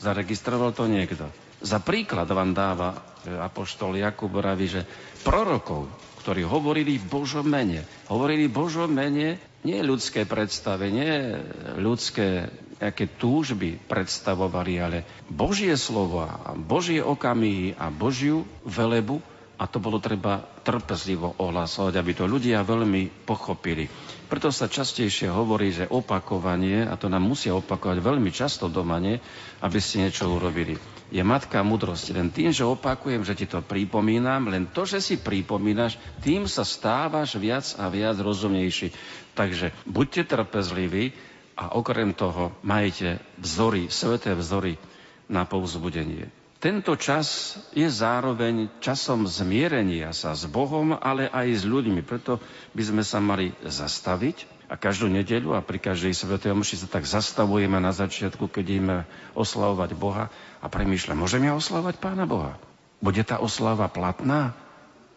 Zaregistroval 0.00 0.72
to 0.72 0.88
niekto? 0.88 1.28
Za 1.60 1.82
príklad 1.82 2.30
vám 2.30 2.54
dáva 2.54 2.96
e, 3.26 3.34
Apoštol 3.34 3.98
Jakub 3.98 4.30
vraví, 4.30 4.70
že 4.70 4.86
prorokov, 5.26 5.90
ktorí 6.28 6.44
hovorili 6.44 7.00
v 7.00 7.08
Božom 7.08 7.48
mene, 7.48 7.88
hovorili 8.12 8.52
v 8.52 8.60
Božom 8.60 8.92
mene 8.92 9.40
nie 9.64 9.80
ľudské 9.80 10.28
predstavenie, 10.28 11.40
ľudské 11.80 12.52
aké 12.76 13.08
túžby 13.08 13.80
predstavovali, 13.88 14.76
ale 14.76 15.08
Božie 15.32 15.72
slova, 15.80 16.52
Božie 16.52 17.00
okamihy 17.00 17.80
a 17.80 17.88
Božiu 17.88 18.44
velebu 18.60 19.24
a 19.56 19.64
to 19.64 19.80
bolo 19.80 20.04
treba 20.04 20.44
trpezlivo 20.68 21.32
ohlasovať, 21.40 21.96
aby 21.96 22.12
to 22.12 22.28
ľudia 22.28 22.60
veľmi 22.60 23.24
pochopili. 23.24 23.88
Preto 24.28 24.52
sa 24.52 24.68
častejšie 24.68 25.32
hovorí, 25.32 25.72
že 25.72 25.88
opakovanie, 25.88 26.84
a 26.84 26.92
to 27.00 27.08
nám 27.08 27.24
musia 27.24 27.56
opakovať 27.56 28.04
veľmi 28.04 28.28
často 28.36 28.68
doma, 28.68 29.00
nie, 29.00 29.16
aby 29.64 29.80
ste 29.80 30.04
niečo 30.04 30.28
urobili. 30.28 30.76
Je 31.08 31.24
matka 31.24 31.64
mudrosti. 31.64 32.12
Len 32.12 32.28
tým, 32.28 32.52
že 32.52 32.68
opakujem, 32.68 33.24
že 33.24 33.32
ti 33.32 33.46
to 33.48 33.64
pripomínam, 33.64 34.52
len 34.52 34.68
to, 34.68 34.84
že 34.84 35.00
si 35.00 35.16
pripomínaš, 35.16 35.96
tým 36.20 36.44
sa 36.44 36.68
stávaš 36.68 37.40
viac 37.40 37.64
a 37.80 37.88
viac 37.88 38.20
rozumnejší. 38.20 38.92
Takže 39.32 39.72
buďte 39.88 40.28
trpezliví, 40.28 41.16
a 41.58 41.74
okrem 41.74 42.14
toho 42.14 42.54
majte 42.62 43.18
vzory, 43.42 43.90
sveté 43.90 44.30
vzory 44.38 44.78
na 45.26 45.42
povzbudenie. 45.42 46.30
Tento 46.58 46.94
čas 46.98 47.58
je 47.74 47.86
zároveň 47.86 48.82
časom 48.82 49.26
zmierenia 49.26 50.10
sa 50.10 50.34
s 50.34 50.46
Bohom, 50.46 50.94
ale 50.94 51.30
aj 51.30 51.62
s 51.62 51.62
ľuďmi. 51.66 52.02
Preto 52.02 52.42
by 52.74 52.82
sme 52.82 53.02
sa 53.02 53.18
mali 53.22 53.54
zastaviť 53.62 54.57
a 54.68 54.76
každú 54.76 55.08
nedeľu 55.08 55.56
a 55.56 55.64
pri 55.64 55.80
každej 55.80 56.12
svetej 56.12 56.52
omši 56.52 56.84
sa 56.84 56.88
tak 56.92 57.08
zastavujeme 57.08 57.80
na 57.80 57.90
začiatku, 57.96 58.52
keď 58.52 58.64
ideme 58.68 58.96
oslavovať 59.32 59.90
Boha 59.96 60.28
a 60.60 60.66
premýšľam, 60.68 61.24
môžem 61.24 61.48
ja 61.48 61.56
oslavovať 61.56 61.96
Pána 61.96 62.28
Boha? 62.28 62.60
Bude 63.00 63.24
tá 63.24 63.40
oslava 63.40 63.88
platná? 63.88 64.52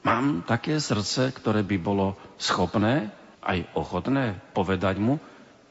Mám 0.08 0.48
také 0.48 0.80
srdce, 0.80 1.30
ktoré 1.36 1.62
by 1.62 1.78
bolo 1.78 2.16
schopné, 2.40 3.12
aj 3.44 3.68
ochotné 3.76 4.40
povedať 4.56 4.98
mu, 4.98 5.20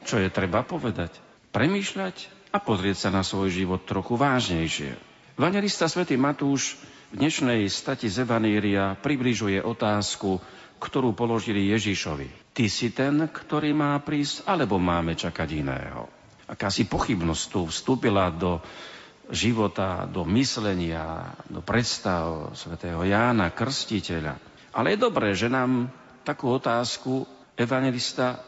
čo 0.05 0.21
je 0.21 0.29
treba 0.29 0.61
povedať? 0.61 1.11
Premýšľať 1.51 2.15
a 2.53 2.61
pozrieť 2.61 3.07
sa 3.07 3.09
na 3.09 3.25
svoj 3.25 3.51
život 3.51 3.83
trochu 3.83 4.15
vážnejšie. 4.15 4.91
Vangelista 5.35 5.87
svätý 5.87 6.15
Matúš 6.15 6.77
v 7.11 7.19
dnešnej 7.19 7.67
stati 7.67 8.07
z 8.07 8.23
Evaníria 8.23 8.95
približuje 8.99 9.59
otázku, 9.63 10.39
ktorú 10.79 11.11
položili 11.15 11.71
Ježišovi. 11.71 12.40
Ty 12.51 12.65
si 12.67 12.91
ten, 12.91 13.31
ktorý 13.31 13.71
má 13.71 13.95
prísť, 14.03 14.43
alebo 14.43 14.75
máme 14.75 15.15
čakať 15.15 15.49
iného? 15.55 16.11
Akási 16.51 16.83
pochybnosť 16.83 17.43
tu 17.47 17.61
vstúpila 17.71 18.27
do 18.27 18.59
života, 19.31 20.03
do 20.03 20.27
myslenia, 20.27 21.31
do 21.47 21.63
predstav 21.63 22.51
svätého 22.51 22.99
Jána 23.07 23.55
Krstiteľa. 23.55 24.35
Ale 24.75 24.93
je 24.93 24.99
dobré, 24.99 25.31
že 25.31 25.47
nám 25.47 25.87
takú 26.27 26.51
otázku 26.51 27.23
evangelista 27.55 28.43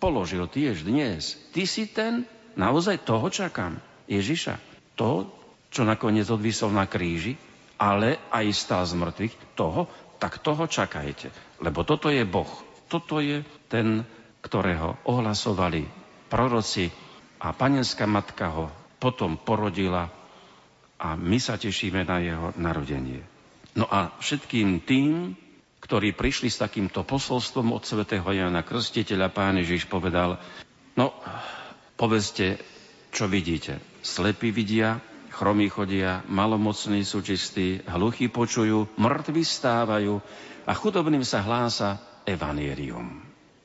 položil 0.00 0.48
tiež 0.48 0.88
dnes. 0.88 1.36
Ty 1.52 1.62
si 1.68 1.92
ten, 1.92 2.24
naozaj 2.56 3.04
toho 3.04 3.28
čakám. 3.28 3.76
Ježiša, 4.08 4.56
to, 4.96 5.28
čo 5.68 5.84
nakoniec 5.84 6.26
odvisol 6.32 6.72
na 6.72 6.88
kríži, 6.88 7.36
ale 7.76 8.16
aj 8.32 8.46
stál 8.56 8.84
z 8.88 8.96
mŕtvych, 8.96 9.34
toho, 9.54 9.86
tak 10.16 10.40
toho 10.40 10.64
čakajte. 10.64 11.28
Lebo 11.60 11.84
toto 11.84 12.08
je 12.08 12.24
Boh. 12.24 12.71
Toto 12.92 13.24
je 13.24 13.40
ten, 13.72 14.04
ktorého 14.44 15.00
ohlasovali 15.08 15.88
proroci 16.28 16.92
a 17.40 17.56
panenská 17.56 18.04
matka 18.04 18.52
ho 18.52 18.68
potom 19.00 19.40
porodila 19.40 20.12
a 21.00 21.16
my 21.16 21.40
sa 21.40 21.56
tešíme 21.56 22.04
na 22.04 22.20
jeho 22.20 22.52
narodenie. 22.60 23.24
No 23.72 23.88
a 23.88 24.12
všetkým 24.20 24.84
tým, 24.84 25.32
ktorí 25.80 26.12
prišli 26.12 26.52
s 26.52 26.60
takýmto 26.60 27.00
posolstvom 27.00 27.72
od 27.72 27.82
svätého 27.88 28.28
Jana 28.28 28.60
Krstiteľa, 28.60 29.32
pán 29.32 29.56
Ježiš 29.56 29.88
povedal, 29.88 30.36
no, 30.92 31.16
povedzte, 31.96 32.60
čo 33.08 33.24
vidíte. 33.24 33.80
Slepí 34.04 34.52
vidia, 34.52 35.00
chromí 35.32 35.72
chodia, 35.72 36.20
malomocní 36.28 37.08
sú 37.08 37.24
čistí, 37.24 37.80
hluchí 37.88 38.28
počujú, 38.28 38.84
mŕtvi 39.00 39.42
stávajú 39.42 40.20
a 40.68 40.72
chudobným 40.76 41.24
sa 41.24 41.40
hlása 41.40 42.11
evanierium. 42.24 43.22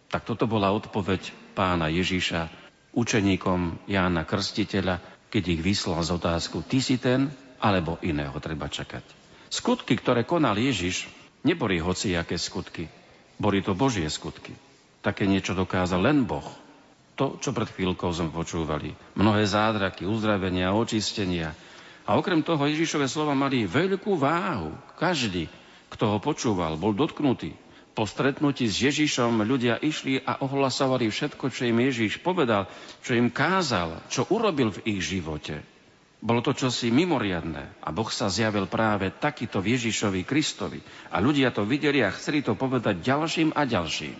Tak 0.08 0.24
toto 0.24 0.48
bola 0.48 0.72
odpoveď 0.72 1.54
pána 1.54 1.92
Ježiša 1.92 2.48
učeníkom 2.96 3.90
Jána 3.92 4.24
Krstiteľa, 4.24 5.04
keď 5.28 5.44
ich 5.58 5.62
vyslal 5.62 6.02
z 6.02 6.16
otázku, 6.16 6.64
ty 6.64 6.80
si 6.80 6.96
ten, 6.98 7.30
alebo 7.60 8.00
iného 8.00 8.34
treba 8.40 8.72
čakať. 8.72 9.04
Skutky, 9.52 10.00
ktoré 10.00 10.24
konal 10.24 10.56
Ježiš, 10.56 11.08
Neboli 11.48 11.78
hociaké 11.80 12.36
skutky. 12.36 12.92
Boli 13.40 13.64
to 13.64 13.78
Božie 13.78 14.10
skutky. 14.12 14.52
Také 15.06 15.30
niečo 15.30 15.56
dokázal 15.56 16.04
len 16.04 16.28
Boh. 16.28 16.44
To, 17.16 17.40
čo 17.40 17.54
pred 17.54 17.72
chvíľkou 17.72 18.12
sme 18.12 18.34
počúvali. 18.34 18.92
Mnohé 19.16 19.48
zádraky, 19.48 20.04
uzdravenia, 20.04 20.74
očistenia. 20.74 21.56
A 22.04 22.20
okrem 22.20 22.44
toho 22.44 22.62
Ježišové 22.68 23.08
slova 23.08 23.32
mali 23.32 23.64
veľkú 23.64 24.20
váhu. 24.20 24.76
Každý, 25.00 25.48
kto 25.88 26.12
ho 26.12 26.18
počúval, 26.20 26.76
bol 26.76 26.92
dotknutý. 26.92 27.56
Po 27.98 28.06
stretnutí 28.06 28.70
s 28.70 28.78
Ježišom 28.78 29.42
ľudia 29.42 29.82
išli 29.82 30.22
a 30.22 30.38
ohlasovali 30.46 31.10
všetko, 31.10 31.50
čo 31.50 31.66
im 31.66 31.82
Ježiš 31.82 32.22
povedal, 32.22 32.70
čo 33.02 33.18
im 33.18 33.34
kázal, 33.34 34.06
čo 34.06 34.30
urobil 34.30 34.70
v 34.70 34.94
ich 34.94 35.02
živote. 35.02 35.66
Bolo 36.22 36.46
to 36.46 36.54
čosi 36.54 36.94
mimoriadné 36.94 37.82
a 37.82 37.90
Boh 37.90 38.06
sa 38.14 38.30
zjavil 38.30 38.70
práve 38.70 39.10
takýto 39.10 39.66
Ježišovi 39.66 40.30
Kristovi. 40.30 40.78
A 41.10 41.18
ľudia 41.18 41.50
to 41.50 41.66
videli 41.66 42.06
a 42.06 42.14
chceli 42.14 42.46
to 42.46 42.54
povedať 42.54 43.02
ďalším 43.02 43.58
a 43.58 43.66
ďalším. 43.66 44.18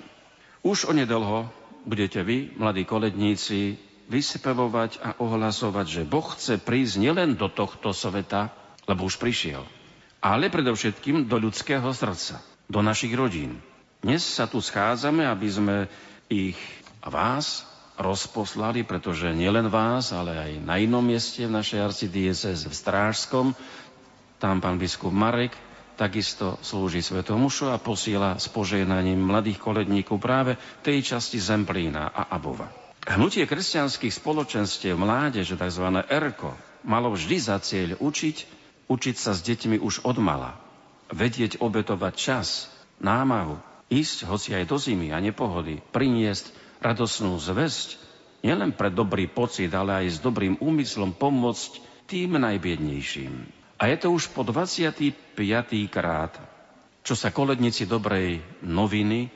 Už 0.66 0.90
onedlho 0.90 1.46
budete 1.86 2.26
vy, 2.26 2.58
mladí 2.58 2.82
koledníci, 2.82 3.78
vyspevovať 4.10 5.06
a 5.06 5.10
ohlasovať, 5.22 5.86
že 5.86 6.02
Boh 6.10 6.26
chce 6.26 6.58
prísť 6.58 6.98
nielen 6.98 7.38
do 7.38 7.46
tohto 7.46 7.94
sveta, 7.94 8.50
lebo 8.90 9.06
už 9.06 9.22
prišiel, 9.22 9.62
ale 10.18 10.50
predovšetkým 10.50 11.30
do 11.30 11.38
ľudského 11.38 11.86
srdca, 11.94 12.42
do 12.66 12.82
našich 12.82 13.14
rodín. 13.14 13.67
Dnes 13.98 14.22
sa 14.22 14.46
tu 14.46 14.62
schádzame, 14.62 15.26
aby 15.26 15.48
sme 15.50 15.76
ich 16.30 16.60
a 17.02 17.10
vás 17.10 17.66
rozposlali, 17.98 18.86
pretože 18.86 19.34
nielen 19.34 19.74
vás, 19.74 20.14
ale 20.14 20.38
aj 20.38 20.52
na 20.62 20.78
inom 20.78 21.02
mieste 21.02 21.50
v 21.50 21.56
našej 21.58 21.80
arcidieceze 21.82 22.70
v 22.70 22.76
Strážskom, 22.78 23.58
tam 24.38 24.62
pán 24.62 24.78
biskup 24.78 25.10
Marek 25.10 25.58
takisto 25.98 26.62
slúži 26.62 27.02
Svetomušu 27.02 27.74
a 27.74 27.82
posiela 27.82 28.38
s 28.38 28.46
požehnaním 28.54 29.18
mladých 29.18 29.58
koledníkov 29.58 30.22
práve 30.22 30.54
tej 30.86 31.02
časti 31.02 31.42
Zemplína 31.42 32.14
a 32.14 32.30
Abova. 32.30 32.70
Hnutie 33.10 33.50
kresťanských 33.50 34.14
spoločenstiev 34.14 34.94
mládeže, 34.94 35.58
tzv. 35.58 35.86
ERKO, 36.06 36.54
malo 36.86 37.18
vždy 37.18 37.38
za 37.42 37.58
cieľ 37.58 37.98
učiť, 37.98 38.38
učiť 38.86 39.16
sa 39.18 39.34
s 39.34 39.42
deťmi 39.42 39.82
už 39.82 40.06
od 40.06 40.22
mala, 40.22 40.54
vedieť 41.10 41.58
obetovať 41.66 42.14
čas, 42.14 42.70
námahu, 43.02 43.58
ísť 43.88 44.28
hoci 44.28 44.56
aj 44.56 44.68
do 44.68 44.78
zimy 44.80 45.16
a 45.16 45.20
nepohody, 45.24 45.80
priniesť 45.92 46.52
radosnú 46.84 47.40
zväzť, 47.40 47.98
nielen 48.44 48.76
pre 48.76 48.92
dobrý 48.92 49.26
pocit, 49.32 49.72
ale 49.74 50.06
aj 50.06 50.08
s 50.08 50.24
dobrým 50.24 50.60
úmyslom 50.60 51.16
pomôcť 51.16 51.84
tým 52.08 52.40
najbiednejším. 52.40 53.34
A 53.78 53.94
je 53.94 53.98
to 54.00 54.10
už 54.10 54.34
po 54.34 54.42
25. 54.42 55.14
krát, 55.92 56.34
čo 57.06 57.14
sa 57.14 57.30
koledníci 57.30 57.86
dobrej 57.86 58.42
noviny 58.66 59.30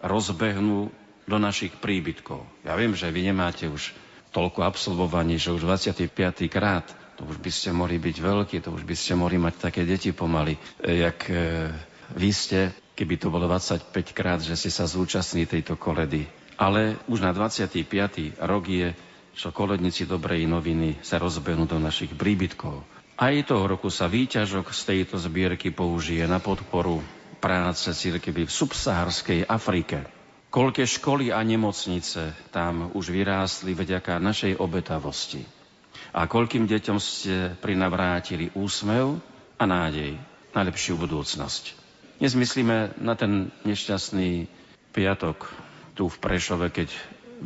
rozbehnú 0.00 0.88
do 1.28 1.36
našich 1.36 1.76
príbytkov. 1.76 2.46
Ja 2.64 2.78
viem, 2.78 2.94
že 2.96 3.12
vy 3.12 3.28
nemáte 3.28 3.68
už 3.68 3.92
toľko 4.32 4.64
absolvovaní, 4.64 5.36
že 5.36 5.52
už 5.52 5.66
25. 5.66 6.14
krát, 6.48 6.86
to 7.18 7.26
už 7.26 7.42
by 7.42 7.50
ste 7.50 7.74
mohli 7.74 7.98
byť 7.98 8.16
veľkí, 8.22 8.56
to 8.62 8.70
už 8.70 8.86
by 8.86 8.94
ste 8.94 9.18
mohli 9.18 9.36
mať 9.36 9.54
také 9.68 9.82
deti 9.82 10.14
pomaly, 10.14 10.54
e, 10.80 11.02
jak 11.02 11.18
e, 11.26 11.34
vy 12.14 12.30
ste, 12.30 12.70
keby 12.98 13.14
to 13.14 13.30
bolo 13.30 13.46
25 13.46 13.94
krát, 14.10 14.42
že 14.42 14.58
si 14.58 14.74
sa 14.74 14.90
zúčastní 14.90 15.46
tejto 15.46 15.78
koledy. 15.78 16.26
Ale 16.58 16.98
už 17.06 17.22
na 17.22 17.30
25. 17.30 17.86
rok 18.42 18.66
je, 18.66 18.90
čo 19.38 19.54
koledníci 19.54 20.02
dobrej 20.02 20.50
noviny 20.50 20.98
sa 21.06 21.22
rozbehnú 21.22 21.70
do 21.70 21.78
našich 21.78 22.10
príbytkov. 22.18 22.82
Aj 23.14 23.34
toho 23.46 23.70
roku 23.70 23.86
sa 23.86 24.10
výťažok 24.10 24.74
z 24.74 24.80
tejto 24.82 25.14
zbierky 25.14 25.70
použije 25.70 26.26
na 26.26 26.42
podporu 26.42 26.98
práce 27.38 27.86
cirkevy 27.86 28.50
v 28.50 28.50
subsaharskej 28.50 29.46
Afrike. 29.46 30.02
Koľké 30.50 30.82
školy 30.82 31.30
a 31.30 31.38
nemocnice 31.46 32.34
tam 32.50 32.90
už 32.98 33.14
vyrástli 33.14 33.78
vďaka 33.78 34.18
našej 34.18 34.58
obetavosti. 34.58 35.46
A 36.10 36.26
koľkým 36.26 36.66
deťom 36.66 36.98
ste 36.98 37.54
prinavrátili 37.62 38.50
úsmev 38.58 39.22
a 39.54 39.64
nádej 39.66 40.18
na 40.50 40.60
lepšiu 40.66 40.98
budúcnosť. 40.98 41.87
Dnes 42.18 42.34
myslíme 42.34 42.98
na 42.98 43.14
ten 43.14 43.54
nešťastný 43.62 44.50
piatok 44.90 45.38
tu 45.94 46.10
v 46.10 46.18
Prešove, 46.18 46.66
keď 46.66 46.90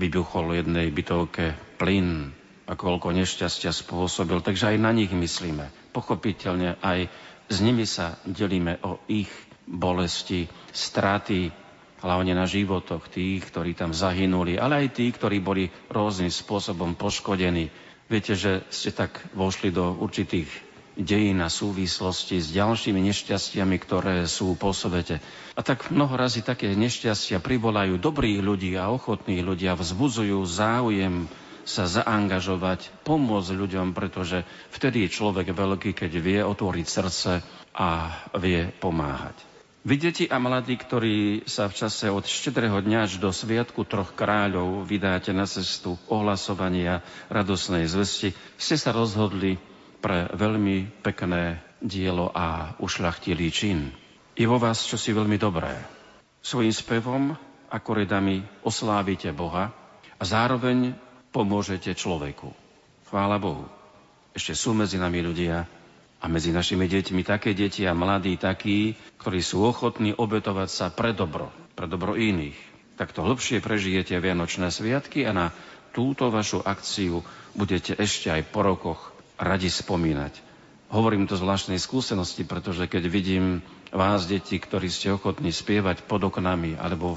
vybuchol 0.00 0.56
jednej 0.56 0.88
bytovke 0.88 1.52
plyn 1.76 2.32
a 2.64 2.72
koľko 2.72 3.12
nešťastia 3.12 3.68
spôsobil. 3.68 4.40
Takže 4.40 4.72
aj 4.72 4.80
na 4.80 4.96
nich 4.96 5.12
myslíme. 5.12 5.92
Pochopiteľne 5.92 6.80
aj 6.80 7.04
s 7.52 7.60
nimi 7.60 7.84
sa 7.84 8.16
delíme 8.24 8.80
o 8.80 9.04
ich 9.12 9.28
bolesti, 9.68 10.48
straty, 10.72 11.52
hlavne 12.00 12.32
na 12.32 12.48
životoch 12.48 13.12
tých, 13.12 13.44
ktorí 13.52 13.76
tam 13.76 13.92
zahynuli, 13.92 14.56
ale 14.56 14.88
aj 14.88 14.96
tí, 14.96 15.12
ktorí 15.12 15.44
boli 15.44 15.68
rôznym 15.92 16.32
spôsobom 16.32 16.96
poškodení. 16.96 17.68
Viete, 18.08 18.32
že 18.32 18.64
ste 18.72 18.88
tak 18.88 19.20
vošli 19.36 19.68
do 19.68 19.92
určitých 20.00 20.71
dejín 20.96 21.40
a 21.40 21.48
súvislosti 21.48 22.40
s 22.40 22.52
ďalšími 22.52 23.00
nešťastiami, 23.00 23.76
ktoré 23.80 24.28
sú 24.28 24.52
po 24.56 24.76
svete. 24.76 25.24
A 25.56 25.60
tak 25.64 25.88
mnoho 25.88 26.16
razy 26.16 26.44
také 26.44 26.72
nešťastia 26.72 27.40
privolajú 27.40 27.96
dobrých 27.96 28.40
ľudí 28.44 28.76
a 28.76 28.92
ochotných 28.92 29.42
ľudia, 29.44 29.76
vzbudzujú 29.76 30.40
záujem 30.44 31.28
sa 31.62 31.86
zaangažovať, 31.86 32.90
pomôcť 33.06 33.54
ľuďom, 33.54 33.94
pretože 33.94 34.42
vtedy 34.74 35.06
je 35.06 35.14
človek 35.14 35.54
veľký, 35.54 35.94
keď 35.94 36.12
vie 36.18 36.40
otvoriť 36.42 36.86
srdce 36.86 37.32
a 37.70 37.88
vie 38.34 38.66
pomáhať. 38.82 39.52
Vy 39.82 39.98
deti 39.98 40.24
a 40.30 40.38
mladí, 40.38 40.78
ktorí 40.78 41.42
sa 41.50 41.66
v 41.66 41.74
čase 41.74 42.06
od 42.06 42.22
štedrého 42.22 42.78
dňa 42.78 42.98
až 43.02 43.18
do 43.18 43.34
Sviatku 43.34 43.82
troch 43.82 44.14
kráľov 44.14 44.86
vydáte 44.86 45.34
na 45.34 45.42
cestu 45.42 45.98
ohlasovania 46.06 47.02
radosnej 47.26 47.90
zvesti, 47.90 48.30
ste 48.54 48.78
sa 48.78 48.94
rozhodli 48.94 49.58
pre 50.02 50.26
veľmi 50.34 51.00
pekné 51.06 51.62
dielo 51.78 52.34
a 52.34 52.74
ušľachtilý 52.82 53.46
čin. 53.54 53.94
Je 54.34 54.50
vo 54.50 54.58
vás 54.58 54.82
čosi 54.82 55.14
veľmi 55.14 55.38
dobré. 55.38 55.70
Svojím 56.42 56.74
spevom 56.74 57.24
a 57.70 57.76
koredami 57.78 58.42
oslávite 58.66 59.30
Boha 59.30 59.70
a 60.18 60.22
zároveň 60.26 60.98
pomôžete 61.30 61.94
človeku. 61.94 62.50
Chvála 63.06 63.38
Bohu. 63.38 63.70
Ešte 64.34 64.58
sú 64.58 64.74
medzi 64.74 64.98
nami 64.98 65.22
ľudia 65.22 65.70
a 66.18 66.24
medzi 66.26 66.50
našimi 66.50 66.90
deťmi 66.90 67.22
také 67.22 67.54
deti 67.54 67.86
a 67.86 67.94
mladí 67.94 68.34
takí, 68.40 68.98
ktorí 69.22 69.38
sú 69.38 69.62
ochotní 69.62 70.16
obetovať 70.16 70.68
sa 70.70 70.86
pre 70.90 71.14
dobro, 71.14 71.54
pre 71.78 71.86
dobro 71.86 72.18
iných. 72.18 72.56
Takto 72.98 73.22
hlbšie 73.22 73.62
prežijete 73.62 74.18
Vianočné 74.18 74.72
sviatky 74.72 75.28
a 75.28 75.32
na 75.36 75.46
túto 75.92 76.32
vašu 76.32 76.64
akciu 76.64 77.20
budete 77.52 77.92
ešte 77.94 78.32
aj 78.32 78.42
po 78.48 78.64
rokoch 78.64 79.11
radi 79.40 79.68
spomínať. 79.68 80.52
Hovorím 80.92 81.24
to 81.24 81.40
zvláštnej 81.40 81.80
skúsenosti, 81.80 82.44
pretože 82.44 82.84
keď 82.84 83.08
vidím 83.08 83.64
vás, 83.88 84.28
deti, 84.28 84.60
ktorí 84.60 84.92
ste 84.92 85.16
ochotní 85.16 85.48
spievať 85.48 86.04
pod 86.04 86.28
oknami, 86.28 86.76
alebo 86.76 87.16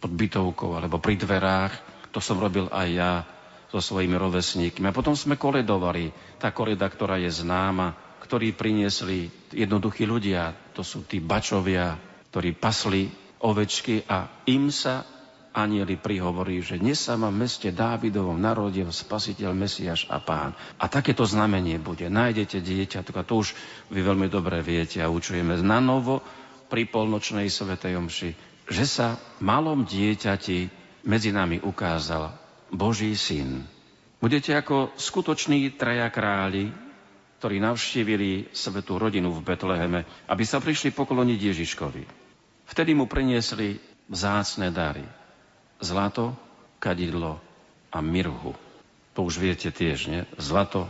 pod 0.00 0.12
bytovkou, 0.12 0.72
alebo 0.72 0.96
pri 0.96 1.20
dverách, 1.20 1.72
to 2.12 2.20
som 2.20 2.40
robil 2.40 2.68
aj 2.72 2.88
ja 2.88 3.12
so 3.72 3.80
svojimi 3.80 4.16
rovesníkmi. 4.16 4.84
A 4.88 4.96
potom 4.96 5.16
sme 5.16 5.40
koledovali. 5.40 6.12
Tá 6.36 6.52
koleda, 6.52 6.84
ktorá 6.88 7.16
je 7.16 7.32
známa, 7.32 7.96
ktorí 8.20 8.52
priniesli 8.52 9.32
jednoduchí 9.52 10.04
ľudia. 10.04 10.52
To 10.76 10.84
sú 10.84 11.08
tí 11.08 11.24
bačovia, 11.24 11.96
ktorí 12.28 12.52
pasli 12.56 13.08
ovečky 13.40 14.04
a 14.04 14.44
im 14.48 14.68
sa 14.68 15.04
anieli 15.52 16.00
prihovorí, 16.00 16.64
že 16.64 16.80
dnes 16.80 17.00
sa 17.00 17.14
v 17.16 17.28
meste 17.32 17.68
Dávidovom 17.70 18.36
narodil 18.40 18.88
spasiteľ, 18.88 19.52
Mesiaš 19.52 20.08
a 20.08 20.18
pán. 20.18 20.56
A 20.80 20.88
takéto 20.88 21.28
znamenie 21.28 21.76
bude. 21.76 22.08
Nájdete 22.08 22.58
dieťa, 22.64 23.04
to 23.04 23.34
už 23.36 23.54
vy 23.92 24.00
veľmi 24.00 24.26
dobre 24.32 24.64
viete 24.64 24.98
a 25.04 25.12
učujeme 25.12 25.60
na 25.60 25.78
novo 25.78 26.24
pri 26.72 26.88
polnočnej 26.88 27.52
svetej 27.52 28.00
omši, 28.00 28.30
že 28.66 28.84
sa 28.88 29.20
malom 29.44 29.84
dieťati 29.84 30.72
medzi 31.04 31.30
nami 31.30 31.60
ukázal 31.60 32.32
Boží 32.72 33.12
syn. 33.12 33.68
Budete 34.22 34.56
ako 34.56 34.96
skutoční 34.96 35.76
traja 35.76 36.08
králi, 36.08 36.72
ktorí 37.42 37.58
navštívili 37.58 38.54
svetú 38.54 38.96
rodinu 39.02 39.34
v 39.34 39.42
Betleheme, 39.42 40.06
aby 40.30 40.44
sa 40.46 40.62
prišli 40.62 40.94
pokloniť 40.94 41.38
Ježiškovi. 41.42 42.02
Vtedy 42.70 42.94
mu 42.94 43.10
priniesli 43.10 43.82
vzácne 44.06 44.70
dary. 44.70 45.02
Zlato, 45.82 46.38
kadidlo 46.78 47.42
a 47.90 47.98
mirhu. 47.98 48.54
To 49.18 49.26
už 49.26 49.42
viete 49.42 49.74
tiež, 49.74 49.98
nie? 50.08 50.22
Zlato, 50.38 50.86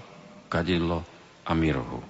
kadidlo 0.52 1.02
a 1.48 1.56
mirhu. 1.56 2.04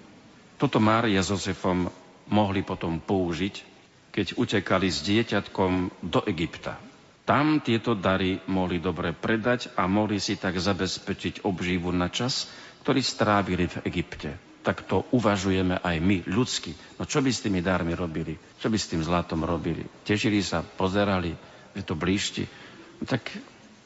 Toto 0.59 0.83
Mária 0.83 1.23
s 1.23 1.31
Jozefom 1.31 1.89
mohli 2.27 2.67
potom 2.67 2.99
použiť, 2.99 3.55
keď 4.13 4.27
utekali 4.37 4.93
s 4.93 5.01
dieťatkom 5.07 6.05
do 6.05 6.21
Egypta. 6.27 6.77
Tam 7.23 7.63
tieto 7.63 7.95
dary 7.95 8.43
mohli 8.51 8.83
dobre 8.83 9.15
predať 9.15 9.71
a 9.79 9.87
mohli 9.87 10.19
si 10.19 10.35
tak 10.35 10.59
zabezpečiť 10.59 11.47
obživu 11.47 11.95
na 11.95 12.11
čas, 12.11 12.51
ktorý 12.83 12.99
strávili 12.99 13.71
v 13.71 13.79
Egypte. 13.87 14.35
Tak 14.63 14.87
to 14.87 15.07
uvažujeme 15.15 15.79
aj 15.79 15.97
my, 16.03 16.27
ľudsky. 16.27 16.75
No 16.99 17.07
čo 17.07 17.23
by 17.23 17.31
s 17.31 17.43
tými 17.47 17.63
darmi 17.63 17.95
robili? 17.95 18.35
Čo 18.59 18.71
by 18.71 18.79
s 18.79 18.91
tým 18.91 19.03
zlatom 19.03 19.47
robili? 19.47 19.87
Tešili 20.03 20.43
sa, 20.43 20.63
pozerali, 20.63 21.35
že 21.75 21.83
to 21.83 21.95
blíšti. 21.99 22.47
Tak 23.03 23.23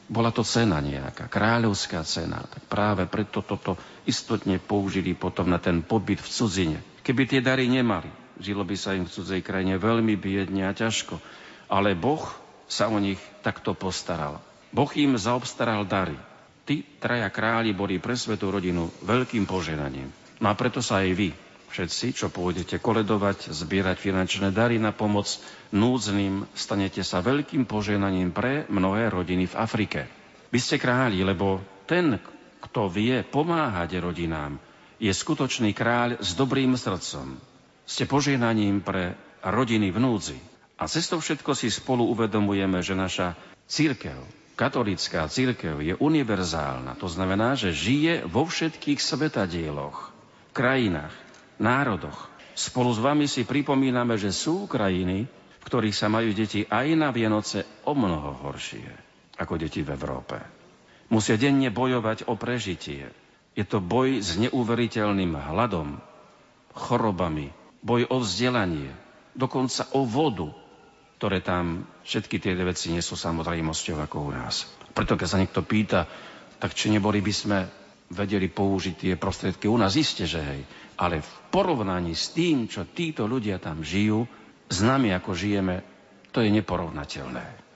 bola 0.07 0.31
to 0.31 0.41
cena 0.47 0.79
nejaká, 0.79 1.27
kráľovská 1.27 2.01
cena. 2.07 2.43
Tak 2.47 2.63
práve 2.71 3.03
preto 3.11 3.43
toto 3.43 3.75
istotne 4.07 4.57
použili 4.57 5.11
potom 5.13 5.51
na 5.51 5.59
ten 5.59 5.83
pobyt 5.83 6.23
v 6.23 6.31
cudzine. 6.31 6.79
Keby 7.03 7.23
tie 7.27 7.41
dary 7.43 7.67
nemali, 7.67 8.07
žilo 8.39 8.63
by 8.63 8.75
sa 8.79 8.95
im 8.95 9.03
v 9.03 9.13
cudzej 9.13 9.41
krajine 9.43 9.75
veľmi 9.75 10.15
biedne 10.15 10.67
a 10.67 10.75
ťažko. 10.75 11.19
Ale 11.67 11.95
Boh 11.95 12.23
sa 12.71 12.87
o 12.87 12.97
nich 12.99 13.19
takto 13.43 13.75
postaral. 13.75 14.39
Boh 14.71 14.91
im 14.95 15.19
zaobstaral 15.19 15.83
dary. 15.87 16.15
Tí 16.67 16.83
traja 16.99 17.31
králi 17.31 17.71
boli 17.71 17.95
pre 17.99 18.15
svetú 18.15 18.51
rodinu 18.51 18.91
veľkým 19.03 19.47
poženaním. 19.47 20.11
No 20.43 20.51
a 20.51 20.55
preto 20.55 20.83
sa 20.83 20.99
aj 21.03 21.11
vy, 21.15 21.29
všetci, 21.71 22.07
čo 22.15 22.27
pôjdete 22.31 22.79
koledovať, 22.79 23.51
zbierať 23.51 23.97
finančné 23.99 24.49
dary 24.55 24.79
na 24.79 24.95
pomoc 24.95 25.27
núdznym, 25.75 26.47
stanete 26.55 27.03
sa 27.03 27.19
veľkým 27.19 27.67
poženaním 27.67 28.31
pre 28.31 28.65
mnohé 28.71 29.11
rodiny 29.11 29.51
v 29.51 29.57
Afrike. 29.59 30.01
Vy 30.49 30.59
ste 30.63 30.79
králi, 30.79 31.21
lebo 31.21 31.59
ten, 31.85 32.19
kto 32.63 32.87
vie 32.87 33.23
pomáhať 33.23 33.99
rodinám, 33.99 34.59
je 34.97 35.11
skutočný 35.13 35.75
kráľ 35.77 36.17
s 36.23 36.33
dobrým 36.33 36.73
srdcom. 36.73 37.37
Ste 37.87 38.09
požehnaním 38.09 38.81
pre 38.81 39.13
rodiny 39.45 39.93
v 39.93 40.01
núdzi. 40.01 40.39
A 40.77 40.85
cez 40.85 41.09
to 41.09 41.17
všetko 41.17 41.57
si 41.57 41.73
spolu 41.73 42.05
uvedomujeme, 42.13 42.81
že 42.81 42.93
naša 42.93 43.33
církev, 43.65 44.17
katolická 44.57 45.25
církev 45.29 45.77
je 45.81 45.93
univerzálna. 45.97 46.97
To 46.97 47.07
znamená, 47.09 47.53
že 47.53 47.73
žije 47.73 48.25
vo 48.25 48.45
všetkých 48.45 48.97
svetadieloch, 49.01 50.13
krajinách, 50.53 51.13
národoch. 51.61 52.29
Spolu 52.57 52.89
s 52.89 52.99
vami 53.01 53.29
si 53.29 53.45
pripomíname, 53.45 54.17
že 54.17 54.33
sú 54.33 54.65
krajiny, 54.65 55.29
v 55.29 55.63
ktorých 55.65 55.93
sa 55.93 56.09
majú 56.09 56.33
deti 56.33 56.65
aj 56.65 56.87
na 56.97 57.13
Vianoce 57.13 57.65
o 57.85 57.93
mnoho 57.93 58.33
horšie 58.45 59.07
ako 59.37 59.61
deti 59.61 59.85
v 59.85 59.93
Európe. 59.93 60.41
Musia 61.13 61.37
denne 61.39 61.69
bojovať 61.69 62.27
o 62.27 62.35
prežitie. 62.35 63.07
Je 63.53 63.63
to 63.63 63.79
boj 63.79 64.19
s 64.19 64.35
neuveriteľným 64.41 65.37
hladom, 65.37 66.01
chorobami, 66.73 67.53
boj 67.81 68.09
o 68.09 68.17
vzdelanie, 68.21 68.91
dokonca 69.33 69.87
o 69.93 70.03
vodu, 70.03 70.49
ktoré 71.17 71.41
tam 71.41 71.85
všetky 72.05 72.37
tie 72.37 72.53
veci 72.61 72.93
nie 72.93 73.01
sú 73.01 73.17
samozrejmosťou 73.17 73.97
ako 74.03 74.17
u 74.29 74.31
nás. 74.33 74.69
Preto 74.93 75.17
keď 75.17 75.27
sa 75.29 75.41
niekto 75.41 75.65
pýta, 75.65 76.05
tak 76.57 76.73
či 76.73 76.89
neboli 76.89 77.21
by 77.21 77.33
sme 77.33 77.57
vedeli 78.11 78.47
použiť 78.47 78.95
tie 78.95 79.13
prostriedky 79.19 79.67
u 79.67 79.75
nás, 79.75 79.95
iste, 79.99 80.23
že 80.23 80.39
hej. 80.39 80.61
Ale 80.97 81.21
v 81.21 81.31
porovnaní 81.51 82.15
s 82.15 82.31
tým, 82.31 82.65
čo 82.65 82.87
títo 82.87 83.27
ľudia 83.27 83.59
tam 83.59 83.83
žijú, 83.83 84.25
s 84.67 84.79
nami, 84.83 85.11
ako 85.15 85.31
žijeme, 85.35 85.83
to 86.31 86.43
je 86.43 86.49
neporovnateľné. 86.51 87.67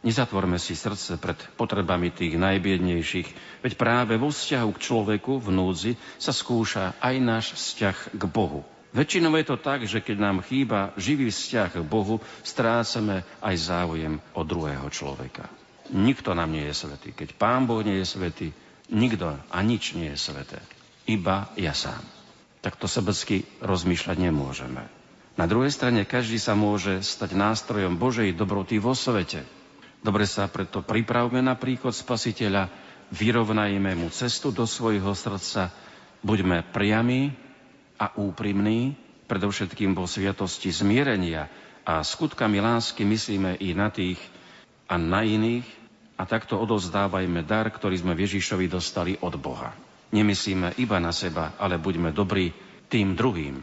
Nezatvorme 0.00 0.56
si 0.56 0.72
srdce 0.72 1.20
pred 1.20 1.36
potrebami 1.60 2.08
tých 2.08 2.40
najbiednejších, 2.40 3.60
veď 3.60 3.72
práve 3.76 4.16
vo 4.16 4.32
vzťahu 4.32 4.70
k 4.72 4.82
človeku 4.82 5.44
v 5.44 5.48
núdzi 5.52 5.92
sa 6.16 6.32
skúša 6.32 6.96
aj 7.04 7.14
náš 7.20 7.46
vzťah 7.52 8.16
k 8.16 8.22
Bohu. 8.24 8.64
Väčšinou 8.90 9.36
je 9.38 9.46
to 9.46 9.60
tak, 9.60 9.86
že 9.86 10.02
keď 10.02 10.16
nám 10.18 10.38
chýba 10.42 10.96
živý 10.98 11.30
vzťah 11.30 11.78
k 11.78 11.86
Bohu, 11.86 12.18
strácame 12.42 13.22
aj 13.38 13.54
záujem 13.60 14.18
o 14.34 14.42
druhého 14.42 14.88
človeka. 14.90 15.46
Nikto 15.92 16.32
nám 16.34 16.50
nie 16.50 16.64
je 16.66 16.74
svetý. 16.74 17.14
Keď 17.14 17.36
Pán 17.36 17.68
Boh 17.68 17.84
nie 17.84 18.00
je 18.02 18.06
svetý, 18.08 18.48
nikto 18.90 19.38
a 19.38 19.58
nič 19.62 19.96
nie 19.96 20.12
je 20.12 20.18
sveté. 20.18 20.58
Iba 21.06 21.50
ja 21.56 21.72
sám. 21.72 22.02
Takto 22.60 22.84
sebecky 22.84 23.48
rozmýšľať 23.64 24.16
nemôžeme. 24.20 24.84
Na 25.40 25.48
druhej 25.48 25.72
strane 25.72 26.04
každý 26.04 26.36
sa 26.36 26.52
môže 26.52 27.00
stať 27.00 27.32
nástrojom 27.32 27.96
Božej 27.96 28.36
dobroty 28.36 28.76
vo 28.76 28.92
svete. 28.92 29.48
Dobre 30.04 30.28
sa 30.28 30.50
preto 30.52 30.84
pripravme 30.84 31.40
na 31.40 31.56
príchod 31.56 31.96
Spasiteľa, 31.96 32.68
vyrovnajme 33.14 33.96
mu 33.96 34.12
cestu 34.12 34.52
do 34.52 34.68
svojho 34.68 35.16
srdca, 35.16 35.72
buďme 36.20 36.68
priami, 36.68 37.32
a 38.00 38.16
úprimný, 38.16 38.96
predovšetkým 39.28 39.92
vo 39.92 40.08
sviatosti 40.08 40.72
zmierenia 40.72 41.52
a 41.84 42.00
skutkami 42.00 42.64
lásky 42.64 43.04
myslíme 43.04 43.60
i 43.60 43.76
na 43.76 43.92
tých 43.92 44.16
a 44.88 44.96
na 44.96 45.20
iných 45.20 45.68
a 46.20 46.28
takto 46.28 46.60
odozdávajme 46.60 47.48
dar, 47.48 47.72
ktorý 47.72 47.96
sme 47.96 48.12
Ježišovi 48.12 48.68
dostali 48.68 49.16
od 49.24 49.40
Boha. 49.40 49.72
Nemyslíme 50.12 50.76
iba 50.76 51.00
na 51.00 51.16
seba, 51.16 51.56
ale 51.56 51.80
buďme 51.80 52.12
dobrí 52.12 52.52
tým 52.92 53.16
druhým. 53.16 53.56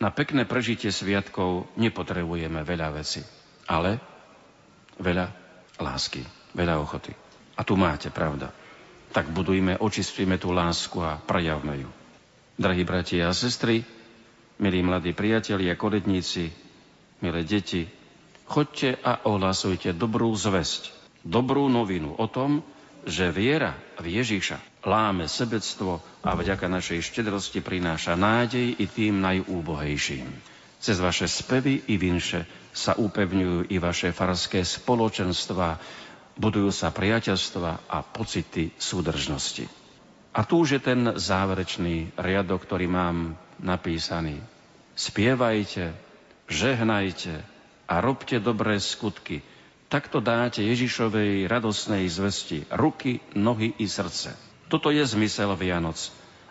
Na 0.00 0.08
pekné 0.08 0.48
prežitie 0.48 0.88
sviatkov 0.88 1.68
nepotrebujeme 1.76 2.64
veľa 2.64 2.88
veci, 2.96 3.20
ale 3.68 4.00
veľa 4.96 5.26
lásky, 5.76 6.24
veľa 6.56 6.80
ochoty. 6.80 7.12
A 7.58 7.66
tu 7.66 7.76
máte 7.76 8.08
pravda. 8.08 8.56
Tak 9.12 9.28
budujme, 9.28 9.76
očistujme 9.76 10.40
tú 10.40 10.48
lásku 10.56 10.96
a 11.04 11.20
prejavme 11.20 11.84
ju. 11.84 11.90
Drahí 12.56 12.88
bratia 12.88 13.28
a 13.28 13.36
sestry, 13.36 13.84
milí 14.56 14.80
mladí 14.80 15.12
priatelia, 15.12 15.76
koledníci, 15.76 16.48
milé 17.20 17.44
deti, 17.44 17.84
chodte 18.48 18.96
a 19.02 19.28
ohlasujte 19.28 19.92
dobrú 19.92 20.30
zväzť, 20.32 20.97
dobrú 21.28 21.68
novinu 21.68 22.16
o 22.16 22.26
tom, 22.26 22.64
že 23.04 23.28
viera 23.28 23.76
v 24.00 24.20
Ježiša 24.20 24.80
láme 24.88 25.28
sebectvo 25.28 26.00
a 26.24 26.32
vďaka 26.32 26.66
našej 26.66 27.04
štedrosti 27.04 27.60
prináša 27.60 28.16
nádej 28.16 28.80
i 28.80 28.84
tým 28.88 29.20
najúbohejším. 29.20 30.28
Cez 30.78 30.96
vaše 31.02 31.28
spevy 31.28 31.84
i 31.90 32.00
vinše 32.00 32.48
sa 32.72 32.96
upevňujú 32.96 33.68
i 33.68 33.76
vaše 33.82 34.14
farské 34.14 34.62
spoločenstva, 34.62 35.76
budujú 36.38 36.70
sa 36.70 36.94
priateľstva 36.94 37.90
a 37.90 37.98
pocity 38.06 38.70
súdržnosti. 38.78 39.66
A 40.30 40.46
tu 40.46 40.62
už 40.62 40.78
je 40.78 40.82
ten 40.82 41.00
záverečný 41.18 42.14
riadok, 42.14 42.62
ktorý 42.62 42.86
mám 42.86 43.34
napísaný. 43.58 44.38
Spievajte, 44.94 45.98
žehnajte 46.46 47.42
a 47.90 47.94
robte 47.98 48.38
dobré 48.38 48.78
skutky. 48.78 49.42
Takto 49.88 50.20
dáte 50.20 50.60
Ježišovej 50.60 51.48
radosnej 51.48 52.04
zvesti 52.12 52.68
ruky, 52.68 53.24
nohy 53.32 53.72
i 53.80 53.88
srdce. 53.88 54.36
Toto 54.68 54.92
je 54.92 55.00
zmysel 55.00 55.48
Vianoc. 55.56 55.96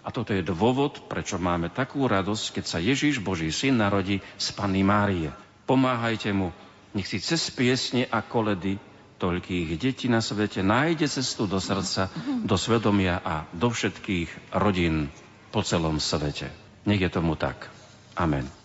A 0.02 0.10
toto 0.10 0.34
je 0.34 0.42
dôvod, 0.42 1.06
prečo 1.06 1.38
máme 1.38 1.70
takú 1.70 2.10
radosť, 2.10 2.58
keď 2.58 2.66
sa 2.66 2.82
Ježiš, 2.82 3.22
Boží 3.22 3.54
syn, 3.54 3.78
narodí 3.78 4.26
z 4.42 4.48
Panny 4.58 4.82
Márie. 4.82 5.30
Pomáhajte 5.70 6.34
mu, 6.34 6.50
nech 6.98 7.06
si 7.06 7.22
cez 7.22 7.54
piesne 7.54 8.10
a 8.10 8.26
koledy 8.26 8.82
toľkých 9.22 9.70
detí 9.78 10.10
na 10.10 10.22
svete 10.22 10.66
nájde 10.66 11.06
cestu 11.06 11.46
do 11.46 11.62
srdca, 11.62 12.10
do 12.42 12.58
svedomia 12.58 13.22
a 13.22 13.46
do 13.54 13.70
všetkých 13.70 14.58
rodín 14.58 15.14
po 15.54 15.62
celom 15.62 16.02
svete. 16.02 16.50
Nech 16.90 17.02
je 17.02 17.10
tomu 17.14 17.38
tak. 17.38 17.70
Amen. 18.18 18.57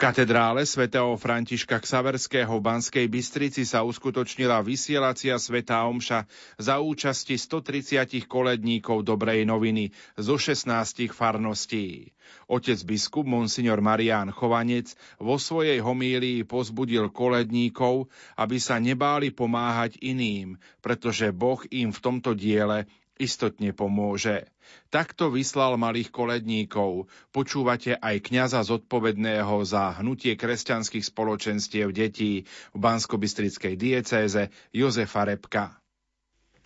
Katedrále 0.00 0.64
svätého 0.64 1.12
Františka 1.20 1.76
Ksaverského 1.76 2.56
v 2.56 2.64
Banskej 2.64 3.04
Bystrici 3.04 3.68
sa 3.68 3.84
uskutočnila 3.84 4.64
vysielacia 4.64 5.36
svätá 5.36 5.84
omša 5.84 6.24
za 6.56 6.80
účasti 6.80 7.36
130 7.36 8.24
koledníkov 8.24 9.04
Dobrej 9.04 9.44
noviny 9.44 9.92
zo 10.16 10.40
16 10.40 11.12
farností. 11.12 12.16
Otec 12.48 12.80
biskup 12.88 13.28
Monsignor 13.28 13.84
Marián 13.84 14.32
Chovanec 14.32 14.96
vo 15.20 15.36
svojej 15.36 15.84
homílii 15.84 16.48
pozbudil 16.48 17.12
koledníkov, 17.12 18.08
aby 18.40 18.56
sa 18.56 18.80
nebáli 18.80 19.36
pomáhať 19.36 20.00
iným, 20.00 20.56
pretože 20.80 21.28
Boh 21.28 21.60
im 21.68 21.92
v 21.92 22.00
tomto 22.00 22.32
diele 22.32 22.88
istotne 23.20 23.76
pomôže. 23.76 24.48
Takto 24.88 25.28
vyslal 25.28 25.76
malých 25.76 26.08
koledníkov. 26.08 27.06
Počúvate 27.30 28.00
aj 28.00 28.16
kňaza 28.26 28.64
zodpovedného 28.64 29.60
za 29.62 30.00
hnutie 30.00 30.34
kresťanských 30.34 31.04
spoločenstiev 31.04 31.92
detí 31.92 32.48
v 32.72 32.78
Bansko-Bystrickej 32.80 33.76
diecéze 33.76 34.48
Jozefa 34.72 35.28
Repka. 35.28 35.76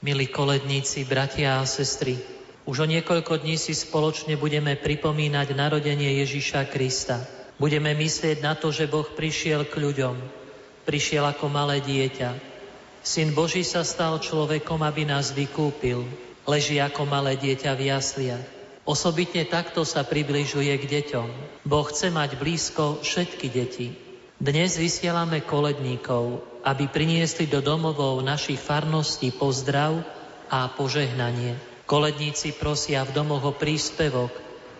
Milí 0.05 0.31
koledníci, 0.31 1.05
bratia 1.09 1.61
a 1.61 1.67
sestry, 1.67 2.21
už 2.65 2.85
o 2.85 2.87
niekoľko 2.89 3.45
dní 3.45 3.61
si 3.61 3.77
spoločne 3.77 4.41
budeme 4.41 4.73
pripomínať 4.77 5.53
narodenie 5.53 6.25
Ježiša 6.25 6.73
Krista. 6.73 7.21
Budeme 7.61 7.93
myslieť 7.93 8.41
na 8.41 8.57
to, 8.57 8.73
že 8.73 8.89
Boh 8.89 9.05
prišiel 9.05 9.69
k 9.69 9.85
ľuďom. 9.85 10.17
Prišiel 10.89 11.25
ako 11.29 11.53
malé 11.53 11.85
dieťa. 11.85 12.37
Syn 13.05 13.37
Boží 13.37 13.61
sa 13.69 13.85
stal 13.85 14.17
človekom, 14.17 14.81
aby 14.81 15.05
nás 15.05 15.33
vykúpil 15.37 16.09
leží 16.45 16.81
ako 16.81 17.09
malé 17.09 17.37
dieťa 17.41 17.73
v 17.77 17.93
jasliach. 17.93 18.45
Osobitne 18.85 19.49
takto 19.49 19.81
sa 19.89 20.05
približuje 20.05 20.77
k 20.77 20.85
deťom. 20.85 21.29
Boh 21.65 21.87
chce 21.89 22.13
mať 22.13 22.37
blízko 22.37 23.01
všetky 23.01 23.47
deti. 23.49 23.97
Dnes 24.37 24.77
vysielame 24.77 25.41
koledníkov, 25.41 26.45
aby 26.69 26.85
priniesli 26.93 27.49
do 27.49 27.65
domovov 27.65 28.21
našich 28.21 28.61
farností 28.61 29.33
pozdrav 29.33 30.05
a 30.53 30.69
požehnanie. 30.77 31.57
Koledníci 31.89 32.53
prosia 32.57 33.09
v 33.09 33.17
domoch 33.17 33.45
o 33.45 33.53
príspevok, 33.57 34.33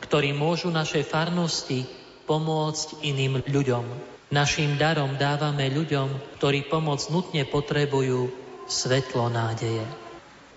ktorý 0.05 0.37
môžu 0.37 0.69
našej 0.69 1.09
farnosti 1.09 1.89
pomôcť 2.29 3.01
iným 3.09 3.41
ľuďom. 3.41 3.85
Naším 4.33 4.77
darom 4.77 5.17
dávame 5.17 5.73
ľuďom, 5.73 6.37
ktorí 6.37 6.69
pomoc 6.69 7.01
nutne 7.09 7.49
potrebujú, 7.49 8.29
svetlo 8.69 9.33
nádeje. 9.33 10.04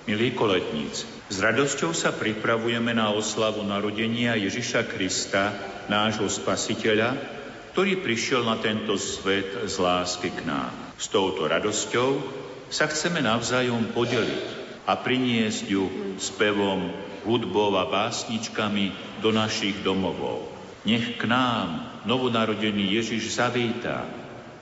Milí 0.08 0.32
koletníci, 0.32 1.04
s 1.28 1.44
radosťou 1.44 1.92
sa 1.92 2.16
pripravujeme 2.16 2.96
na 2.96 3.12
oslavu 3.12 3.60
narodenia 3.68 4.40
Ježiša 4.40 4.88
Krista, 4.88 5.52
nášho 5.92 6.32
spasiteľa, 6.32 7.12
ktorý 7.76 8.00
prišiel 8.00 8.48
na 8.48 8.56
tento 8.56 8.96
svet 8.96 9.68
z 9.68 9.76
lásky 9.76 10.32
k 10.32 10.48
nám. 10.48 10.72
S 10.96 11.12
touto 11.12 11.44
radosťou 11.44 12.24
sa 12.72 12.88
chceme 12.88 13.20
navzájom 13.20 13.92
podeliť 13.92 14.48
a 14.88 14.96
priniesť 14.96 15.76
ju 15.76 16.16
spevom, 16.24 16.88
hudbou 17.28 17.76
a 17.76 17.92
básničkami 17.92 19.20
do 19.20 19.36
našich 19.36 19.84
domovov. 19.84 20.48
Nech 20.88 21.20
k 21.20 21.28
nám 21.28 22.00
novonarodený 22.08 22.96
Ježiš 22.96 23.36
zavítá 23.36 24.08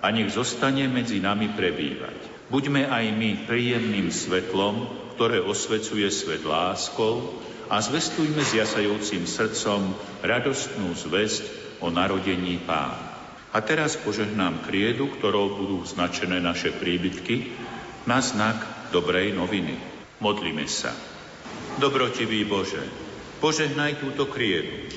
a 0.02 0.10
nech 0.10 0.34
zostane 0.34 0.90
medzi 0.90 1.22
nami 1.22 1.54
prebývať. 1.54 2.50
Buďme 2.50 2.90
aj 2.90 3.06
my 3.14 3.46
príjemným 3.46 4.10
svetlom, 4.10 5.05
ktoré 5.16 5.40
osvecuje 5.40 6.12
svet 6.12 6.44
láskou 6.44 7.40
a 7.72 7.80
zvestujme 7.80 8.44
s 8.44 8.52
jasajúcim 8.54 9.24
srdcom 9.24 9.96
radostnú 10.22 10.92
zväzť 10.92 11.44
o 11.80 11.88
narodení 11.90 12.60
Pána. 12.62 13.16
A 13.56 13.64
teraz 13.64 13.96
požehnám 13.96 14.68
kriedu, 14.68 15.08
ktorou 15.08 15.56
budú 15.56 15.80
značené 15.88 16.44
naše 16.44 16.76
príbytky 16.76 17.56
na 18.04 18.20
znak 18.20 18.60
dobrej 18.92 19.32
noviny. 19.32 19.80
Modlíme 20.20 20.68
sa. 20.68 20.92
Dobrotivý 21.80 22.44
Bože, 22.44 22.84
požehnaj 23.40 24.04
túto 24.04 24.28
kriedu, 24.28 24.92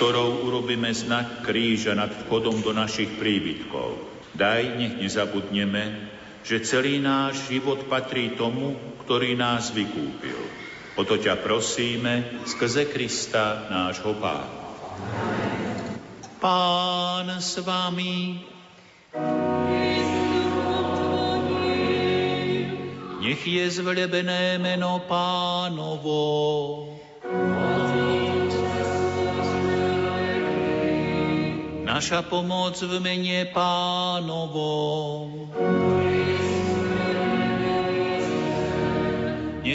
ktorou 0.00 0.48
urobíme 0.48 0.88
znak 0.96 1.44
kríža 1.44 1.92
nad 1.92 2.08
vchodom 2.24 2.64
do 2.64 2.72
našich 2.72 3.12
príbytkov. 3.20 4.00
Daj, 4.32 4.80
nech 4.80 4.96
nezabudneme, 4.96 6.16
že 6.44 6.64
celý 6.64 6.96
náš 7.00 7.48
život 7.52 7.88
patrí 7.92 8.36
tomu, 8.40 8.95
ktorý 9.06 9.38
nás 9.38 9.70
vykúpil. 9.70 10.34
O 10.98 11.06
to 11.06 11.14
ťa 11.14 11.38
prosíme 11.38 12.42
skrze 12.42 12.90
Krista, 12.90 13.70
nášho 13.70 14.18
Pána. 14.18 14.66
Pán 16.42 17.30
s 17.38 17.62
vami. 17.62 18.42
Nech 23.36 23.42
je 23.46 23.66
zvelebené 23.70 24.58
meno 24.58 25.04
pánovo. 25.06 26.24
Naša 31.86 32.26
pomoc 32.26 32.80
v 32.80 32.98
mene 32.98 33.46
pánovo. 33.54 34.72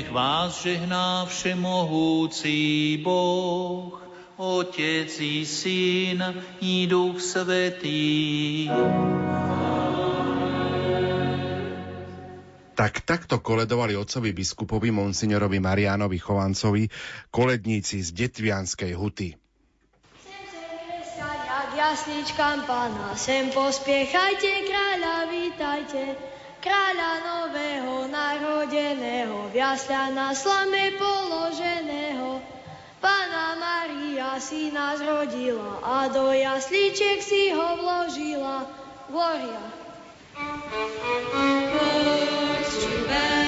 Nech 0.02 0.18
vás 0.18 0.66
žehná 0.66 1.30
všemohúci 1.30 2.97
Boh, 3.06 4.02
Otec 4.34 5.14
i 5.22 5.45
Syn 5.45 6.18
i 6.58 6.89
Duch 6.89 7.22
Svetý. 7.22 8.66
Tak 12.74 13.06
takto 13.06 13.45
koledovali 13.45 13.93
otcovi 13.93 14.34
biskupovi 14.34 14.89
monsignorovi 14.89 15.62
Marianovi 15.62 16.18
Chovancovi 16.18 16.89
koledníci 17.30 18.02
z 18.02 18.10
Detvianskej 18.26 18.97
huty. 18.97 19.38
Jasličkám 21.78 22.66
pána, 22.66 23.14
sem 23.14 23.54
pospiechajte, 23.54 24.49
kráľa 24.66 25.30
vítajte, 25.30 26.18
kráľa 26.62 27.12
nového 27.26 28.05
narodeného, 28.05 29.49
v 29.49 29.53
jasľa 29.57 30.14
na 30.14 30.30
slame 30.38 30.93
položeného. 30.95 32.38
Pána 33.01 33.57
Maria 33.57 34.38
si 34.38 34.70
nás 34.70 35.01
rodila 35.01 35.82
a 35.82 36.05
do 36.14 36.30
jasličiek 36.30 37.18
si 37.18 37.49
ho 37.49 37.82
vložila. 37.82 38.70
Gloria. 39.09 39.64
Počúvajte, 42.62 43.41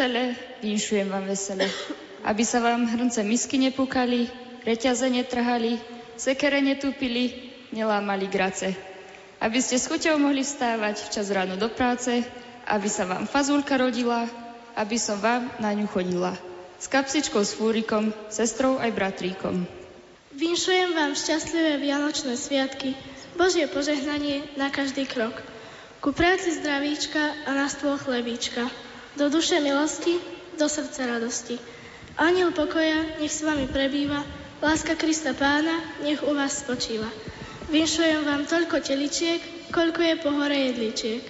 Cencele, 0.00 0.32
vinšujem 0.64 1.12
vám 1.12 1.28
vesele, 1.28 1.68
aby 2.24 2.40
sa 2.40 2.64
vám 2.64 2.88
hrnce 2.88 3.20
misky 3.20 3.60
nepúkali, 3.60 4.32
reťaze 4.64 5.04
netrhali, 5.12 5.76
sekere 6.16 6.64
netúpili, 6.64 7.52
nelámali 7.68 8.24
grace. 8.24 8.72
Aby 9.44 9.60
ste 9.60 9.76
s 9.76 9.84
chuťou 9.92 10.16
mohli 10.16 10.40
vstávať 10.40 11.04
včas 11.04 11.28
ráno 11.28 11.60
do 11.60 11.68
práce, 11.68 12.24
aby 12.64 12.88
sa 12.88 13.04
vám 13.04 13.28
fazulka 13.28 13.76
rodila, 13.76 14.24
aby 14.72 14.96
som 14.96 15.20
vám 15.20 15.52
na 15.60 15.68
ňu 15.76 15.84
chodila. 15.84 16.32
S 16.80 16.88
kapsičkou, 16.88 17.44
s 17.44 17.52
fúrikom, 17.60 18.08
sestrou 18.32 18.80
aj 18.80 18.96
bratríkom. 18.96 19.68
Vinšujem 20.32 20.96
vám 20.96 21.12
šťastlivé 21.12 21.76
Vianočné 21.76 22.40
sviatky, 22.40 22.96
Božie 23.36 23.68
požehnanie 23.68 24.48
na 24.56 24.72
každý 24.72 25.04
krok. 25.04 25.36
Ku 26.00 26.16
práci 26.16 26.56
zdravíčka 26.56 27.20
a 27.44 27.52
na 27.52 27.68
stôl 27.68 28.00
chlebíčka 28.00 28.64
do 29.20 29.28
duše 29.28 29.60
milosti, 29.60 30.16
do 30.56 30.64
srdca 30.64 31.04
radosti. 31.04 31.60
Aniel 32.16 32.56
pokoja, 32.56 33.20
nech 33.20 33.28
s 33.28 33.44
vami 33.44 33.68
prebýva, 33.68 34.24
láska 34.64 34.96
Krista 34.96 35.36
Pána, 35.36 35.76
nech 36.00 36.24
u 36.24 36.32
vás 36.32 36.64
spočíva. 36.64 37.04
Vinšujem 37.68 38.24
vám 38.24 38.48
toľko 38.48 38.80
teličiek, 38.80 39.44
koľko 39.76 40.00
je 40.00 40.14
po 40.24 40.32
jedličiek. 40.32 41.22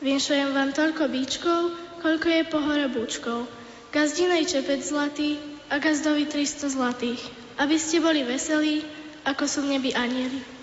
Vinšujem 0.00 0.56
vám 0.56 0.72
toľko 0.72 1.04
bíčkov, 1.12 1.60
koľko 2.00 2.28
je 2.32 2.42
po 2.48 2.58
hore 2.64 2.88
búčkov. 2.88 3.44
Gazdinej 3.92 4.48
čepec 4.48 4.80
zlatý 4.80 5.36
a 5.68 5.76
gazdovi 5.76 6.24
300 6.24 6.72
zlatých, 6.72 7.20
aby 7.60 7.76
ste 7.76 8.00
boli 8.00 8.24
veselí, 8.24 8.88
ako 9.28 9.44
sú 9.44 9.68
v 9.68 9.76
nebi 9.76 9.92
anieli. 9.92 10.53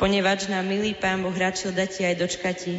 Ponevač 0.00 0.48
nám 0.48 0.64
milý 0.64 0.96
Pán 0.96 1.20
Boh 1.20 1.36
radšil 1.36 1.76
dať 1.76 2.08
aj 2.08 2.16
dočkati, 2.16 2.74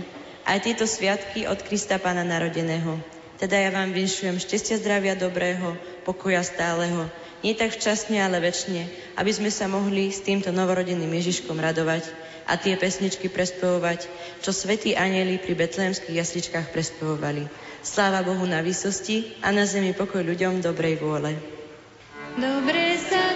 aj 0.49 0.57
tieto 0.65 0.89
sviatky 0.89 1.45
od 1.45 1.61
Krista 1.61 2.01
Pána 2.01 2.25
narodeného. 2.25 2.97
Teda 3.37 3.61
ja 3.61 3.69
vám 3.69 3.93
vinšujem 3.93 4.41
šťastia, 4.41 4.81
zdravia 4.81 5.13
dobrého, 5.13 5.77
pokoja 6.01 6.41
stáleho, 6.41 7.05
nie 7.45 7.53
tak 7.53 7.73
včasne, 7.73 8.21
ale 8.21 8.41
väčšine, 8.41 9.13
aby 9.17 9.31
sme 9.33 9.49
sa 9.53 9.69
mohli 9.69 10.09
s 10.09 10.21
týmto 10.21 10.49
novorodeným 10.49 11.09
Ježiškom 11.09 11.57
radovať 11.57 12.09
a 12.45 12.57
tie 12.57 12.77
pesničky 12.77 13.29
prespevovať, 13.29 14.05
čo 14.41 14.53
svätí 14.53 14.97
anieli 14.97 15.41
pri 15.41 15.57
betlehemských 15.57 16.17
jasličkách 16.21 16.73
prespevovali. 16.73 17.49
Sláva 17.81 18.21
Bohu 18.21 18.45
na 18.45 18.61
výsosti 18.61 19.37
a 19.41 19.49
na 19.49 19.65
zemi 19.65 19.93
pokoj 19.93 20.21
ľuďom 20.21 20.61
dobrej 20.61 21.01
vôle. 21.01 21.33
Dobre 22.37 22.97
sa 23.09 23.30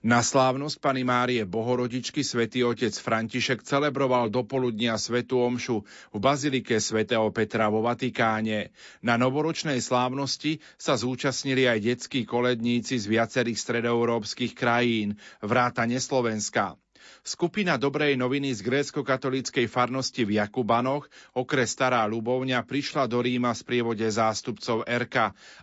Na 0.00 0.24
slávnosť 0.24 0.80
Pany 0.80 1.04
Márie 1.04 1.44
Bohorodičky 1.44 2.24
svätý 2.24 2.64
otec 2.64 2.96
František 2.96 3.60
celebroval 3.60 4.32
dopoludnia 4.32 4.96
svetú 4.96 5.44
omšu 5.44 5.84
v 5.84 6.16
bazilike 6.16 6.80
svätého 6.80 7.28
Petra 7.28 7.68
vo 7.68 7.84
Vatikáne. 7.84 8.72
Na 9.04 9.20
novoročnej 9.20 9.76
slávnosti 9.76 10.64
sa 10.80 10.96
zúčastnili 10.96 11.68
aj 11.68 11.84
detskí 11.84 12.24
koledníci 12.24 12.96
z 12.96 13.12
viacerých 13.12 13.60
stredoeurópskych 13.60 14.56
krajín, 14.56 15.20
vrátane 15.44 16.00
Slovenska. 16.00 16.80
Skupina 17.20 17.76
Dobrej 17.76 18.16
noviny 18.16 18.54
z 18.56 18.60
grécko-katolíckej 18.64 19.66
farnosti 19.70 20.22
v 20.24 20.40
Jakubanoch, 20.40 21.06
okres 21.36 21.74
Stará 21.74 22.02
Ľubovňa, 22.08 22.64
prišla 22.64 23.06
do 23.06 23.20
Ríma 23.20 23.52
z 23.52 23.62
prievode 23.62 24.06
zástupcov 24.08 24.88
RK 24.88 25.16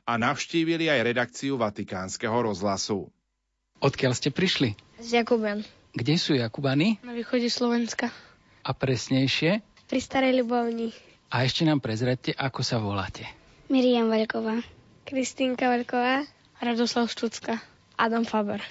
a 0.05 0.13
navštívili 0.15 0.87
aj 0.91 0.99
redakciu 1.03 1.57
Vatikánskeho 1.57 2.37
rozhlasu. 2.45 3.09
Odkiaľ 3.77 4.13
ste 4.17 4.33
prišli? 4.33 4.73
Z 4.97 5.21
Jakuban. 5.21 5.61
Kde 5.93 6.15
sú 6.17 6.37
Jakubany? 6.37 7.01
Na 7.01 7.13
východe 7.13 7.49
Slovenska. 7.49 8.13
A 8.61 8.73
presnejšie? 8.73 9.65
Pri 9.89 9.99
Starej 10.01 10.43
Ľubovni. 10.43 10.93
A 11.33 11.43
ešte 11.43 11.65
nám 11.67 11.81
prezradte, 11.83 12.31
ako 12.37 12.61
sa 12.61 12.77
voláte. 12.77 13.27
Miriam 13.67 14.07
Vaľková. 14.07 14.63
Kristýnka 15.03 15.67
Vaľková. 15.67 16.23
Radoslav 16.61 17.11
Štucka. 17.11 17.59
Adam 17.97 18.23
Faber. 18.23 18.61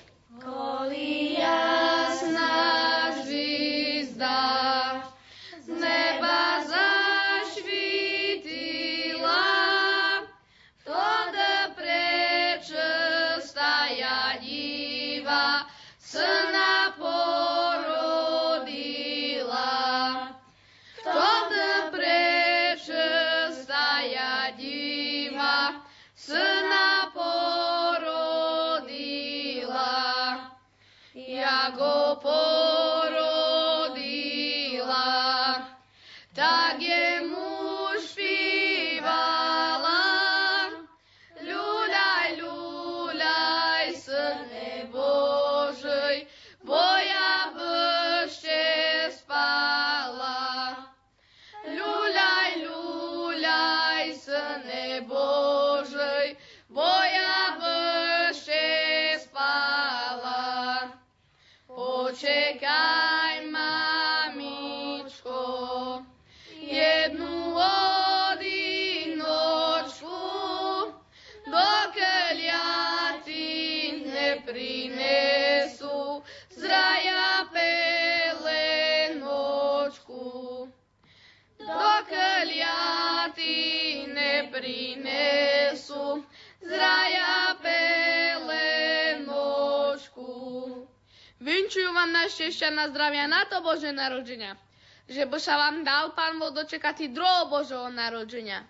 Šťastia 92.27 92.71
na 92.75 92.91
zdravia 92.91 93.27
na 93.27 93.47
to 93.47 93.63
Bože 93.63 93.91
narodenia, 93.91 94.59
že 95.07 95.27
by 95.27 95.39
sa 95.39 95.57
vám 95.57 95.83
dal 95.87 96.13
Pán 96.13 96.39
Boh 96.39 96.51
dočekať 96.51 97.11
druhého 97.11 97.51
Božieho 97.51 97.89
narodenia. 97.91 98.67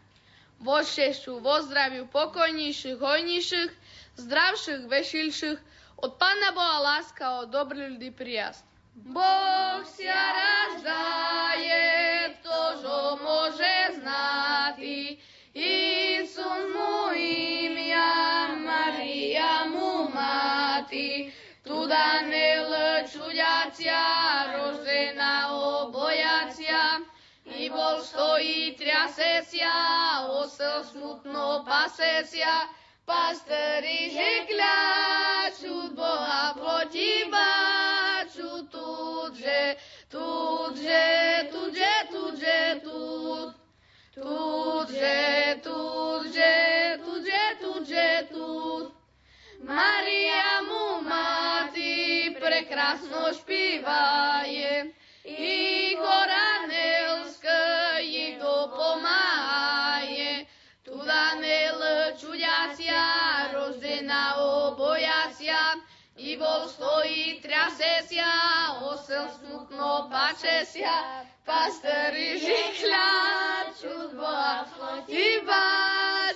Vo 0.57 0.81
šťastiu, 0.81 1.45
vo 1.45 1.61
zdraviu, 1.61 2.09
pokojnejších, 2.09 2.97
hojnejších, 2.97 3.73
zdravších, 4.17 4.89
vešilších, 4.89 5.59
od 6.01 6.11
Pána 6.21 6.53
Boha 6.53 6.77
láska 6.81 7.45
od 7.45 7.53
dobrý 7.53 7.97
ľudí 7.97 8.13
prijazd. 8.13 8.65
Boh 8.97 9.85
si 9.85 10.09
raz 10.09 10.81
daje, 10.81 12.33
ktože 12.41 12.97
môže 13.21 13.75
znati, 14.01 14.56
nel 23.07 23.23
čuďacia, 23.23 24.03
rožená 24.59 25.55
obojacia, 25.55 27.01
i 27.47 27.71
bol 27.71 28.03
stojí 28.03 28.75
triasesia, 28.75 30.27
osel 30.27 30.83
smutno 30.83 31.63
pasesia, 31.63 32.67
pasteri 33.07 34.11
žekľa, 34.11 34.75
čud 35.55 35.95
Boha 35.95 36.55
protibaču, 36.59 37.47
tudže, 38.75 39.77
tudže, 40.11 41.47
tudže, 41.55 41.95
tudže, 42.11 42.81
tud, 42.83 43.55
tudže, 44.11 45.63
tudže, 45.63 46.55
tudže, 47.07 47.43
tudže, 47.63 48.27
tud. 48.35 48.91
Maria 49.67 50.63
mu 50.69 51.01
mati 51.03 51.86
prekrasno 52.47 53.35
špívaje 53.35 54.95
i 55.25 55.97
koranelska 55.99 57.59
jej 57.99 58.39
dopomáje. 58.39 60.47
Tuda 60.87 61.35
nel 61.43 61.83
čuďacia, 62.15 63.03
rozená 63.51 64.39
obojacia, 64.39 65.75
i 66.17 66.39
bol 66.39 66.71
stojí 66.71 67.43
trasesia, 67.43 68.31
osel 68.95 69.27
smutno 69.35 70.07
pačesia, 70.07 71.27
pasteri 71.43 72.39
žikľa, 72.39 73.11
čud 73.75 74.15
Boha, 74.15 74.63
iba 75.11 75.67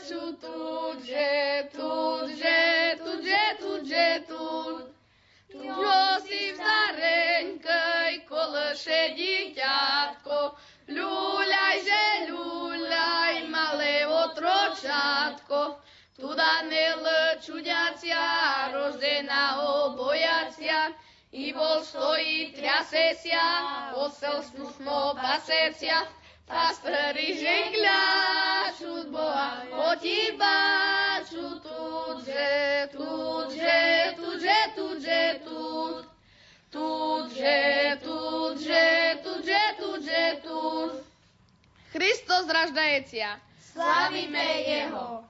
čud 0.03 0.35
tudže, 0.43 1.71
tudže, 1.71 2.99
tudže, 2.99 3.45
tudže, 3.63 4.09
tud. 4.27 4.81
Josif 4.81 4.90
stareňkej, 6.61 8.13
kolše 8.31 9.03
dieťatko, 9.19 10.39
ľuľaj, 10.95 11.77
že 11.83 12.05
ľuľaj, 12.31 13.35
malé 13.51 14.07
otročatko, 14.07 15.83
tuda 16.15 16.63
nel 16.71 17.03
čuďacia, 17.43 18.25
rozená 18.71 19.59
obojacia, 19.91 20.95
i 21.31 21.55
bol 21.55 21.83
stojí 21.83 22.55
triasesia, 22.55 23.95
osel 23.95 24.43
smutno 24.43 25.15
pasecia, 25.15 26.03
pasteri 26.03 26.20
žegľa, 26.20 26.20
Asperis 26.51 27.39
glasul 27.71 29.07
boa, 29.15 29.63
otibasul 29.95 31.63
tudže, 31.63 32.91
tuže 32.91 34.19
tudže, 34.19 34.61
tudže, 34.75 35.23
tudže, 35.47 36.03
tudže, 36.75 37.59
tudže, 38.03 38.89
tuže 39.23 39.63
tudže, 39.79 40.25
tudže. 40.43 41.05
Hristos 41.95 42.47
raždajecia. 42.51 43.39
Slavíme 43.71 44.47
Jeho. 44.67 45.23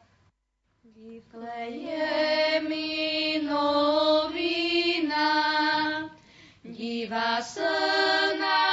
mi 2.68 3.40
novina, 3.44 5.28
diva 6.64 7.40
se 7.42 8.69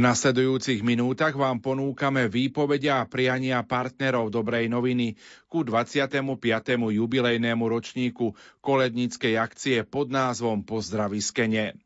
V 0.00 0.08
nasledujúcich 0.08 0.80
minútach 0.80 1.36
vám 1.36 1.60
ponúkame 1.60 2.24
výpovedia 2.24 3.04
a 3.04 3.04
priania 3.04 3.60
partnerov 3.60 4.32
Dobrej 4.32 4.72
noviny 4.72 5.12
ku 5.44 5.60
25. 5.60 6.24
jubilejnému 6.88 7.60
ročníku 7.68 8.32
koledníckej 8.64 9.36
akcie 9.36 9.84
pod 9.84 10.08
názvom 10.08 10.64
Pozdraviskene. 10.64 11.76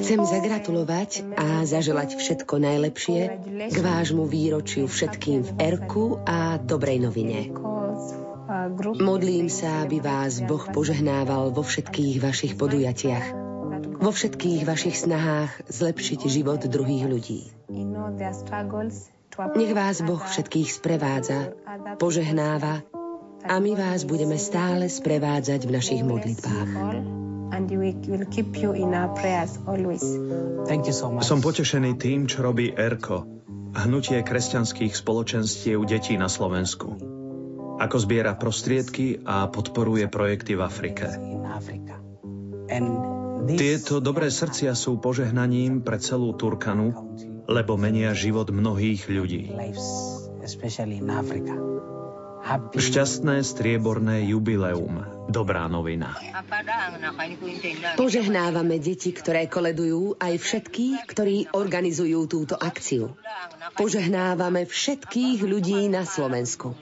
Chcem 0.00 0.20
zagratulovať 0.24 1.36
a 1.36 1.68
zaželať 1.68 2.16
všetko 2.16 2.56
najlepšie 2.56 3.20
k 3.68 3.76
vášmu 3.84 4.24
výročiu 4.24 4.88
všetkým 4.88 5.44
v 5.44 5.50
Erku 5.60 6.24
a 6.24 6.56
Dobrej 6.56 7.04
novine. 7.04 7.52
Modlím 8.96 9.52
sa, 9.52 9.84
aby 9.84 10.00
vás 10.00 10.40
Boh 10.40 10.64
požehnával 10.72 11.52
vo 11.52 11.60
všetkých 11.60 12.16
vašich 12.24 12.56
podujatiach, 12.56 13.45
vo 13.96 14.10
všetkých 14.12 14.62
vašich 14.68 14.96
snahách 14.96 15.68
zlepšiť 15.68 16.20
život 16.28 16.60
druhých 16.68 17.04
ľudí. 17.08 17.40
Nech 19.56 19.72
vás 19.76 19.96
Boh 20.00 20.22
všetkých 20.22 20.68
sprevádza, 20.72 21.52
požehnáva 22.00 22.84
a 23.46 23.54
my 23.60 23.72
vás 23.76 24.08
budeme 24.08 24.40
stále 24.40 24.88
sprevádzať 24.88 25.60
v 25.68 25.70
našich 25.70 26.02
modlitbách. 26.02 26.70
Som 31.22 31.40
potešený 31.40 31.92
tým, 31.96 32.26
čo 32.26 32.42
robí 32.42 32.74
ERKO, 32.74 33.18
hnutie 33.76 34.18
kresťanských 34.24 34.92
spoločenstiev 34.96 35.78
detí 35.86 36.16
na 36.16 36.26
Slovensku. 36.26 36.96
Ako 37.76 37.96
zbiera 38.00 38.32
prostriedky 38.34 39.20
a 39.28 39.52
podporuje 39.52 40.08
projekty 40.08 40.56
v 40.56 40.62
Afrike. 40.64 41.06
Tieto 43.44 44.00
dobré 44.00 44.32
srdcia 44.32 44.72
sú 44.72 44.96
požehnaním 44.96 45.84
pre 45.84 46.00
celú 46.00 46.32
Turkanu, 46.32 46.96
lebo 47.44 47.76
menia 47.76 48.16
život 48.16 48.48
mnohých 48.48 49.06
ľudí. 49.12 49.52
Šťastné 52.78 53.42
strieborné 53.42 54.30
jubileum. 54.30 55.02
Dobrá 55.26 55.66
novina. 55.66 56.14
Požehnávame 57.98 58.78
deti, 58.78 59.10
ktoré 59.10 59.50
koledujú, 59.50 60.14
aj 60.22 60.34
všetkých, 60.38 60.96
ktorí 61.10 61.36
organizujú 61.50 62.30
túto 62.30 62.54
akciu. 62.54 63.18
Požehnávame 63.74 64.62
všetkých 64.62 65.42
ľudí 65.42 65.90
na 65.90 66.06
Slovensku. 66.06 66.78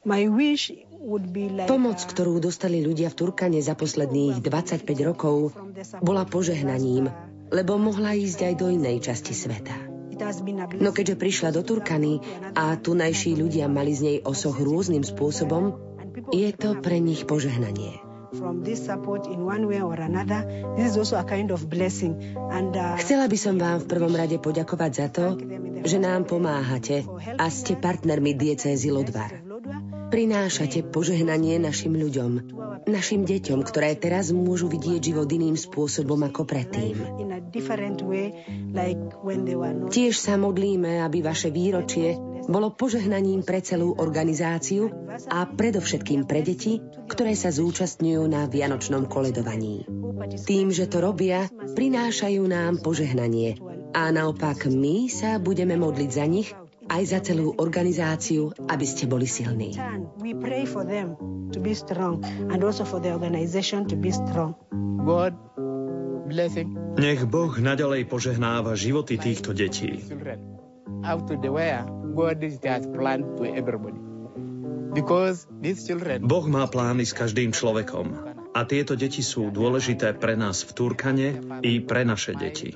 My 0.00 0.22
wish 0.32 0.72
Pomoc, 1.64 1.98
ktorú 2.04 2.44
dostali 2.44 2.84
ľudia 2.84 3.08
v 3.08 3.16
Turkane 3.16 3.56
za 3.64 3.72
posledných 3.72 4.44
25 4.44 4.84
rokov, 5.00 5.56
bola 6.04 6.28
požehnaním, 6.28 7.08
lebo 7.48 7.80
mohla 7.80 8.12
ísť 8.12 8.52
aj 8.52 8.54
do 8.60 8.68
inej 8.68 9.08
časti 9.08 9.32
sveta. 9.32 9.72
No 10.76 10.92
keďže 10.92 11.16
prišla 11.16 11.56
do 11.56 11.64
Turkany 11.64 12.20
a 12.52 12.76
tunajší 12.76 13.40
ľudia 13.40 13.72
mali 13.72 13.96
z 13.96 14.00
nej 14.04 14.18
osoch 14.20 14.60
rôznym 14.60 15.00
spôsobom, 15.00 15.80
je 16.28 16.52
to 16.52 16.76
pre 16.84 17.00
nich 17.00 17.24
požehnanie. 17.24 18.04
uh, 22.76 22.94
Chcela 23.00 23.26
by 23.26 23.38
som 23.40 23.56
vám 23.56 23.78
v 23.80 23.86
prvom 23.88 24.14
rade 24.14 24.36
poďakovať 24.36 24.92
za 24.92 25.08
to, 25.08 25.26
že 25.80 25.96
nám 25.96 26.28
pomáhate 26.28 27.08
a 27.40 27.48
ste 27.48 27.74
partnermi 27.80 28.36
diecézy 28.36 28.92
Lodvar. 28.92 29.39
Prinášate 30.10 30.82
požehnanie 30.90 31.62
našim 31.62 31.94
ľuďom, 31.94 32.30
našim 32.90 33.22
deťom, 33.22 33.62
ktoré 33.62 33.94
teraz 33.94 34.34
môžu 34.34 34.66
vidieť 34.66 35.12
život 35.12 35.30
iným 35.30 35.54
spôsobom 35.54 36.18
ako 36.26 36.42
predtým. 36.48 36.96
Tiež 39.90 40.14
sa 40.18 40.34
modlíme, 40.34 41.04
aby 41.04 41.18
vaše 41.22 41.54
výročie 41.54 42.18
bolo 42.50 42.74
požehnaním 42.74 43.46
pre 43.46 43.62
celú 43.62 43.94
organizáciu 43.94 44.90
a 45.30 45.46
predovšetkým 45.46 46.26
pre 46.26 46.42
deti, 46.42 46.82
ktoré 47.06 47.38
sa 47.38 47.54
zúčastňujú 47.54 48.22
na 48.26 48.50
Vianočnom 48.50 49.06
koledovaní. 49.06 49.86
Tým, 50.42 50.74
že 50.74 50.90
to 50.90 51.04
robia, 51.04 51.46
prinášajú 51.50 52.42
nám 52.50 52.82
požehnanie 52.82 53.60
a 53.90 54.10
naopak 54.14 54.70
my 54.70 55.10
sa 55.10 55.38
budeme 55.42 55.74
modliť 55.74 56.10
za 56.10 56.26
nich 56.26 56.50
aj 56.90 57.02
za 57.06 57.18
celú 57.22 57.54
organizáciu, 57.54 58.50
aby 58.66 58.84
ste 58.84 59.06
boli 59.06 59.30
silní. 59.30 59.78
turn. 59.78 60.10
We 60.18 60.34
pray 60.34 60.66
for 60.66 60.82
them 60.82 61.14
to 61.54 61.62
be 61.62 61.72
strong 61.78 62.26
and 62.26 62.58
also 62.66 62.82
for 62.82 62.98
the 62.98 63.14
organization 63.14 63.86
to 63.86 63.94
be 63.94 64.10
strong. 64.10 64.58
God 65.06 65.32
blessing 66.26 66.80
Nech 66.98 67.22
Boh 67.30 67.54
naďalej 67.54 68.10
požehnáva 68.10 68.74
životy 68.74 69.14
týchto 69.14 69.54
detí. 69.54 70.02
Boh 76.20 76.46
má 76.50 76.64
plány 76.66 77.04
s 77.06 77.12
každým 77.14 77.50
človekom 77.54 78.06
a 78.50 78.60
tieto 78.66 78.98
deti 78.98 79.22
sú 79.22 79.54
dôležité 79.54 80.18
pre 80.18 80.34
nás 80.34 80.66
v 80.66 80.70
Turkane 80.74 81.28
i 81.62 81.78
pre 81.78 82.02
naše 82.02 82.34
deti. 82.34 82.74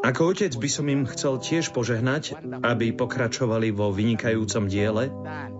Ako 0.00 0.32
otec 0.32 0.56
by 0.56 0.68
som 0.72 0.88
im 0.88 1.04
chcel 1.04 1.36
tiež 1.36 1.76
požehnať, 1.76 2.32
aby 2.64 2.96
pokračovali 2.96 3.68
vo 3.68 3.92
vynikajúcom 3.92 4.64
diele, 4.64 5.12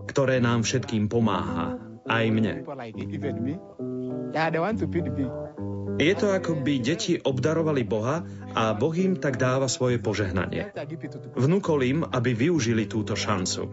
ktoré 0.09 0.41
nám 0.41 0.65
všetkým 0.65 1.13
pomáha, 1.13 1.77
aj 2.09 2.25
mne. 2.33 2.53
Je 6.01 6.15
to 6.17 6.27
ako 6.33 6.53
by 6.65 6.75
deti 6.81 7.21
obdarovali 7.21 7.85
Boha 7.85 8.25
a 8.57 8.73
Boh 8.73 8.97
im 8.97 9.21
tak 9.21 9.37
dáva 9.37 9.69
svoje 9.69 10.01
požehnanie. 10.01 10.73
Vnúkol 11.37 11.79
im, 11.85 12.01
aby 12.09 12.33
využili 12.33 12.89
túto 12.89 13.13
šancu. 13.13 13.69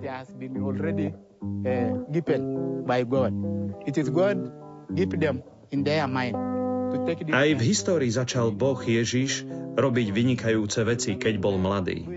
It 3.88 3.95
is 3.95 4.07
God 4.11 4.38
give 4.91 5.15
them 5.15 5.39
in 5.72 5.88
their 5.88 6.11
mind 6.11 6.56
Aj 7.34 7.49
v 7.51 7.61
histórii 7.61 8.11
začal 8.11 8.51
Boh 8.55 8.80
Ježiš 8.80 9.45
robiť 9.77 10.07
vynikajúce 10.09 10.81
veci, 10.88 11.15
keď 11.19 11.34
bol 11.38 11.59
mladý. 11.59 12.07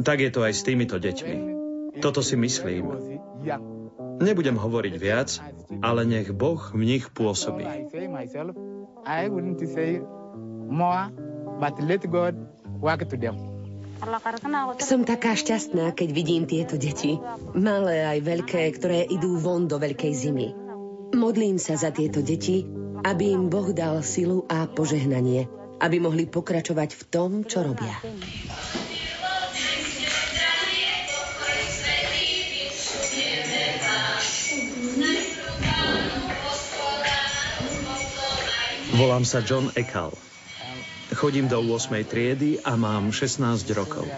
Tak 0.00 0.18
je 0.20 0.30
to 0.32 0.40
aj 0.42 0.52
s 0.56 0.62
týmito 0.64 0.96
deťmi. 0.96 1.36
Toto 2.00 2.24
si 2.24 2.34
myslím. 2.40 2.84
Nebudem 4.20 4.56
hovoriť 4.56 4.94
viac, 5.00 5.40
ale 5.80 6.04
nech 6.04 6.28
Boh 6.32 6.60
v 6.72 6.82
nich 6.84 7.08
pôsobí. 7.08 7.64
Som 14.80 15.00
taká 15.04 15.32
šťastná, 15.36 15.92
keď 15.92 16.08
vidím 16.16 16.48
tieto 16.48 16.80
deti, 16.80 17.20
malé 17.52 18.08
aj 18.08 18.18
veľké, 18.24 18.62
ktoré 18.80 19.04
idú 19.04 19.36
von 19.36 19.68
do 19.68 19.76
veľkej 19.76 20.12
zimy. 20.16 20.69
Modlím 21.20 21.60
sa 21.60 21.76
za 21.76 21.92
tieto 21.92 22.24
deti, 22.24 22.64
aby 23.04 23.36
im 23.36 23.52
Boh 23.52 23.76
dal 23.76 24.00
silu 24.00 24.48
a 24.48 24.64
požehnanie, 24.64 25.52
aby 25.76 26.00
mohli 26.00 26.24
pokračovať 26.24 26.96
v 26.96 27.02
tom, 27.12 27.30
čo 27.44 27.60
robia. 27.60 27.92
Volám 38.96 39.28
sa 39.28 39.44
John 39.44 39.68
Ekal. 39.76 40.16
Chodím 41.12 41.52
do 41.52 41.60
8. 41.60 42.00
triedy 42.08 42.64
a 42.64 42.80
mám 42.80 43.12
16 43.12 43.68
rokov. 43.76 44.08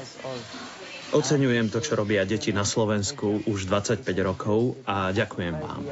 Oceňujem 1.10 1.66
to, 1.66 1.82
čo 1.82 1.98
robia 1.98 2.22
deti 2.22 2.54
na 2.54 2.62
Slovensku 2.62 3.42
už 3.50 3.66
25 3.66 4.06
rokov 4.22 4.78
a 4.86 5.10
ďakujem 5.10 5.58
vám. 5.58 5.82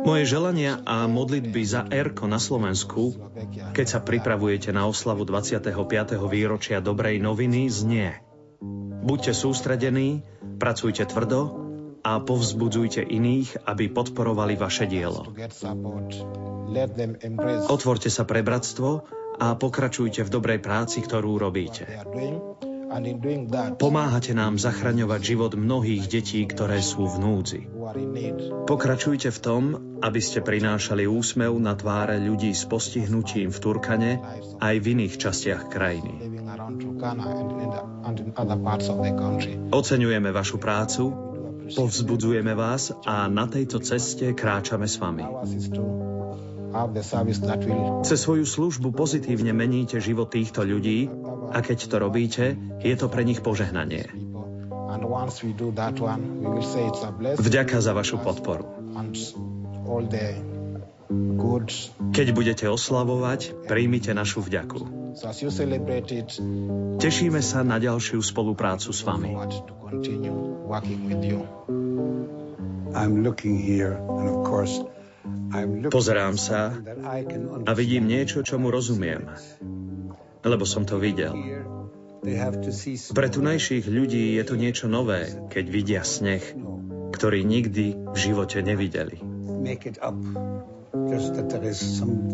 Moje 0.00 0.24
želania 0.26 0.80
a 0.84 1.04
modlitby 1.06 1.62
za 1.64 1.86
Erko 1.88 2.26
na 2.26 2.42
Slovensku, 2.42 3.14
keď 3.72 3.86
sa 3.86 4.00
pripravujete 4.02 4.72
na 4.72 4.84
oslavu 4.84 5.24
25. 5.24 5.70
výročia 6.28 6.84
Dobrej 6.84 7.22
noviny, 7.22 7.70
znie 7.72 8.30
Buďte 9.00 9.32
sústredení, 9.32 10.20
pracujte 10.60 11.08
tvrdo 11.08 11.56
a 12.04 12.20
povzbudzujte 12.20 13.00
iných, 13.00 13.64
aby 13.64 13.88
podporovali 13.88 14.60
vaše 14.60 14.84
dielo. 14.84 15.24
Otvorte 17.72 18.12
sa 18.12 18.28
pre 18.28 18.44
bratstvo 18.44 18.88
a 19.40 19.56
pokračujte 19.56 20.20
v 20.20 20.30
dobrej 20.30 20.60
práci, 20.60 21.00
ktorú 21.00 21.40
robíte. 21.40 21.88
Pomáhate 23.78 24.34
nám 24.34 24.58
zachraňovať 24.58 25.20
život 25.22 25.52
mnohých 25.54 26.10
detí, 26.10 26.42
ktoré 26.44 26.82
sú 26.82 27.06
v 27.06 27.16
núdzi. 27.22 27.60
Pokračujte 28.66 29.30
v 29.30 29.38
tom, 29.38 29.62
aby 30.02 30.18
ste 30.18 30.42
prinášali 30.42 31.06
úsmev 31.06 31.54
na 31.62 31.78
tváre 31.78 32.18
ľudí 32.18 32.50
s 32.50 32.66
postihnutím 32.66 33.54
v 33.54 33.58
Turkane 33.62 34.12
aj 34.58 34.74
v 34.82 34.86
iných 34.98 35.14
častiach 35.16 35.70
krajiny. 35.70 36.42
Oceňujeme 39.70 40.30
vašu 40.34 40.58
prácu 40.58 41.30
Povzbudzujeme 41.70 42.54
vás 42.58 42.90
a 43.06 43.30
na 43.30 43.46
tejto 43.46 43.78
ceste 43.78 44.34
kráčame 44.34 44.90
s 44.90 44.98
vami. 44.98 45.22
Cez 48.06 48.18
svoju 48.22 48.46
službu 48.46 48.94
pozitívne 48.94 49.50
meníte 49.50 49.98
život 49.98 50.30
týchto 50.30 50.62
ľudí 50.62 51.10
a 51.50 51.58
keď 51.58 51.78
to 51.90 51.96
robíte, 51.98 52.44
je 52.78 52.94
to 52.94 53.10
pre 53.10 53.26
nich 53.26 53.42
požehnanie. 53.42 54.06
Vďaka 57.38 57.76
za 57.82 57.92
vašu 57.94 58.16
podporu. 58.22 58.64
Keď 62.14 62.26
budete 62.30 62.66
oslavovať, 62.70 63.40
príjmite 63.66 64.14
našu 64.14 64.46
vďaku. 64.46 65.10
Tešíme 67.02 67.40
sa 67.42 67.66
na 67.66 67.82
ďalšiu 67.82 68.22
spoluprácu 68.22 68.94
s 68.94 69.00
vami. 69.02 69.34
Pozerám 75.90 76.38
sa 76.38 76.70
a 77.66 77.70
vidím 77.74 78.06
niečo, 78.06 78.46
čo 78.46 78.56
mu 78.56 78.70
rozumiem, 78.70 79.26
lebo 80.46 80.64
som 80.64 80.86
to 80.86 81.02
videl. 81.02 81.34
Pre 83.10 83.28
tunajších 83.32 83.84
ľudí 83.88 84.36
je 84.36 84.44
to 84.44 84.54
niečo 84.54 84.86
nové, 84.86 85.32
keď 85.48 85.64
vidia 85.66 86.02
sneh, 86.04 86.44
ktorý 87.16 87.42
nikdy 87.42 87.96
v 87.96 88.16
živote 88.16 88.60
nevideli. 88.60 89.18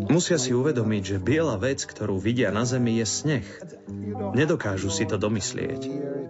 Musia 0.07 0.37
si 0.41 0.49
uvedomiť, 0.49 1.03
že 1.05 1.17
biela 1.21 1.61
vec, 1.61 1.85
ktorú 1.85 2.17
vidia 2.17 2.49
na 2.49 2.65
zemi, 2.65 2.97
je 2.97 3.05
sneh. 3.05 3.47
Nedokážu 4.33 4.89
si 4.89 5.05
to 5.05 5.21
domyslieť. 5.21 5.81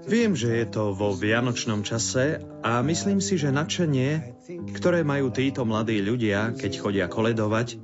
Viem, 0.08 0.36
že 0.36 0.52
je 0.60 0.66
to 0.68 0.92
vo 0.92 1.16
vianočnom 1.16 1.88
čase 1.88 2.44
a 2.64 2.84
myslím 2.84 3.24
si, 3.24 3.40
že 3.40 3.56
nadšenie, 3.56 4.40
ktoré 4.76 5.08
majú 5.08 5.32
títo 5.32 5.64
mladí 5.64 6.04
ľudia, 6.04 6.52
keď 6.52 6.72
chodia 6.80 7.06
koledovať, 7.08 7.80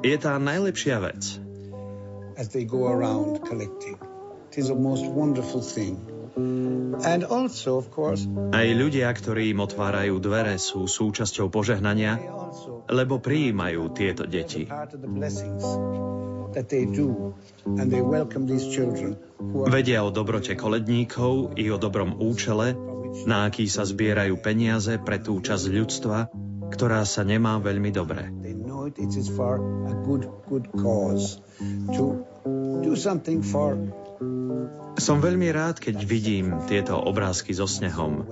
je 0.00 0.16
tá 0.16 0.40
najlepšia 0.40 0.96
vec. 1.04 1.20
As 2.40 2.48
they 2.48 2.64
go 2.64 2.88
around 2.88 3.44
collecting. 3.44 4.00
It 4.48 4.56
is 4.56 4.72
a 4.72 4.74
most 4.74 5.04
wonderful 5.04 5.60
thing. 5.60 6.19
Aj 8.50 8.68
ľudia, 8.76 9.08
ktorí 9.08 9.56
im 9.56 9.60
otvárajú 9.64 10.20
dvere, 10.20 10.60
sú 10.60 10.84
súčasťou 10.84 11.48
požehnania, 11.48 12.20
lebo 12.90 13.22
prijímajú 13.22 13.82
tieto 13.96 14.28
deti. 14.28 14.68
Vedia 19.70 19.98
o 20.02 20.10
dobrote 20.10 20.52
koledníkov 20.58 21.32
i 21.54 21.64
o 21.70 21.78
dobrom 21.78 22.10
účele, 22.18 22.74
na 23.26 23.46
aký 23.46 23.70
sa 23.70 23.86
zbierajú 23.86 24.34
peniaze 24.42 24.98
pre 24.98 25.22
tú 25.22 25.38
časť 25.38 25.64
ľudstva, 25.70 26.18
ktorá 26.74 27.02
sa 27.06 27.22
nemá 27.26 27.58
veľmi 27.58 27.90
dobre. 27.90 28.30
Som 35.00 35.24
veľmi 35.24 35.48
rád, 35.48 35.80
keď 35.80 35.96
vidím 36.04 36.60
tieto 36.68 37.00
obrázky 37.00 37.56
so 37.56 37.64
snehom. 37.64 38.28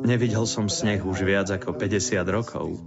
Nevidel 0.00 0.48
som 0.48 0.72
sneh 0.72 1.04
už 1.04 1.20
viac 1.28 1.52
ako 1.52 1.76
50 1.76 2.24
rokov. 2.32 2.80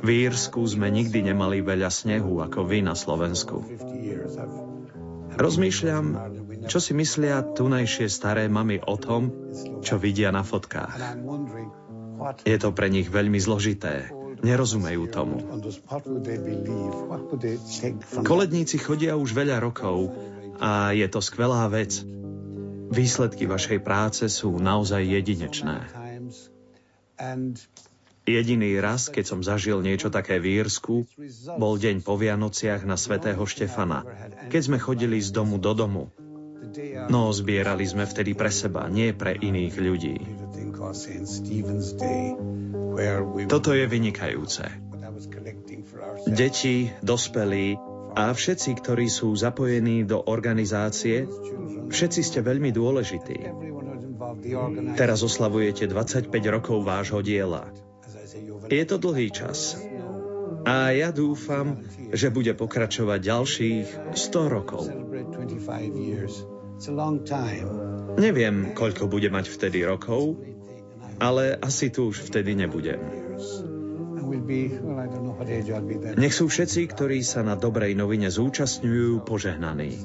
V 0.00 0.08
Írsku 0.08 0.60
sme 0.64 0.88
nikdy 0.88 1.28
nemali 1.28 1.60
veľa 1.60 1.92
snehu 1.92 2.40
ako 2.40 2.64
vy 2.64 2.80
na 2.80 2.96
Slovensku. 2.96 3.60
Rozmýšľam, 5.36 6.06
čo 6.64 6.80
si 6.80 6.96
myslia 6.96 7.44
tunajšie 7.44 8.08
staré 8.08 8.48
mamy 8.48 8.80
o 8.80 8.96
tom, 8.96 9.52
čo 9.84 10.00
vidia 10.00 10.32
na 10.32 10.40
fotkách. 10.40 10.96
Je 12.48 12.56
to 12.56 12.72
pre 12.72 12.88
nich 12.88 13.12
veľmi 13.12 13.36
zložité. 13.36 14.15
Nerozumejú 14.44 15.02
tomu. 15.08 15.40
Koledníci 18.24 18.76
chodia 18.76 19.16
už 19.16 19.30
veľa 19.32 19.60
rokov 19.62 20.12
a 20.60 20.92
je 20.92 21.06
to 21.08 21.20
skvelá 21.20 21.68
vec. 21.68 22.00
Výsledky 22.86 23.50
vašej 23.50 23.82
práce 23.82 24.24
sú 24.30 24.56
naozaj 24.56 25.02
jedinečné. 25.02 25.90
Jediný 28.26 28.82
raz, 28.82 29.06
keď 29.06 29.24
som 29.24 29.40
zažil 29.42 29.78
niečo 29.86 30.10
také 30.10 30.42
v 30.42 30.58
Írsku, 30.58 31.06
bol 31.54 31.78
deň 31.78 32.02
po 32.02 32.18
Vianociach 32.18 32.82
na 32.82 32.98
svätého 32.98 33.38
Štefana, 33.46 34.02
keď 34.50 34.62
sme 34.66 34.78
chodili 34.82 35.22
z 35.22 35.30
domu 35.30 35.62
do 35.62 35.72
domu. 35.78 36.10
No, 37.06 37.30
zbierali 37.30 37.86
sme 37.86 38.04
vtedy 38.04 38.34
pre 38.34 38.50
seba, 38.50 38.90
nie 38.90 39.14
pre 39.14 39.38
iných 39.38 39.74
ľudí. 39.78 40.16
Toto 43.48 43.70
je 43.72 43.84
vynikajúce. 43.88 44.64
Deti, 46.28 46.92
dospelí 47.00 47.76
a 48.16 48.32
všetci, 48.32 48.70
ktorí 48.80 49.06
sú 49.08 49.36
zapojení 49.36 50.04
do 50.08 50.20
organizácie, 50.24 51.28
Všetci 51.86 52.20
ste 52.22 52.38
veľmi 52.42 52.74
dôležití. 52.74 53.38
Teraz 54.98 55.22
oslavujete 55.22 55.86
25 55.86 56.30
rokov 56.50 56.82
vášho 56.82 57.22
diela. 57.22 57.70
Je 58.66 58.82
to 58.82 58.96
dlhý 58.98 59.30
čas. 59.30 59.78
A 60.66 60.90
ja 60.90 61.14
dúfam, 61.14 61.78
že 62.10 62.34
bude 62.34 62.50
pokračovať 62.58 63.20
ďalších 63.22 63.86
100 64.18 64.50
rokov. 64.50 64.82
Neviem, 68.18 68.56
koľko 68.74 69.04
bude 69.06 69.30
mať 69.30 69.46
vtedy 69.46 69.86
rokov, 69.86 70.34
ale 71.18 71.56
asi 71.58 71.88
tu 71.92 72.12
už 72.12 72.28
vtedy 72.28 72.56
nebudem. 72.56 73.00
Nech 76.16 76.34
sú 76.34 76.46
všetci, 76.50 76.80
ktorí 76.92 77.18
sa 77.22 77.40
na 77.46 77.54
dobrej 77.54 77.94
novine 77.94 78.28
zúčastňujú, 78.28 79.22
požehnaní. 79.24 79.96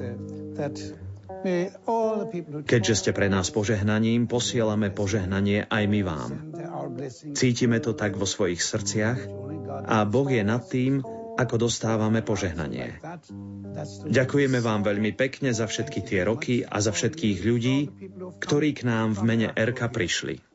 Keďže 2.70 2.94
ste 2.94 3.12
pre 3.18 3.28
nás 3.34 3.50
požehnaním, 3.50 4.30
posielame 4.30 4.94
požehnanie 4.94 5.66
aj 5.66 5.84
my 5.90 6.02
vám. 6.06 6.30
Cítime 7.34 7.82
to 7.82 7.98
tak 7.98 8.14
vo 8.14 8.30
svojich 8.30 8.62
srdciach 8.62 9.20
a 9.90 10.06
Boh 10.06 10.30
je 10.30 10.44
nad 10.46 10.62
tým, 10.62 11.02
ako 11.42 11.56
dostávame 11.58 12.22
požehnanie. 12.22 13.02
Ďakujeme 14.06 14.60
vám 14.62 14.86
veľmi 14.86 15.18
pekne 15.18 15.50
za 15.56 15.66
všetky 15.66 16.00
tie 16.06 16.22
roky 16.28 16.62
a 16.62 16.78
za 16.78 16.94
všetkých 16.94 17.38
ľudí, 17.42 17.78
ktorí 18.38 18.78
k 18.78 18.86
nám 18.86 19.18
v 19.18 19.22
mene 19.26 19.48
Erka 19.58 19.90
prišli. 19.90 20.51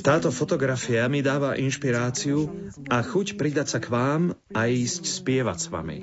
Táto 0.00 0.28
fotografia 0.32 1.04
mi 1.12 1.20
dáva 1.20 1.60
inšpiráciu 1.60 2.48
a 2.88 3.04
chuť 3.04 3.36
pridať 3.36 3.66
sa 3.68 3.78
k 3.78 3.92
vám 3.92 4.22
a 4.56 4.60
ísť 4.64 5.02
spievať 5.04 5.58
s 5.60 5.66
vami. 5.68 5.96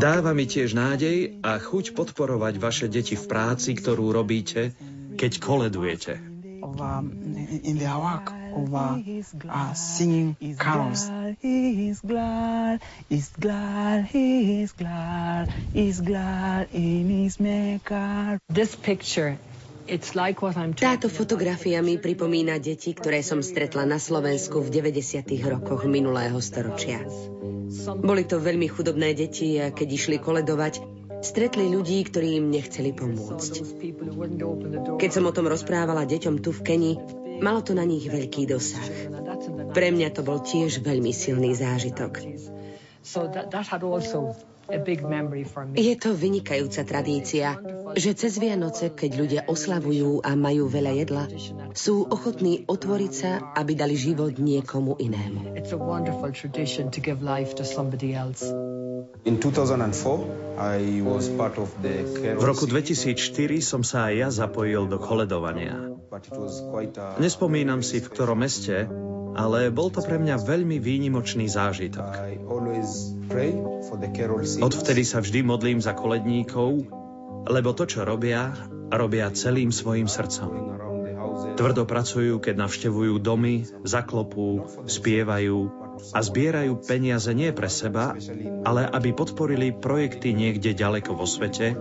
Dáva 0.00 0.30
mi 0.32 0.44
tiež 0.48 0.70
nádej 0.72 1.18
a 1.44 1.60
chuť 1.60 1.92
podporovať 1.92 2.54
vaše 2.56 2.86
deti 2.88 3.20
v 3.20 3.24
práci, 3.28 3.76
ktorú 3.76 4.08
robíte, 4.08 4.72
keď 5.20 5.32
koledujete. 5.44 6.16
Táto 20.78 21.10
fotografia 21.10 21.82
mi 21.82 21.98
pripomína 21.98 22.62
deti, 22.62 22.94
ktoré 22.94 23.26
som 23.26 23.42
stretla 23.42 23.82
na 23.82 23.98
Slovensku 23.98 24.62
v 24.62 24.70
90. 24.70 25.26
rokoch 25.50 25.82
minulého 25.90 26.38
storočia. 26.38 27.02
Boli 27.98 28.22
to 28.22 28.38
veľmi 28.38 28.70
chudobné 28.70 29.18
deti 29.18 29.58
a 29.58 29.74
keď 29.74 29.88
išli 29.90 30.16
koledovať, 30.22 30.78
stretli 31.26 31.66
ľudí, 31.68 32.06
ktorí 32.06 32.38
im 32.38 32.54
nechceli 32.54 32.94
pomôcť. 32.94 33.52
Keď 34.94 35.10
som 35.10 35.24
o 35.26 35.32
tom 35.34 35.50
rozprávala 35.50 36.06
deťom 36.06 36.38
tu 36.38 36.54
v 36.54 36.60
Keni, 36.62 36.92
malo 37.40 37.60
to 37.64 37.72
na 37.74 37.84
nich 37.88 38.06
veľký 38.06 38.46
dosah. 38.46 38.86
Pre 39.72 39.88
mňa 39.90 40.08
to 40.14 40.22
bol 40.22 40.40
tiež 40.40 40.84
veľmi 40.84 41.12
silný 41.12 41.56
zážitok. 41.56 42.12
Je 45.74 45.94
to 45.98 46.10
vynikajúca 46.14 46.82
tradícia, 46.86 47.58
že 47.98 48.14
cez 48.14 48.38
Vianoce, 48.38 48.94
keď 48.94 49.10
ľudia 49.18 49.42
oslavujú 49.50 50.22
a 50.22 50.38
majú 50.38 50.70
veľa 50.70 50.92
jedla, 50.94 51.24
sú 51.74 52.06
ochotní 52.06 52.62
otvoriť 52.70 53.12
sa, 53.12 53.50
aby 53.58 53.74
dali 53.74 53.98
život 53.98 54.38
niekomu 54.38 54.94
inému. 54.94 55.58
V 62.30 62.44
roku 62.46 62.64
2004 62.70 63.58
som 63.58 63.82
sa 63.82 63.98
aj 64.06 64.14
ja 64.14 64.28
zapojil 64.30 64.86
do 64.86 64.98
koledovania. 65.02 65.99
Nespomínam 67.22 67.80
si, 67.86 68.02
v 68.02 68.10
ktorom 68.10 68.42
meste, 68.42 68.90
ale 69.38 69.70
bol 69.70 69.94
to 69.94 70.02
pre 70.02 70.18
mňa 70.18 70.42
veľmi 70.42 70.82
výnimočný 70.82 71.46
zážitok. 71.46 72.10
Odvtedy 74.58 75.02
sa 75.06 75.22
vždy 75.22 75.40
modlím 75.46 75.78
za 75.78 75.94
koledníkov, 75.94 76.82
lebo 77.46 77.70
to, 77.72 77.86
čo 77.86 78.02
robia, 78.02 78.50
robia 78.90 79.30
celým 79.30 79.70
svojim 79.70 80.10
srdcom. 80.10 80.82
Tvrdo 81.54 81.86
pracujú, 81.86 82.42
keď 82.42 82.54
navštevujú 82.66 83.20
domy, 83.22 83.64
zaklopú, 83.86 84.66
spievajú 84.84 85.58
a 86.10 86.18
zbierajú 86.24 86.80
peniaze 86.84 87.30
nie 87.36 87.52
pre 87.52 87.68
seba, 87.68 88.16
ale 88.64 88.88
aby 88.88 89.12
podporili 89.12 89.72
projekty 89.72 90.32
niekde 90.32 90.72
ďaleko 90.72 91.14
vo 91.14 91.28
svete, 91.28 91.76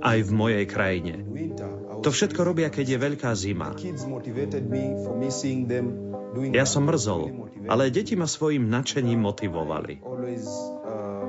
aj 0.00 0.18
v 0.24 0.30
mojej 0.32 0.64
krajine. 0.66 1.14
To 2.00 2.08
všetko 2.08 2.40
robia, 2.42 2.68
keď 2.72 2.96
je 2.96 2.98
veľká 2.98 3.30
zima. 3.36 3.76
Ja 6.50 6.64
som 6.64 6.86
mrzol, 6.86 7.22
ale 7.66 7.90
deti 7.90 8.14
ma 8.16 8.30
svojim 8.30 8.70
nadšením 8.70 9.20
motivovali. 9.20 10.00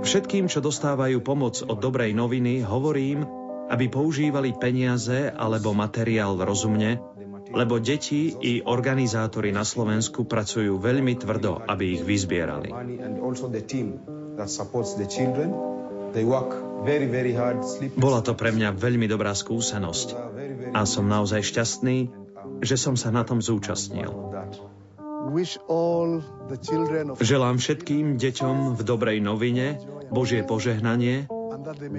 Všetkým, 0.01 0.49
čo 0.49 0.63
dostávajú 0.63 1.21
pomoc 1.21 1.61
od 1.61 1.77
dobrej 1.77 2.17
noviny, 2.17 2.65
hovorím, 2.65 3.25
aby 3.69 3.85
používali 3.87 4.51
peniaze 4.57 5.29
alebo 5.31 5.71
materiál 5.71 6.35
rozumne, 6.41 6.99
lebo 7.51 7.77
deti 7.83 8.31
i 8.31 8.63
organizátori 8.63 9.51
na 9.51 9.67
Slovensku 9.67 10.23
pracujú 10.23 10.79
veľmi 10.79 11.19
tvrdo, 11.19 11.59
aby 11.67 11.99
ich 11.99 12.03
vyzbierali. 12.03 12.71
Bola 17.95 18.19
to 18.25 18.33
pre 18.33 18.49
mňa 18.49 18.73
veľmi 18.73 19.05
dobrá 19.05 19.37
skúsenosť 19.37 20.07
a 20.73 20.81
som 20.89 21.05
naozaj 21.05 21.45
šťastný, 21.45 22.09
že 22.61 22.75
som 22.77 22.97
sa 22.97 23.13
na 23.13 23.21
tom 23.21 23.41
zúčastnil. 23.41 24.09
Želám 27.21 27.55
všetkým 27.61 28.17
deťom 28.17 28.55
v 28.75 28.81
dobrej 28.81 29.17
novine 29.21 29.77
Božie 30.09 30.41
požehnanie, 30.41 31.29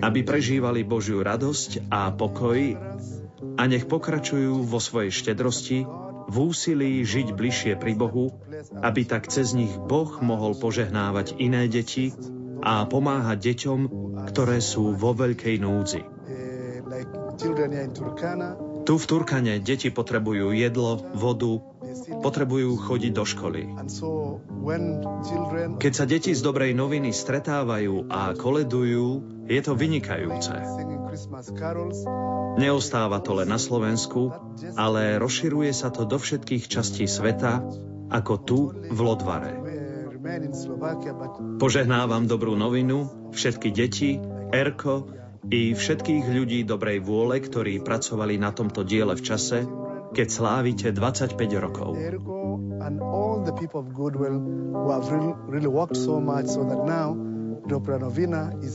aby 0.03 0.21
prežívali 0.27 0.83
Božiu 0.83 1.23
radosť 1.23 1.87
a 1.87 2.11
pokoj 2.11 2.59
a 3.57 3.63
nech 3.71 3.87
pokračujú 3.87 4.67
vo 4.67 4.83
svojej 4.83 5.15
štedrosti, 5.15 5.87
v 6.33 6.37
úsilí 6.39 7.03
žiť 7.03 7.35
bližšie 7.35 7.73
pri 7.79 7.93
Bohu, 7.99 8.35
aby 8.83 9.03
tak 9.07 9.29
cez 9.31 9.55
nich 9.55 9.75
Boh 9.75 10.11
mohol 10.23 10.55
požehnávať 10.59 11.39
iné 11.39 11.67
deti 11.67 12.15
a 12.63 12.87
pomáhať 12.87 13.39
deťom, 13.53 13.81
ktoré 14.29 14.59
sú 14.63 14.95
vo 14.95 15.17
veľkej 15.17 15.57
núdzi. 15.63 16.03
Tu 18.83 18.95
v 18.99 19.05
Turkane 19.07 19.55
deti 19.63 19.89
potrebujú 19.95 20.51
jedlo, 20.53 20.99
vodu, 21.15 21.63
potrebujú 22.21 22.77
chodiť 22.83 23.13
do 23.15 23.25
školy. 23.25 23.63
Keď 25.79 25.93
sa 25.95 26.05
deti 26.05 26.35
z 26.35 26.41
dobrej 26.43 26.75
noviny 26.75 27.15
stretávajú 27.15 28.11
a 28.11 28.35
koledujú, 28.35 29.07
je 29.47 29.61
to 29.63 29.73
vynikajúce. 29.79 30.55
Neostáva 32.59 33.19
to 33.23 33.33
len 33.39 33.49
na 33.49 33.61
Slovensku, 33.61 34.35
ale 34.75 35.23
rozširuje 35.23 35.71
sa 35.71 35.95
to 35.95 36.03
do 36.03 36.19
všetkých 36.19 36.67
častí 36.67 37.07
sveta, 37.07 37.63
ako 38.13 38.33
tu 38.43 38.59
v 38.73 38.99
Lodvare. 38.99 39.62
Požehnávam 41.59 42.31
dobrú 42.31 42.55
novinu, 42.55 43.31
všetky 43.35 43.69
deti, 43.75 44.23
Erko 44.55 45.11
i 45.51 45.75
všetkých 45.75 46.25
ľudí 46.31 46.61
dobrej 46.63 47.03
vôle, 47.03 47.43
ktorí 47.43 47.83
pracovali 47.83 48.39
na 48.39 48.55
tomto 48.55 48.87
diele 48.87 49.19
v 49.19 49.23
čase, 49.23 49.67
keď 50.15 50.27
slávite 50.31 50.87
25 50.95 51.35
rokov. 51.59 51.99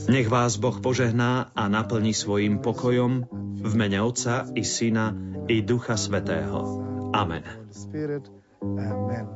Nech 0.08 0.28
vás 0.28 0.52
Boh 0.56 0.76
požehná 0.80 1.32
a 1.52 1.62
naplní 1.68 2.12
svojim 2.12 2.60
pokojom 2.60 3.12
v 3.64 3.72
mene 3.76 4.00
Otca 4.04 4.48
i 4.52 4.64
Syna 4.64 5.16
i 5.48 5.64
Ducha 5.64 5.96
Svetého. 5.96 6.84
Amen. 7.16 7.44
Amen. 8.60 9.26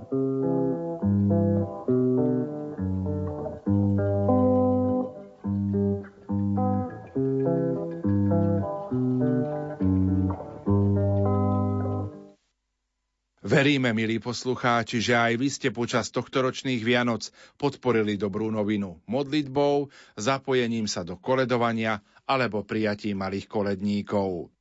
Veríme, 13.52 13.90
milí 13.90 14.22
poslucháči, 14.22 15.02
že 15.02 15.18
aj 15.18 15.34
vy 15.34 15.48
ste 15.50 15.68
počas 15.74 16.14
tohtoročných 16.14 16.78
Vianoc 16.86 17.26
podporili 17.58 18.14
dobrú 18.14 18.48
novinu 18.54 19.02
modlitbou, 19.10 19.90
zapojením 20.14 20.86
sa 20.86 21.02
do 21.02 21.18
koledovania 21.18 21.98
alebo 22.22 22.62
prijatím 22.62 23.18
malých 23.18 23.50
koledníkov. 23.50 24.51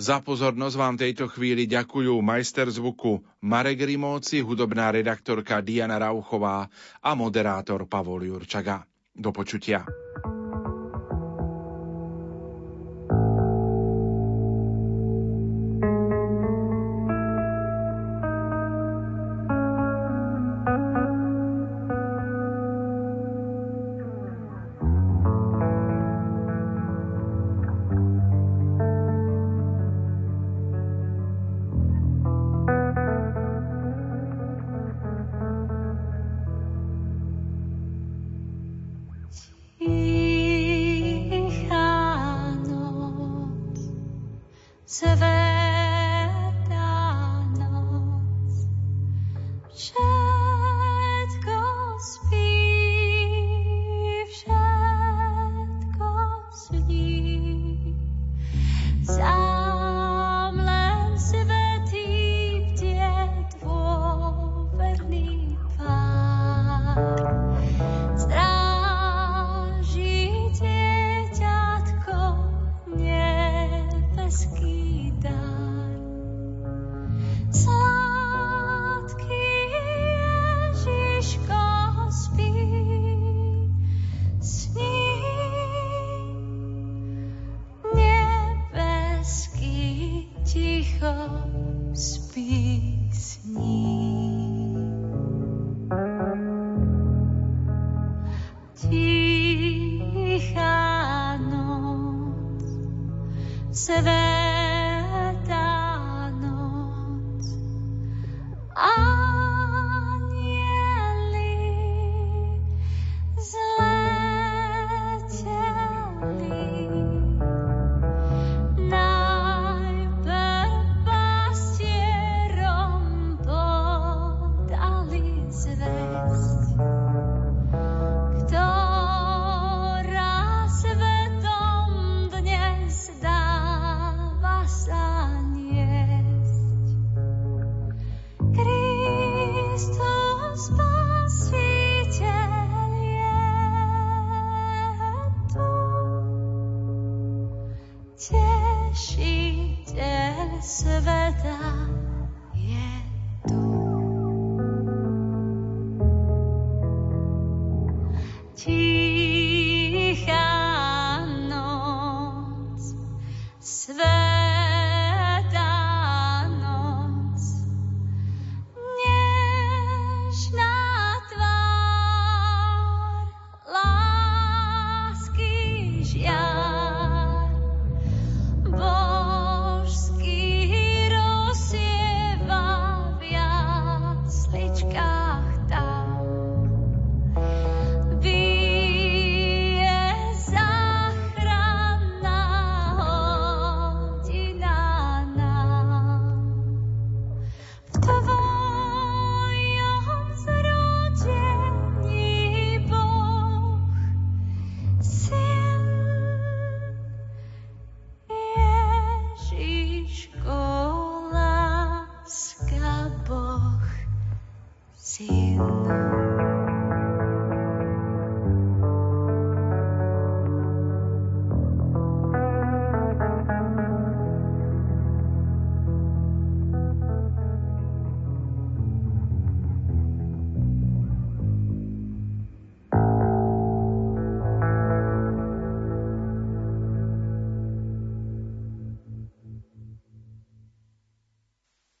Za 0.00 0.24
pozornosť 0.24 0.76
vám 0.80 0.96
tejto 0.96 1.28
chvíli 1.28 1.68
ďakujú 1.68 2.24
majster 2.24 2.72
zvuku 2.72 3.20
Marek 3.44 3.84
Rimóci, 3.84 4.40
hudobná 4.40 4.88
redaktorka 4.88 5.60
Diana 5.60 6.00
Rauchová 6.00 6.72
a 7.04 7.10
moderátor 7.12 7.84
Pavol 7.84 8.24
Jurčaga. 8.24 8.80
Do 9.12 9.28
počutia. 9.28 9.84